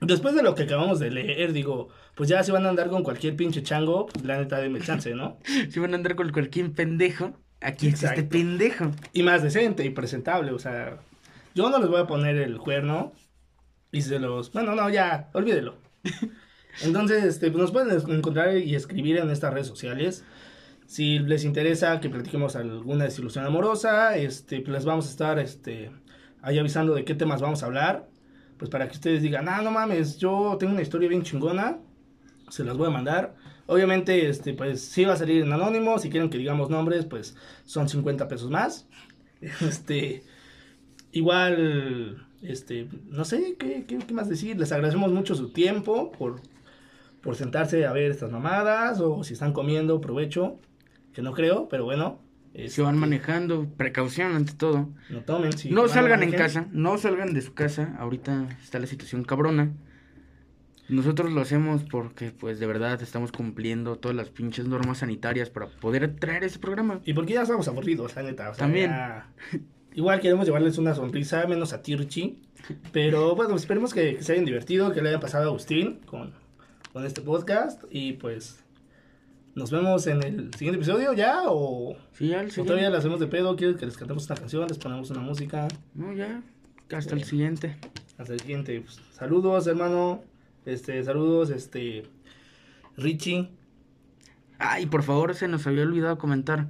después 0.00 0.34
de 0.34 0.42
lo 0.42 0.54
que 0.54 0.64
acabamos 0.64 0.98
de 0.98 1.10
leer, 1.10 1.52
digo, 1.52 1.88
pues 2.14 2.28
ya 2.28 2.42
si 2.42 2.52
van 2.52 2.66
a 2.66 2.68
andar 2.68 2.88
con 2.88 3.02
cualquier 3.02 3.36
pinche 3.36 3.62
chango, 3.62 4.06
pues 4.06 4.24
la 4.24 4.38
neta 4.38 4.58
denme 4.58 4.80
chance, 4.80 5.14
¿no? 5.14 5.38
Si 5.70 5.80
van 5.80 5.92
a 5.92 5.96
andar 5.96 6.16
con 6.16 6.30
cualquier 6.30 6.72
pendejo, 6.72 7.32
aquí 7.60 7.88
Exacto. 7.88 8.28
pendejo. 8.28 8.90
Y 9.12 9.22
más 9.22 9.42
decente 9.42 9.84
y 9.84 9.90
presentable, 9.90 10.52
o 10.52 10.58
sea, 10.58 10.98
yo 11.54 11.70
no 11.70 11.78
les 11.78 11.88
voy 11.88 12.00
a 12.00 12.06
poner 12.06 12.36
el 12.36 12.58
cuerno 12.58 13.12
y 13.90 14.02
se 14.02 14.18
los, 14.18 14.52
bueno, 14.52 14.74
no, 14.74 14.88
ya, 14.90 15.30
olvídelo. 15.32 15.76
Entonces, 16.82 17.24
este, 17.24 17.50
pues 17.50 17.60
nos 17.60 17.72
pueden 17.72 17.90
encontrar 18.16 18.56
y 18.56 18.74
escribir 18.74 19.16
en 19.16 19.30
estas 19.30 19.52
redes 19.52 19.66
sociales. 19.66 20.24
Si 20.86 21.18
les 21.18 21.44
interesa 21.44 22.00
que 22.00 22.08
platiquemos 22.08 22.56
alguna 22.56 23.04
desilusión 23.04 23.44
amorosa, 23.44 24.16
este, 24.16 24.60
pues 24.60 24.72
les 24.72 24.84
vamos 24.84 25.06
a 25.06 25.10
estar, 25.10 25.38
este, 25.38 25.90
ahí 26.40 26.58
avisando 26.58 26.94
de 26.94 27.04
qué 27.04 27.14
temas 27.14 27.40
vamos 27.40 27.62
a 27.62 27.66
hablar. 27.66 28.08
Pues 28.58 28.70
para 28.70 28.88
que 28.88 28.94
ustedes 28.94 29.22
digan, 29.22 29.48
ah, 29.48 29.62
no 29.62 29.70
mames, 29.70 30.18
yo 30.18 30.56
tengo 30.58 30.72
una 30.72 30.82
historia 30.82 31.08
bien 31.08 31.22
chingona, 31.22 31.78
se 32.50 32.64
las 32.64 32.76
voy 32.76 32.88
a 32.88 32.90
mandar. 32.90 33.34
Obviamente, 33.66 34.28
este, 34.28 34.54
pues 34.54 34.80
sí 34.80 35.04
va 35.04 35.12
a 35.12 35.16
salir 35.16 35.42
en 35.42 35.52
anónimo. 35.52 35.98
Si 35.98 36.08
quieren 36.08 36.30
que 36.30 36.38
digamos 36.38 36.70
nombres, 36.70 37.04
pues 37.04 37.36
son 37.64 37.88
50 37.88 38.28
pesos 38.28 38.50
más. 38.50 38.88
Este, 39.60 40.24
igual, 41.12 42.26
este, 42.42 42.88
no 43.08 43.24
sé 43.24 43.54
¿qué, 43.56 43.84
qué, 43.86 44.12
más 44.12 44.28
decir. 44.28 44.58
Les 44.58 44.72
agradecemos 44.72 45.12
mucho 45.12 45.36
su 45.36 45.50
tiempo 45.52 46.10
por, 46.10 46.40
por 47.20 47.36
sentarse 47.36 47.86
a 47.86 47.92
ver 47.92 48.10
estas 48.10 48.32
mamadas. 48.32 49.00
O 49.00 49.22
si 49.22 49.34
están 49.34 49.52
comiendo, 49.52 50.00
provecho. 50.00 50.58
Que 51.12 51.22
no 51.22 51.32
creo, 51.32 51.68
pero 51.68 51.84
bueno. 51.84 52.20
Van 52.58 52.66
este, 52.66 52.82
manejando, 52.82 53.68
precaución 53.76 54.34
ante 54.34 54.52
todo. 54.54 54.88
No 55.10 55.20
tomen. 55.20 55.52
si 55.52 55.70
no 55.70 55.82
van, 55.82 55.90
salgan 55.90 56.22
en 56.22 56.32
casa, 56.32 56.66
no 56.72 56.98
salgan 56.98 57.32
de 57.32 57.40
su 57.42 57.54
casa. 57.54 57.94
Ahorita 57.98 58.48
está 58.62 58.78
la 58.78 58.86
situación 58.86 59.22
cabrona. 59.24 59.72
Nosotros 60.88 61.32
lo 61.32 61.42
hacemos 61.42 61.84
porque, 61.84 62.30
pues, 62.32 62.58
de 62.58 62.66
verdad 62.66 63.00
estamos 63.02 63.30
cumpliendo 63.30 63.96
todas 63.96 64.16
las 64.16 64.30
pinches 64.30 64.66
normas 64.66 64.98
sanitarias 64.98 65.50
para 65.50 65.68
poder 65.68 66.16
traer 66.16 66.44
ese 66.44 66.58
programa. 66.58 67.00
Y 67.04 67.12
porque 67.12 67.34
ya 67.34 67.42
estamos 67.42 67.68
aburridos, 67.68 68.16
la 68.16 68.22
neta. 68.22 68.50
o 68.50 68.54
sea, 68.54 68.64
También. 68.64 68.90
ya- 68.90 69.28
Igual 69.94 70.20
queremos 70.20 70.46
llevarles 70.46 70.78
una 70.78 70.94
sonrisa, 70.94 71.46
menos 71.46 71.72
a 71.72 71.82
Tirchi. 71.82 72.40
Pero 72.92 73.34
bueno, 73.36 73.54
esperemos 73.56 73.92
que, 73.92 74.16
que 74.16 74.22
se 74.22 74.32
hayan 74.32 74.44
divertido, 74.44 74.92
que 74.92 75.02
le 75.02 75.10
haya 75.10 75.20
pasado 75.20 75.44
a 75.44 75.46
Agustín 75.48 76.00
con, 76.06 76.32
con 76.92 77.04
este 77.04 77.20
podcast. 77.20 77.82
Y 77.90 78.14
pues 78.14 78.64
nos 79.58 79.70
vemos 79.70 80.06
en 80.06 80.22
el 80.22 80.54
siguiente 80.54 80.76
episodio 80.76 81.12
ya. 81.12 81.42
O, 81.46 81.96
Sí, 82.12 82.28
ya 82.28 82.40
el 82.40 82.48
o 82.48 82.64
todavía 82.64 82.90
le 82.90 82.96
hacemos 82.96 83.20
de 83.20 83.26
pedo. 83.26 83.56
¿Quieres 83.56 83.76
que 83.76 83.86
les 83.86 83.96
cantemos 83.96 84.26
una 84.26 84.36
canción? 84.36 84.68
Les 84.68 84.78
ponemos 84.78 85.10
una 85.10 85.20
música. 85.20 85.68
No, 85.94 86.12
ya. 86.12 86.42
Hasta 86.92 87.14
el 87.14 87.24
siguiente. 87.24 87.76
Hasta 88.16 88.32
el 88.32 88.40
siguiente. 88.40 88.80
pues, 88.80 89.00
saludos, 89.12 89.66
hermano. 89.66 90.22
Este, 90.64 91.02
saludos, 91.02 91.50
este. 91.50 92.04
Richie. 92.96 93.50
Ay, 94.58 94.86
por 94.86 95.02
favor, 95.02 95.34
se 95.34 95.48
nos 95.48 95.66
había 95.66 95.82
olvidado 95.82 96.18
comentar. 96.18 96.68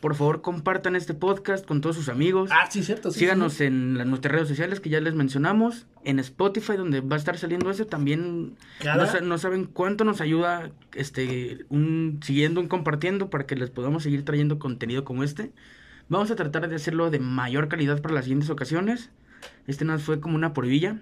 Por 0.00 0.14
favor, 0.14 0.40
compartan 0.40 0.96
este 0.96 1.12
podcast 1.12 1.66
con 1.66 1.82
todos 1.82 1.96
sus 1.96 2.08
amigos. 2.08 2.50
Ah, 2.52 2.68
sí, 2.70 2.82
cierto. 2.82 3.10
sí, 3.10 3.20
Síganos 3.20 3.54
sí. 3.54 3.64
en 3.64 3.98
las, 3.98 4.06
nuestras 4.06 4.32
redes 4.32 4.48
sociales 4.48 4.80
que 4.80 4.88
ya 4.88 5.00
les 5.00 5.14
mencionamos. 5.14 5.86
En 6.04 6.18
Spotify, 6.18 6.76
donde 6.76 7.02
va 7.02 7.16
a 7.16 7.18
estar 7.18 7.36
saliendo 7.36 7.70
ese. 7.70 7.84
También 7.84 8.56
no, 8.82 9.20
no 9.20 9.38
saben 9.38 9.66
cuánto 9.66 10.04
nos 10.04 10.22
ayuda 10.22 10.70
este 10.94 11.66
un 11.68 12.20
siguiendo, 12.22 12.60
un 12.60 12.68
compartiendo 12.68 13.28
para 13.28 13.46
que 13.46 13.56
les 13.56 13.68
podamos 13.68 14.02
seguir 14.02 14.24
trayendo 14.24 14.58
contenido 14.58 15.04
como 15.04 15.22
este. 15.22 15.52
Vamos 16.08 16.30
a 16.30 16.36
tratar 16.36 16.68
de 16.68 16.76
hacerlo 16.76 17.10
de 17.10 17.18
mayor 17.20 17.68
calidad 17.68 18.00
para 18.00 18.14
las 18.14 18.24
siguientes 18.24 18.48
ocasiones. 18.48 19.10
Este 19.66 19.84
nos 19.84 20.02
fue 20.02 20.20
como 20.20 20.34
una 20.34 20.54
probilla. 20.54 20.98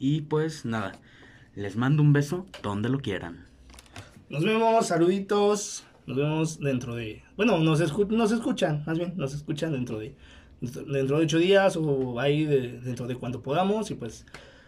Y 0.00 0.22
pues 0.22 0.64
nada, 0.64 0.92
les 1.54 1.76
mando 1.76 2.02
un 2.02 2.12
beso 2.12 2.46
donde 2.62 2.88
lo 2.88 2.98
quieran. 2.98 3.46
Nos 4.28 4.44
vemos, 4.44 4.88
saluditos. 4.88 5.84
Nos 6.10 6.16
vemos 6.18 6.58
dentro 6.58 6.96
de. 6.96 7.22
Bueno, 7.36 7.58
nos, 7.58 7.80
escu- 7.80 8.08
nos 8.08 8.32
escuchan, 8.32 8.82
más 8.84 8.98
bien, 8.98 9.12
nos 9.16 9.32
escuchan 9.32 9.70
dentro 9.70 10.00
de. 10.00 10.16
Dentro 10.60 11.18
de 11.18 11.24
ocho 11.24 11.38
días 11.38 11.76
o 11.76 12.18
ahí 12.18 12.44
de- 12.46 12.80
dentro 12.80 13.06
de 13.06 13.14
cuando 13.14 13.42
podamos. 13.44 13.92
Y 13.92 13.94
pues 13.94 14.26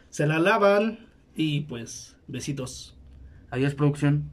se 0.09 0.25
la 0.29 0.39
lavan. 0.39 1.01
Y 1.35 1.63
pues, 1.63 2.17
besitos. 2.29 2.97
Adiós, 3.51 3.75
producción. 3.75 4.31